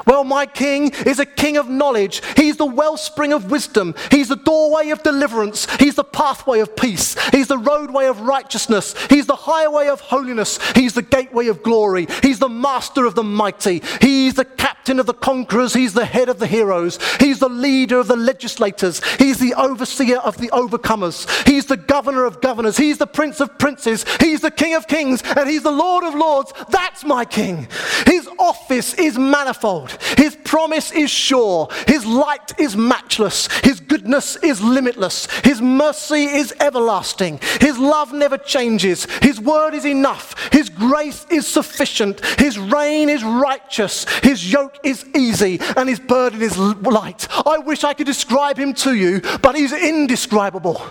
Well, 0.06 0.24
my 0.24 0.46
king 0.46 0.92
is 1.06 1.18
a 1.18 1.26
king 1.26 1.56
of 1.56 1.68
knowledge. 1.68 2.22
He's 2.36 2.56
the 2.56 2.66
wellspring 2.66 3.32
of 3.32 3.50
wisdom. 3.50 3.94
He's 4.10 4.28
the 4.28 4.36
doorway 4.36 4.90
of 4.90 5.02
deliverance. 5.02 5.66
He's 5.76 5.94
the 5.94 6.04
pathway 6.04 6.60
of 6.60 6.74
peace. 6.74 7.16
He's 7.30 7.48
the 7.48 7.58
roadway 7.58 8.06
of 8.06 8.20
righteousness. 8.20 8.94
He's 9.08 9.26
the 9.26 9.36
highway 9.36 9.88
of 9.88 10.00
holiness. 10.00 10.58
He's 10.72 10.94
the 10.94 11.02
gateway 11.02 11.48
of 11.48 11.62
glory. 11.62 12.06
He's 12.22 12.38
the 12.38 12.48
master 12.48 13.04
of 13.04 13.14
the 13.14 13.22
mighty. 13.22 13.82
He's 14.00 14.34
the 14.34 14.44
captain 14.44 14.79
of 14.88 15.06
the 15.06 15.14
conquerors. 15.14 15.74
He's 15.74 15.92
the 15.92 16.04
head 16.04 16.28
of 16.28 16.38
the 16.38 16.46
heroes. 16.46 16.98
He's 17.20 17.38
the 17.38 17.48
leader 17.48 17.98
of 17.98 18.08
the 18.08 18.16
legislators. 18.16 19.00
He's 19.16 19.38
the 19.38 19.54
overseer 19.54 20.18
of 20.18 20.38
the 20.38 20.48
overcomers. 20.48 21.46
He's 21.46 21.66
the 21.66 21.76
governor 21.76 22.24
of 22.24 22.40
governors. 22.40 22.76
He's 22.76 22.98
the 22.98 23.06
prince 23.06 23.40
of 23.40 23.58
princes. 23.58 24.04
He's 24.18 24.40
the 24.40 24.50
king 24.50 24.74
of 24.74 24.88
kings. 24.88 25.22
And 25.36 25.48
he's 25.48 25.62
the 25.62 25.70
lord 25.70 26.04
of 26.04 26.14
lords. 26.14 26.52
That's 26.70 27.04
my 27.04 27.24
king. 27.24 27.68
His 28.06 28.28
office 28.38 28.94
is 28.94 29.18
manifold. 29.18 29.96
His 30.16 30.36
promise 30.44 30.90
is 30.92 31.10
sure. 31.10 31.68
His 31.86 32.04
light 32.04 32.58
is 32.58 32.76
matchless. 32.76 33.48
His 33.62 33.80
goodness 33.80 34.36
is 34.36 34.60
limitless. 34.62 35.28
His 35.42 35.60
mercy 35.60 36.24
is 36.24 36.54
everlasting. 36.58 37.40
His 37.60 37.78
love 37.78 38.12
never 38.12 38.38
changes. 38.38 39.06
His 39.22 39.40
word 39.40 39.74
is 39.74 39.84
enough. 39.84 40.34
His 40.52 40.68
grace 40.68 41.26
is 41.30 41.46
sufficient. 41.46 42.24
His 42.38 42.58
reign 42.58 43.08
is 43.08 43.22
righteous. 43.22 44.06
His 44.22 44.50
yoke 44.52 44.69
is 44.82 45.04
easy 45.14 45.60
and 45.76 45.88
his 45.88 46.00
burden 46.00 46.40
is 46.42 46.56
light. 46.58 47.26
I 47.46 47.58
wish 47.58 47.84
I 47.84 47.94
could 47.94 48.06
describe 48.06 48.58
him 48.58 48.74
to 48.74 48.94
you, 48.94 49.20
but 49.42 49.56
he's 49.56 49.72
indescribable. 49.72 50.82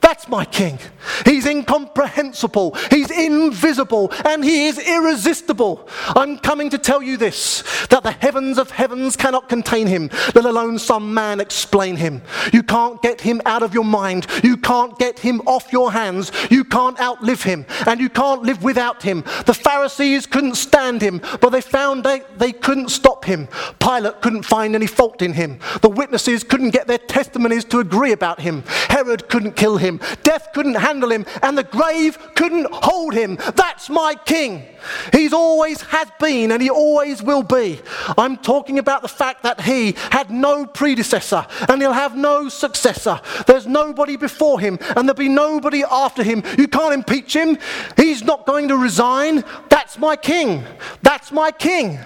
That's 0.00 0.28
my 0.28 0.44
king. 0.44 0.78
He's 1.24 1.46
incomprehensible. 1.46 2.76
He's 2.90 3.10
invisible 3.10 4.12
and 4.24 4.44
he 4.44 4.66
is 4.66 4.78
irresistible. 4.78 5.88
I'm 6.08 6.38
coming 6.38 6.70
to 6.70 6.78
tell 6.78 7.02
you 7.02 7.16
this 7.16 7.62
that 7.88 8.02
the 8.02 8.12
heavens 8.12 8.44
heavens 8.44 8.58
of 8.58 8.70
heavens 8.70 9.16
cannot 9.16 9.48
contain 9.48 9.86
him, 9.86 10.10
let 10.34 10.44
alone 10.44 10.78
some 10.78 11.14
man 11.14 11.40
explain 11.40 11.96
him. 11.96 12.20
You 12.52 12.62
can't 12.62 13.00
get 13.00 13.20
him 13.20 13.40
out 13.46 13.62
of 13.62 13.72
your 13.72 13.84
mind. 13.84 14.26
You 14.42 14.56
can't 14.56 14.98
get 14.98 15.18
him 15.18 15.40
off 15.46 15.72
your 15.72 15.92
hands. 15.92 16.30
You 16.50 16.64
can't 16.64 17.00
outlive 17.00 17.42
him, 17.42 17.64
and 17.86 18.00
you 18.00 18.08
can't 18.10 18.42
live 18.42 18.62
without 18.62 19.02
him. 19.02 19.22
The 19.46 19.54
Pharisees 19.54 20.26
couldn't 20.26 20.56
stand 20.56 21.00
him, 21.00 21.20
but 21.40 21.50
they 21.50 21.60
found 21.60 22.04
they, 22.04 22.22
they 22.36 22.52
couldn't 22.52 22.90
stop 22.90 23.23
him. 23.24 23.48
Pilate 23.78 24.20
couldn't 24.20 24.44
find 24.44 24.74
any 24.74 24.86
fault 24.86 25.22
in 25.22 25.32
him. 25.32 25.58
The 25.82 25.88
witnesses 25.88 26.44
couldn't 26.44 26.70
get 26.70 26.86
their 26.86 26.98
testimonies 26.98 27.64
to 27.66 27.80
agree 27.80 28.12
about 28.12 28.40
him. 28.40 28.62
Herod 28.88 29.28
couldn't 29.28 29.56
kill 29.56 29.76
him. 29.76 30.00
Death 30.22 30.48
couldn't 30.54 30.74
handle 30.74 31.10
him, 31.10 31.26
and 31.42 31.56
the 31.56 31.64
grave 31.64 32.18
couldn't 32.34 32.68
hold 32.72 33.14
him. 33.14 33.36
That's 33.54 33.88
my 33.88 34.14
king. 34.14 34.64
He's 35.12 35.32
always 35.32 35.80
has 35.82 36.10
been, 36.20 36.52
and 36.52 36.62
he 36.62 36.70
always 36.70 37.22
will 37.22 37.42
be. 37.42 37.80
I'm 38.18 38.36
talking 38.36 38.78
about 38.78 39.02
the 39.02 39.08
fact 39.08 39.42
that 39.42 39.62
he 39.62 39.94
had 40.10 40.30
no 40.30 40.66
predecessor 40.66 41.46
and 41.68 41.80
he'll 41.80 41.92
have 41.92 42.16
no 42.16 42.48
successor. 42.48 43.20
There's 43.46 43.66
nobody 43.66 44.16
before 44.16 44.60
him 44.60 44.78
and 44.96 45.08
there'll 45.08 45.14
be 45.14 45.28
nobody 45.28 45.82
after 45.84 46.22
him. 46.22 46.42
You 46.58 46.68
can't 46.68 46.94
impeach 46.94 47.34
him. 47.34 47.58
He's 47.96 48.22
not 48.22 48.46
going 48.46 48.68
to 48.68 48.76
resign. 48.76 49.44
That's 49.68 49.98
my 49.98 50.16
king. 50.16 50.64
That's 51.02 51.32
my 51.32 51.50
king. 51.50 51.98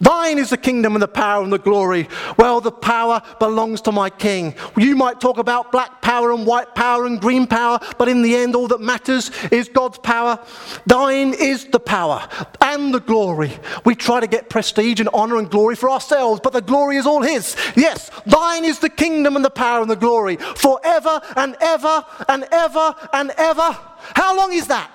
Thine 0.00 0.38
is 0.38 0.50
the 0.50 0.56
kingdom 0.56 0.94
and 0.94 1.02
the 1.02 1.08
power 1.08 1.42
and 1.42 1.52
the 1.52 1.58
glory. 1.58 2.08
Well, 2.38 2.60
the 2.60 2.72
power 2.72 3.22
belongs 3.38 3.80
to 3.82 3.92
my 3.92 4.10
king. 4.10 4.54
You 4.76 4.94
might 4.96 5.20
talk 5.20 5.38
about 5.38 5.72
black 5.72 6.02
power 6.02 6.32
and 6.32 6.46
white 6.46 6.74
power 6.74 7.06
and 7.06 7.20
green 7.20 7.46
power, 7.46 7.78
but 7.98 8.08
in 8.08 8.22
the 8.22 8.36
end, 8.36 8.54
all 8.54 8.68
that 8.68 8.80
matters 8.80 9.30
is 9.50 9.68
God's 9.68 9.98
power. 9.98 10.38
Thine 10.86 11.34
is 11.34 11.64
the 11.66 11.80
power 11.80 12.28
and 12.60 12.92
the 12.92 13.00
glory. 13.00 13.52
We 13.84 13.94
try 13.94 14.20
to 14.20 14.26
get 14.26 14.50
prestige 14.50 15.00
and 15.00 15.08
honor 15.14 15.38
and 15.38 15.50
glory 15.50 15.76
for 15.76 15.90
ourselves, 15.90 16.40
but 16.42 16.52
the 16.52 16.62
glory 16.62 16.96
is 16.96 17.06
all 17.06 17.22
His. 17.22 17.56
Yes, 17.74 18.10
thine 18.26 18.64
is 18.64 18.78
the 18.78 18.90
kingdom 18.90 19.36
and 19.36 19.44
the 19.44 19.50
power 19.50 19.80
and 19.80 19.90
the 19.90 19.96
glory 19.96 20.36
forever 20.36 21.20
and 21.36 21.56
ever 21.60 22.04
and 22.28 22.46
ever 22.52 22.94
and 23.12 23.30
ever. 23.36 23.78
How 24.14 24.36
long 24.36 24.52
is 24.52 24.66
that? 24.68 24.90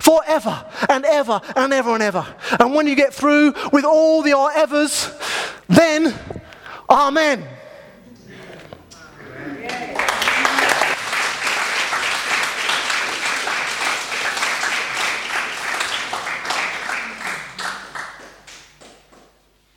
Forever 0.00 0.64
and 0.88 1.04
ever 1.04 1.40
and 1.56 1.72
ever 1.72 1.90
and 1.90 2.02
ever. 2.02 2.26
And 2.58 2.74
when 2.74 2.86
you 2.86 2.94
get 2.94 3.14
through 3.14 3.54
with 3.72 3.84
all 3.84 4.22
the 4.22 4.32
our 4.32 4.50
evers, 4.52 5.10
then 5.68 6.14
Amen. 6.90 7.46
Yeah. 9.60 10.30